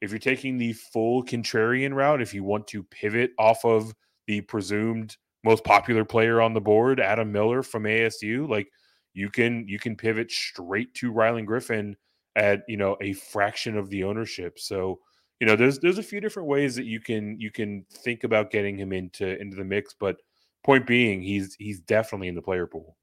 [0.00, 3.94] if you're taking the full contrarian route, if you want to pivot off of
[4.26, 8.68] the presumed most popular player on the board, Adam Miller from ASU, like
[9.12, 11.96] you can you can pivot straight to Rylan Griffin
[12.36, 14.58] at you know a fraction of the ownership.
[14.58, 15.00] So
[15.40, 18.50] you know there's there's a few different ways that you can you can think about
[18.50, 20.16] getting him into into the mix, but
[20.64, 22.96] point being he's he's definitely in the player pool.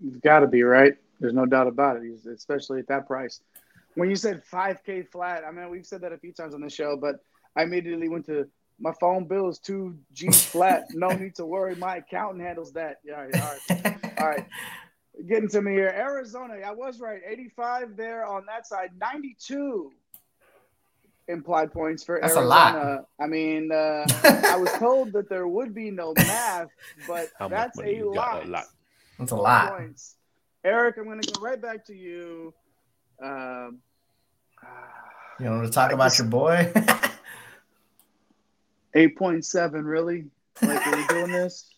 [0.00, 0.94] You've got to be right.
[1.20, 2.02] There's no doubt about it.
[2.02, 3.40] He's especially at that price.
[3.94, 6.70] When you said 5K flat, I mean we've said that a few times on the
[6.70, 7.16] show, but
[7.56, 8.48] I immediately went to
[8.80, 10.86] my phone bill is two G's flat.
[10.92, 11.76] no need to worry.
[11.76, 12.98] My accountant handles that.
[13.04, 14.18] Yeah, all right, all right.
[14.20, 14.46] all right
[15.28, 15.92] getting to me here.
[15.96, 17.20] Arizona, I was right.
[17.26, 18.90] 85 there on that side.
[18.98, 19.92] 92
[21.28, 22.46] implied points for That's Arizona.
[22.46, 23.04] A lot.
[23.20, 26.68] I mean, uh, I was told that there would be no math,
[27.06, 28.14] but How that's a lot.
[28.14, 28.44] got?
[28.46, 28.64] A lot.
[29.18, 29.78] That's a lot.
[29.78, 30.16] Points.
[30.64, 32.52] Eric, I'm going to go right back to you.
[33.22, 33.78] Um,
[35.40, 36.70] You want to talk I about just- your boy?
[38.94, 40.26] 8.7, really?
[40.62, 41.68] Like, are we doing this?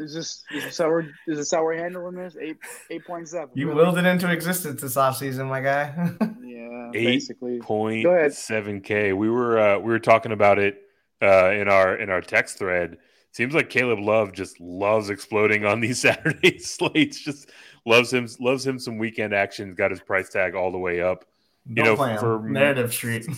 [0.00, 2.36] Is this, is this how we're is this how we're handling this?
[2.40, 2.56] Eight
[2.90, 3.50] eight point seven.
[3.54, 3.84] you really?
[3.84, 5.94] willed it into existence this offseason, my guy.
[6.42, 7.58] Yeah, Eight basically.
[7.60, 8.32] Point Go ahead.
[8.32, 9.12] seven K.
[9.12, 10.82] We were uh, we were talking about it
[11.22, 12.96] uh, in our in our text thread.
[13.34, 17.18] Seems like Caleb Love just loves exploding on these Saturday slates.
[17.18, 17.50] Just
[17.84, 19.74] loves him loves him some weekend action.
[19.74, 21.24] Got his price tag all the way up.
[21.72, 22.18] Don't know, play him.
[22.20, 23.26] for- narrative street.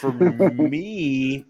[0.00, 1.44] For me,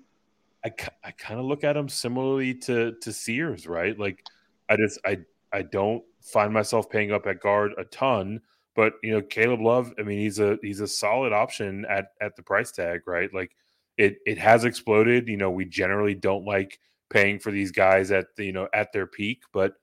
[0.64, 0.72] I,
[1.04, 3.96] I kind of look at him similarly to to Sears, right?
[3.96, 4.24] Like
[4.68, 5.18] I just I
[5.52, 8.40] I don't find myself paying up at guard a ton,
[8.74, 12.34] but you know Caleb Love, I mean he's a he's a solid option at at
[12.34, 13.32] the price tag, right?
[13.32, 13.54] Like
[13.98, 15.28] it it has exploded.
[15.28, 16.80] You know we generally don't like
[17.10, 19.74] paying for these guys at the you know at their peak, but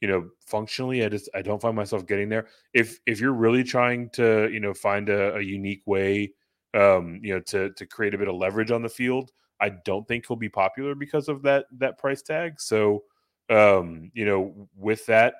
[0.00, 2.46] you know functionally I just I don't find myself getting there.
[2.72, 6.32] If if you're really trying to you know find a, a unique way
[6.76, 9.32] um, you know, to to create a bit of leverage on the field.
[9.60, 12.60] I don't think he'll be popular because of that that price tag.
[12.60, 13.04] So,
[13.48, 15.34] um, you know, with that,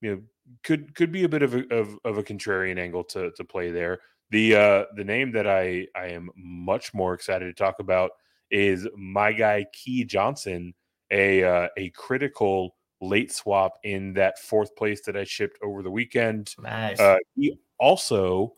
[0.00, 0.22] you know,
[0.64, 3.70] could could be a bit of a of, of a contrarian angle to to play
[3.70, 4.00] there.
[4.30, 8.12] The uh the name that I I am much more excited to talk about
[8.50, 10.74] is my guy Key Johnson,
[11.10, 15.90] a uh, a critical late swap in that fourth place that I shipped over the
[15.90, 16.54] weekend.
[16.60, 16.98] nice.
[16.98, 18.54] Uh, he also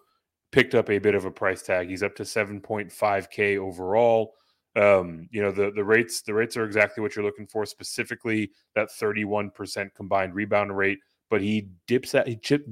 [0.52, 1.88] picked up a bit of a price tag.
[1.88, 4.34] He's up to 7.5k overall.
[4.76, 8.52] Um, you know, the the rates the rates are exactly what you're looking for, specifically
[8.76, 10.98] that 31% combined rebound rate,
[11.28, 12.64] but he dips out he chip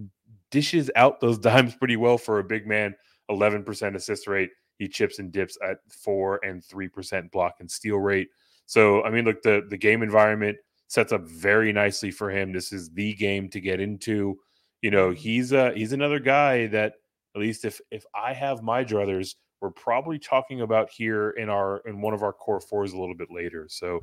[0.51, 2.95] dishes out those dimes pretty well for a big man,
[3.31, 4.51] 11% assist rate.
[4.79, 8.29] He chips and dips at 4 and 3% block and steal rate.
[8.67, 12.53] So, I mean, look, the the game environment sets up very nicely for him.
[12.53, 14.39] This is the game to get into.
[14.83, 16.95] You know, he's uh he's another guy that
[17.35, 21.79] at least if if I have my druthers, we're probably talking about here in our
[21.87, 23.67] in one of our core fours a little bit later.
[23.69, 24.01] So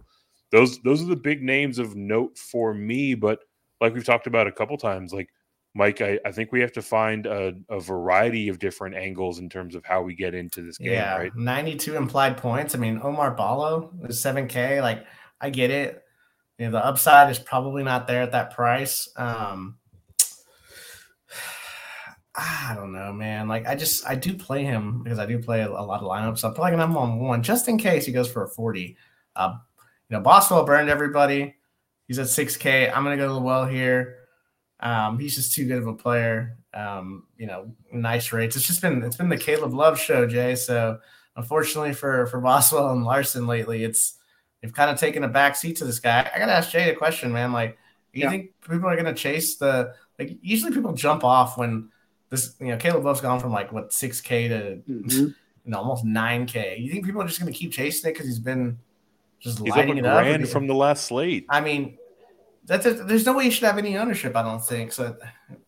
[0.52, 3.16] those those are the big names of note for me.
[3.16, 3.40] But
[3.82, 5.30] like we've talked about a couple times, like
[5.78, 9.50] Mike, I, I think we have to find a, a variety of different angles in
[9.50, 11.36] terms of how we get into this game, yeah, right?
[11.36, 12.74] 92 implied points.
[12.74, 14.82] I mean, Oumar Ballo is 7K.
[14.82, 15.06] Like,
[15.42, 16.02] I get it.
[16.58, 19.10] You know, the upside is probably not there at that price.
[19.18, 19.76] Um,
[22.38, 23.50] I don't know, man.
[23.50, 26.08] Like, I just I do play him because I do play a, a lot of
[26.08, 26.46] lineups.
[26.46, 28.96] I'm playing him on one just in case he goes for a 40.
[29.36, 29.56] Uh,
[30.10, 31.56] you know, Boswell burned everybody.
[32.08, 32.96] He's at 6K.
[32.96, 34.20] I'm gonna go to the well here.
[34.86, 36.58] Um, he's just too good of a player.
[36.74, 38.56] Um, you know, nice rates.
[38.56, 40.54] It's just been it's been the Caleb Love show, Jay.
[40.56, 41.00] So
[41.36, 44.18] unfortunately for for Boswell and Larsson lately, it's
[44.62, 46.30] they've kind of taken a back seat to this guy.
[46.34, 47.52] I gotta ask Jay a question, man.
[47.52, 47.78] Like,
[48.14, 48.30] you Yeah.
[48.30, 50.38] think people are gonna chase the like?
[50.42, 51.90] Usually people jump off when
[52.30, 55.12] this you know Caleb Love's gone from like what six K to Mhm.
[55.12, 55.34] you
[55.66, 56.78] know almost nine K.
[56.80, 58.78] You think people are just gonna keep chasing it because he's been
[59.40, 60.22] just He's up a lighting it up?
[60.24, 61.46] grand from the last slate.
[61.50, 61.98] I mean,
[62.66, 64.36] that's a, there's no way he should have any ownership.
[64.36, 65.16] I don't think so.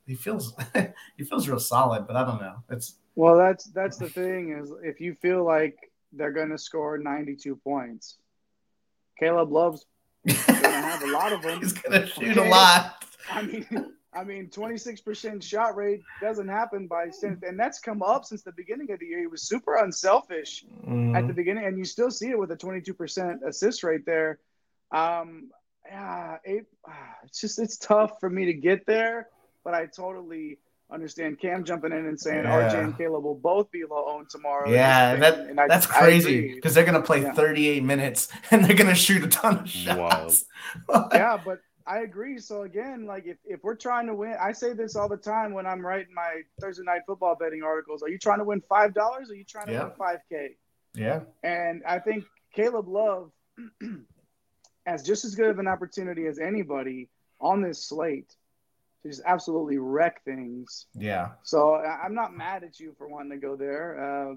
[0.06, 0.54] He feels
[1.18, 2.64] he feels real solid, but I don't know.
[2.70, 5.78] It's Well, that's that's the thing is if you feel like
[6.14, 8.18] they're going to score 92 points,
[9.20, 9.86] Caleb Love's
[10.26, 11.60] going to have a lot of them.
[11.62, 13.04] he's gonna shoot a lot.
[13.30, 13.66] I mean,
[14.14, 18.54] I mean, 26% shot rate doesn't happen by since, and that's come up since the
[18.54, 19.20] beginning of the year.
[19.20, 21.28] He was super unselfish at Mhm.
[21.28, 24.40] the beginning, and you still see it with a 22% assist rate there.
[24.92, 25.52] Um,
[25.90, 26.92] yeah, it, ah,
[27.24, 29.28] it's just it's tough for me to get there,
[29.64, 30.60] but I totally
[30.90, 32.70] understand Cam jumping in and saying Yeah.
[32.72, 34.70] RJ and Caleb will both be low owned tomorrow.
[34.70, 37.34] Yeah, And- that and I- that's crazy because they're gonna play Yeah.
[37.34, 40.32] 38 minutes and they're gonna shoot a ton of Wild.
[40.32, 40.46] shots.
[41.14, 42.38] yeah, but I agree.
[42.40, 45.54] So again, like if, if we're trying to win, I say this all the time
[45.54, 48.02] when I'm writing my Thursday night football betting articles.
[48.04, 49.30] Are you trying to win five dollars?
[49.30, 49.84] Or are you trying to Yeah.
[49.84, 50.56] win five k?
[50.94, 52.24] yeah, And I think
[52.56, 53.32] Caleb Love
[54.88, 57.10] has just as good of an opportunity as anybody
[57.40, 58.34] on this slate
[59.04, 60.88] to just absolutely wreck things.
[60.96, 61.30] yeah.
[61.44, 64.32] So I'm not mad at you for wanting to go there.
[64.32, 64.36] Uh,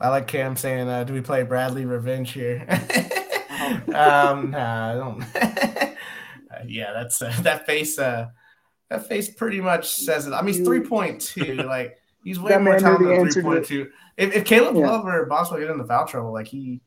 [0.00, 2.66] I like Cam saying, uh, "Do we play Bradley Revenge here?"
[3.60, 3.72] Oh.
[4.32, 5.24] um, nah, I don't.
[6.50, 7.98] Uh, yeah, that's uh, that face.
[7.98, 8.28] Uh,
[8.88, 10.32] that face pretty much says it.
[10.32, 11.56] I mean, he's three point two.
[11.66, 13.90] Like he's way That more talented than three point two.
[14.16, 14.86] If, if Caleb Yeah.
[14.90, 16.80] Love or Boswell get into foul trouble, like he,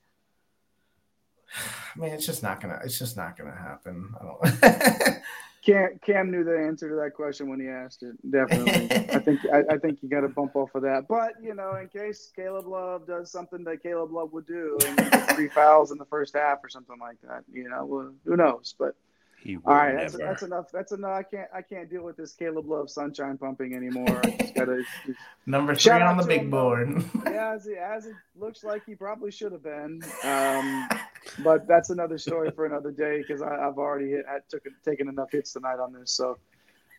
[1.95, 2.79] man, it's just not gonna.
[2.83, 4.13] It's just not gonna happen.
[4.19, 5.21] I don't.
[5.63, 8.15] Cam, Cam knew the answer to that question when he asked it.
[8.31, 8.85] Definitely.
[9.15, 11.07] I think I, I think you got to bump off of that.
[11.07, 15.29] But you know, in case Caleb Love does something that Caleb Love would do, and
[15.35, 18.73] three fouls in the first half or something like that, you know, well, who knows?
[18.77, 18.95] But
[19.43, 20.31] He will all right, that's, never.
[20.31, 20.71] that's enough.
[20.73, 21.11] That's enough.
[21.11, 24.19] I can't I can't deal with this Caleb Love sunshine pumping anymore.
[24.23, 24.83] I just gotta.
[25.45, 27.03] Number three on the big him, board.
[27.27, 30.01] yeah, as it, as it looks like he probably should have been.
[30.23, 30.89] Um,
[31.39, 35.31] but that's another story for another day because I've already hit, I took taken enough
[35.31, 36.11] hits tonight on this.
[36.15, 36.37] So,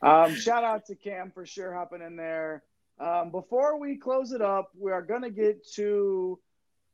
[0.02, 2.62] um, shout out to Cam for sure hopping in there.
[3.00, 6.38] Um, before we close it up, we are going to get to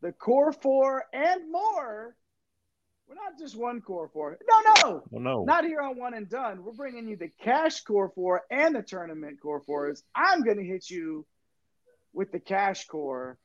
[0.00, 2.14] the core four and more.
[3.08, 4.38] We're not just one core four.
[4.48, 5.44] No, no, Oh, no.
[5.44, 6.62] not here on one and done.
[6.62, 10.02] We're bringing you the cash core four and the tournament core fours.
[10.14, 11.24] I'm going to hit you
[12.12, 13.38] with the cash core.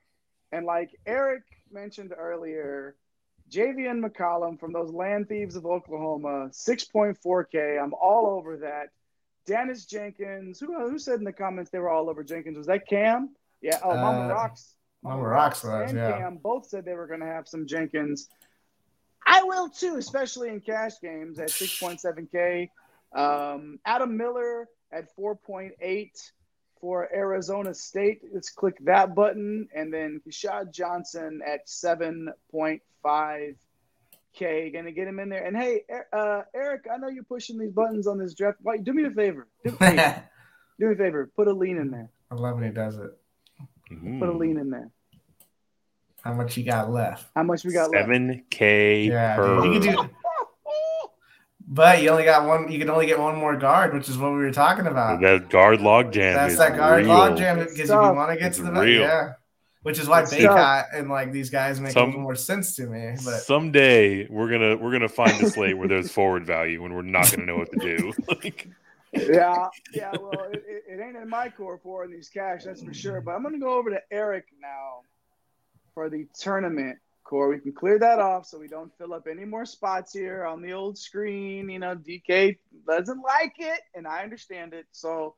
[0.52, 2.96] And like Eric mentioned earlier,
[3.52, 7.82] Javian McCollum from those land thieves of Oklahoma, 6.4K.
[7.82, 8.90] I'm all over that.
[9.48, 12.58] Daniss Jenkins, who, who said in the comments they were all over Jenkins?
[12.58, 13.36] Was that Cam?
[13.62, 13.80] Yeah.
[13.84, 14.76] Oh, Mama Uh, Rocks.
[15.04, 16.18] Mama Rocks was, and yeah.
[16.18, 18.30] Cam both said they were going to have some Jenkins.
[19.28, 22.70] I will too, especially in cash games at 6.7K.
[23.14, 26.32] Um, Adam Miller at 4.8
[26.84, 28.20] for Arizona State.
[28.34, 29.70] Let's click that button.
[29.74, 33.56] And then Keshad Johnson at 7.5K.
[34.74, 35.46] Going to get him in there.
[35.46, 38.58] And hey, Er- uh, Eric, I know you're pushing these buttons on this draft.
[38.62, 39.48] Why, do me a favor.
[39.64, 40.24] Do, hey, I
[40.78, 41.32] do me a favor.
[41.38, 42.10] Put a lean in there.
[42.30, 43.12] I love when he does it.
[44.20, 44.90] Put a lean in there.
[46.22, 47.28] How much you got left?
[47.34, 48.04] How much we got left?
[48.08, 49.66] Seven K Yeah, per.
[49.66, 50.10] you can do.
[51.74, 52.72] But you only got one.
[52.72, 55.22] You can only get one more guard, which is what we were talking about.
[55.22, 56.36] that guard log jam.
[56.36, 57.10] That's is that guard real.
[57.16, 59.02] log jam because if you want to get It's to the real.
[59.02, 59.34] yeah,
[59.82, 63.16] which is why It's Bacot and like these guys make Some- more sense to me.
[63.26, 67.02] But Someday we're gonna we're gonna find a slate where there's forward value and we're
[67.02, 68.14] not gonna know what to do.
[68.28, 68.68] Like,
[69.14, 70.12] yeah, yeah.
[70.20, 73.22] Well, it, it, it ain't in my core for in these cash, that's for sure.
[73.22, 75.02] But I'm going to go over to Eric now
[75.94, 77.50] for the tournament core.
[77.50, 80.62] We can clear that off so we don't fill up any more spots here on
[80.62, 81.70] the old screen.
[81.70, 84.86] You know, DK doesn't like it, and I understand it.
[84.92, 85.36] So,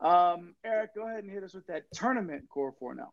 [0.00, 3.12] um, Eric, go ahead and hit us with that tournament core four now.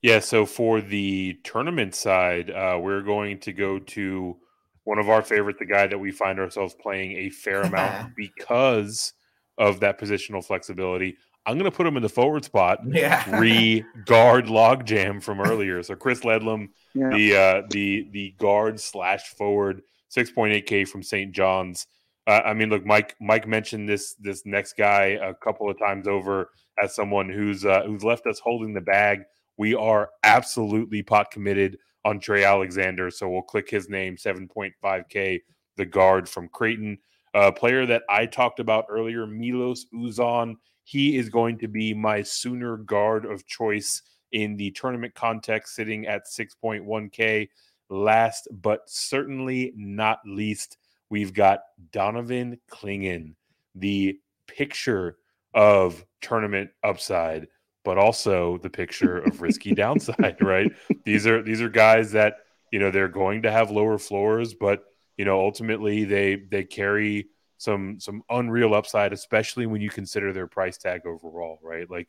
[0.00, 4.36] Yeah, so for the tournament side, uh, we're going to go to
[4.84, 9.12] one of our favorite, the guy that we find ourselves playing a fair amount because
[9.58, 11.16] of that positional flexibility.
[11.44, 12.80] I'm going to put him in the forward spot.
[12.86, 13.38] Yeah.
[13.38, 15.82] Re guard logjam from earlier.
[15.82, 16.68] So Chris Ledlum,
[17.10, 19.82] The uh, the the guard slash forward,
[20.16, 21.32] 6.8k from St.
[21.32, 21.86] John's.
[22.26, 23.14] Uh, I mean, look, Mike.
[23.20, 26.50] Mike mentioned this this next guy a couple of times over
[26.82, 29.22] as someone who's uh, who's left us holding the bag.
[29.56, 35.40] We are absolutely pot committed on Trey Alexander, so we'll click his name, 7.5k,
[35.76, 36.98] the guard from Creighton,
[37.34, 40.54] a player that I talked about earlier, Milos Uzan.
[40.84, 44.02] He is going to be my Sooner guard of choice
[44.32, 47.48] in the tournament context, sitting at 6.1k.
[47.90, 50.76] Last but certainly not least,
[51.08, 51.60] we've got
[51.90, 53.34] Donovan Clingan,
[53.74, 55.16] the picture
[55.54, 57.48] of tournament upside,
[57.84, 60.70] but also the picture of risky downside, right?
[61.04, 62.38] These are these are guys that,
[62.70, 64.84] you know, they're going to have lower floors, but
[65.16, 67.28] you know, ultimately they they carry
[67.58, 71.90] some some unreal upside, especially when you consider their price tag overall, right?
[71.90, 72.08] Like,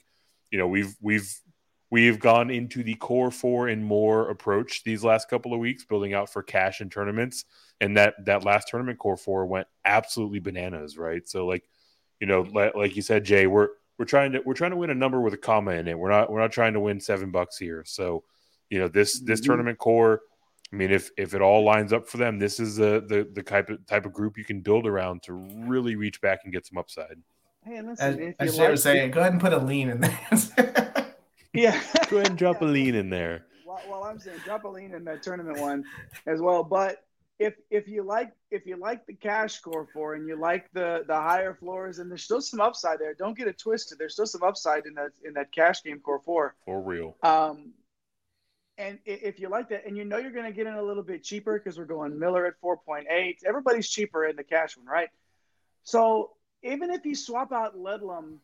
[0.52, 1.34] you know, we've we've
[1.92, 6.14] we've gone into the core four and more approach these last couple of weeks, building
[6.14, 7.46] out for cash and tournaments.
[7.82, 11.28] And that that last tournament core four went absolutely bananas, right?
[11.28, 11.64] So like,
[12.20, 14.90] you know, like, like you said, Jay, we're we're trying to we're trying to win
[14.90, 15.98] a number with a comma in it.
[15.98, 17.84] We're not we're not trying to win seven bucks here.
[17.86, 18.24] So,
[18.70, 19.46] you know, this this Mhm.
[19.46, 20.22] tournament core,
[20.72, 23.44] I mean, if if it all lines up for them, this is the the the
[23.44, 26.66] type of type of group you can build around to really reach back and get
[26.68, 27.18] some upside.
[27.66, 29.58] Hey, listen, As, if as you Jay like, was saying, go ahead and put a
[29.58, 30.20] lean in there.
[31.54, 31.82] yeah.
[32.10, 33.46] Go ahead and drop a lean in there.
[33.66, 35.86] While, while I'm saying drop a lean in that tournament one
[36.26, 36.64] as well.
[36.64, 37.04] But
[37.38, 41.04] if if you like if you like the cash score for and you like the
[41.08, 43.14] the higher floors and there's still some upside there.
[43.14, 43.98] Don't get it twisted.
[43.98, 46.56] There's still some upside in that in that cash game core four.
[46.66, 47.16] For real.
[47.24, 47.74] Um,
[48.78, 51.04] and if you like that, and you know you're going to get in a little
[51.04, 53.40] bit cheaper because we're going Miller at 4.8.
[53.46, 55.10] Everybody's cheaper in the cash one, right?
[55.84, 56.32] So
[56.64, 58.40] even if you swap out Ledlum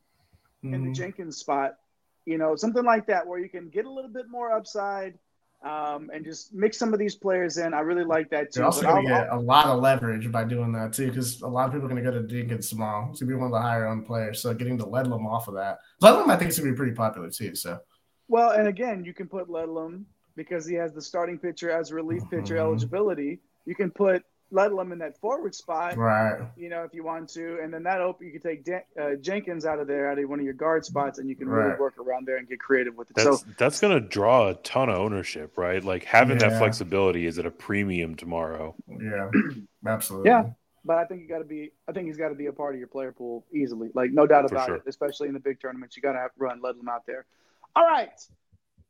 [0.61, 0.93] in the Mhm.
[0.93, 1.77] Jenkins spot,
[2.25, 5.17] you know, something like that where you can get a little bit more upside
[5.63, 7.73] um, and just mix some of these players in.
[7.73, 8.59] I really like that too.
[8.59, 11.41] You're also going to I'll- get a lot of leverage by doing that too, because
[11.41, 13.09] a lot of people are going to go to Jenkins small.
[13.11, 14.41] It's going to be one of the higher owned players.
[14.41, 16.93] So getting the Ledlum off of that, Ledlum I think is going to be pretty
[16.93, 17.55] popular too.
[17.55, 17.79] So
[18.27, 20.03] Well, and again, you can put Ledlum
[20.35, 22.59] because he has the starting pitcher as relief pitcher Mhm.
[22.59, 23.39] eligibility.
[23.65, 25.97] You can put Ledlum in that forward spot.
[25.97, 28.83] right, you know, if you want to, and then that open, you can take Dan-
[28.99, 31.49] uh, Jenkins out of there, out of one of your guard spots, and you can
[31.49, 33.15] really work around there and get creative with it.
[33.15, 35.83] That's so, that's going to draw a ton of ownership, right?
[35.83, 38.75] Like having that flexibility is at a premium tomorrow.
[38.87, 39.29] yeah,
[39.85, 40.29] absolutely.
[40.29, 40.49] Yeah.
[40.83, 42.75] but I think you got to be, I think he's got to be a part
[42.75, 44.75] of your player pool easily, like no doubt about sure.
[44.75, 44.83] it.
[44.87, 47.25] Especially in the big tournaments, you got to have run, let him out there.
[47.75, 48.11] All right,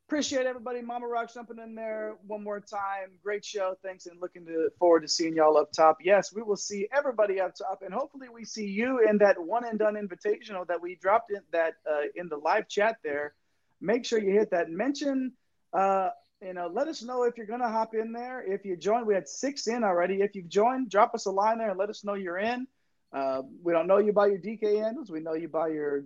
[0.07, 0.81] appreciate everybody.
[0.81, 3.17] Mama Rock jumping in there one more time.
[3.23, 5.97] Great show, thanks, and looking to, forward to seeing y'all up top.
[6.03, 9.65] Yes, we will see everybody up top, and hopefully we see you in that one
[9.65, 13.33] and done invitational that we dropped in that uh, in the live chat there.
[13.81, 15.33] Make sure you hit that mention.
[15.73, 16.09] Uh,
[16.41, 18.43] you know, let us know if you're gonna hop in there.
[18.45, 20.21] If you join, we had six in already.
[20.21, 22.67] If you've joined, drop us a line there and let us know you're in.
[23.11, 25.09] Uh, we don't know you by your DK handles.
[25.09, 26.03] We know you by your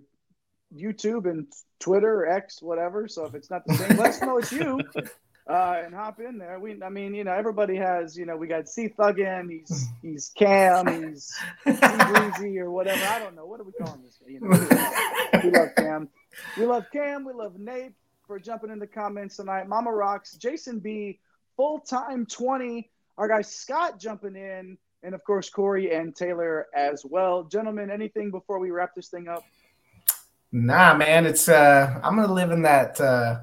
[0.74, 1.46] YouTube and
[1.78, 3.08] Twitter or X, whatever.
[3.08, 4.80] So if it's not the same, let us know it's you.
[5.50, 6.60] Uh, and hop in there.
[6.60, 10.30] We, I mean, you know, everybody has, you know, we got C Thuggin, he's he's
[10.36, 11.34] Cam, he's
[11.64, 13.04] Breezy or whatever.
[13.04, 13.46] I don't know.
[13.46, 14.30] What are we calling this guy?
[14.30, 16.08] You know, we love Cam.
[16.56, 17.24] We love Cam.
[17.24, 17.94] We love Nate
[18.28, 19.66] for jumping in the comments tonight.
[19.66, 21.18] Mama Rocks, Jason B,
[21.56, 22.88] full time 20.
[23.18, 24.78] Our guy Scott jumping in.
[25.02, 27.42] And of course, Corey and Taylor as well.
[27.42, 29.42] Gentlemen, anything before we wrap this thing up?
[30.52, 33.00] Nah, man, it's uh, I'm gonna live in that.
[33.00, 33.40] Uh,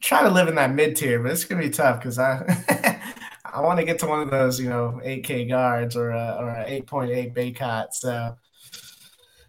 [0.00, 3.02] try to live in that mid tier, but it's gonna be tough because I
[3.56, 6.50] I want to get to one of those, you know, 8K guards or a, or
[6.50, 7.92] a 8.8 Bacot.
[7.92, 8.36] So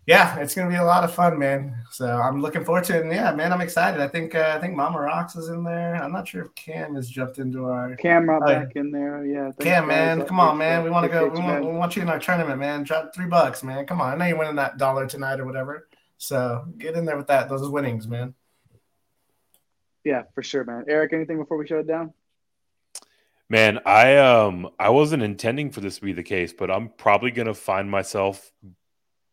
[0.05, 1.75] yeah, it's gonna be a lot of fun, man.
[1.91, 3.03] So I'm looking forward to it.
[3.03, 3.99] And yeah, man, I'm excited.
[3.99, 5.95] I think uh, I think Mama Rocks is in there.
[5.95, 8.59] I'm not sure if Cam has jumped into our Camera yeah.
[8.59, 9.25] back in there.
[9.25, 9.51] Yeah.
[9.59, 10.85] Cam, man, come on, man.
[10.85, 11.27] We want to go.
[11.27, 12.83] We want, we want you in our tournament, man.
[12.83, 13.85] Drop three bucks, man.
[13.85, 14.13] Come on.
[14.13, 15.89] I know you're winning that dollar tonight or whatever.
[16.17, 17.49] So get in there with that.
[17.49, 18.33] Those are winnings, man.
[20.03, 20.85] Yeah, for sure, man.
[20.87, 22.13] Eric, anything before we shut it down?
[23.49, 27.31] Man, I um I wasn't intending for this to be the case, but I'm probably
[27.31, 28.51] gonna find myself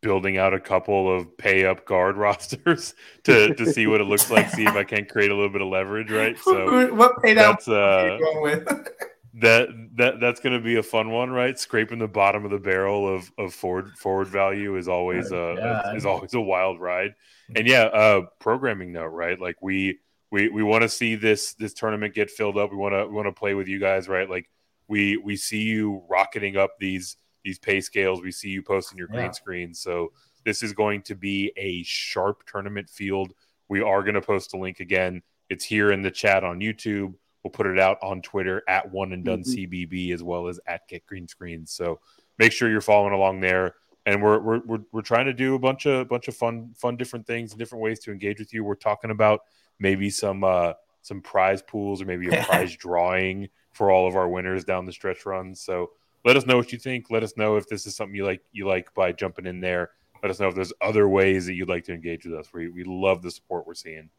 [0.01, 2.93] building out a couple of pay up guard rosters
[3.23, 5.61] to to see what it looks like, see if I can't create a little bit
[5.61, 6.37] of leverage, right?
[6.37, 8.67] So what paid out that's uh going with?
[9.39, 11.57] that that that's going to be a fun one, right?
[11.59, 15.55] Scraping the bottom of the barrel of of forward forward value is always Oh, a,
[15.55, 15.95] God.
[15.97, 17.13] is always a wild ride.
[17.55, 19.39] And yeah, uh, programming note, right?
[19.39, 19.99] Like we
[20.31, 22.71] we we want to see this this tournament get filled up.
[22.71, 24.29] We want to we want to play with you guys, right?
[24.29, 24.49] Like
[24.87, 28.21] we we see you rocketing up these these pay scales.
[28.21, 29.31] We see you posting your green Yeah.
[29.31, 29.79] screens.
[29.79, 30.11] So
[30.45, 33.33] This is going to be a sharp tournament field.
[33.67, 35.23] We are going to post a link again.
[35.49, 37.15] It's here in the chat on YouTube.
[37.45, 39.71] We'll put it out on Twitter at One and Done mm-hmm.
[39.71, 41.71] CBB as well as at Get Green Screens.
[41.71, 41.99] So
[42.39, 43.75] make sure you're following along there.
[44.07, 46.97] And we're, we're we're we're trying to do a bunch of bunch of fun fun
[46.97, 48.63] different things and different ways to engage with you.
[48.63, 49.41] We're talking about
[49.77, 50.73] maybe some uh,
[51.03, 54.91] some prize pools or maybe a prize drawing for all of our winners down the
[54.91, 55.61] stretch runs.
[55.61, 55.91] So
[56.23, 57.11] let us know what you think.
[57.11, 59.91] Let us know if this is something you like you like by jumping in there.
[60.23, 62.47] Let us know if there's other ways that you'd like to engage with us.
[62.51, 64.09] We we love the support we're seeing.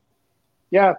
[0.70, 0.94] Yeah,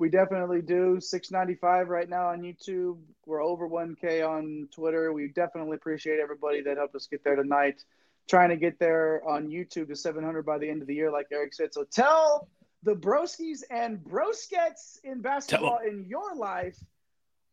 [0.00, 0.98] we definitely do.
[0.98, 2.98] 695 right now on YouTube.
[3.26, 5.12] We're over 1K on Twitter.
[5.12, 7.84] We definitely appreciate everybody that helped us get there tonight.
[8.28, 11.26] Trying to get there on YouTube to 700 by the end of the year, like
[11.30, 11.74] Eric said.
[11.74, 12.48] So tell
[12.82, 16.78] the broskies and broskets in basketball in your life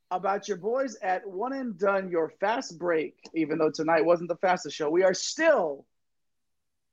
[0.10, 3.20] about your boys at One and Done, your fast break.
[3.34, 5.86] Even though tonight wasn't the fastest show, we are still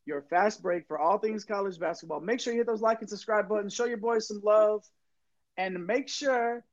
[0.04, 2.20] your fast break for all things college basketball.
[2.20, 3.72] Make sure you hit those like and subscribe buttons.
[3.72, 4.82] Show your boys some love
[5.56, 6.64] and make sure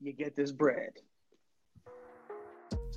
[0.00, 0.92] you get this bread.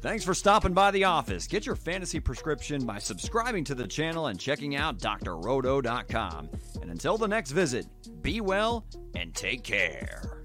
[0.02, 1.46] Thanks for stopping by the office.
[1.46, 6.50] Get your fantasy prescription by subscribing to the channel and checking out drroto.com.
[6.82, 7.86] And until the next visit,
[8.24, 8.86] be well
[9.16, 10.41] and take care.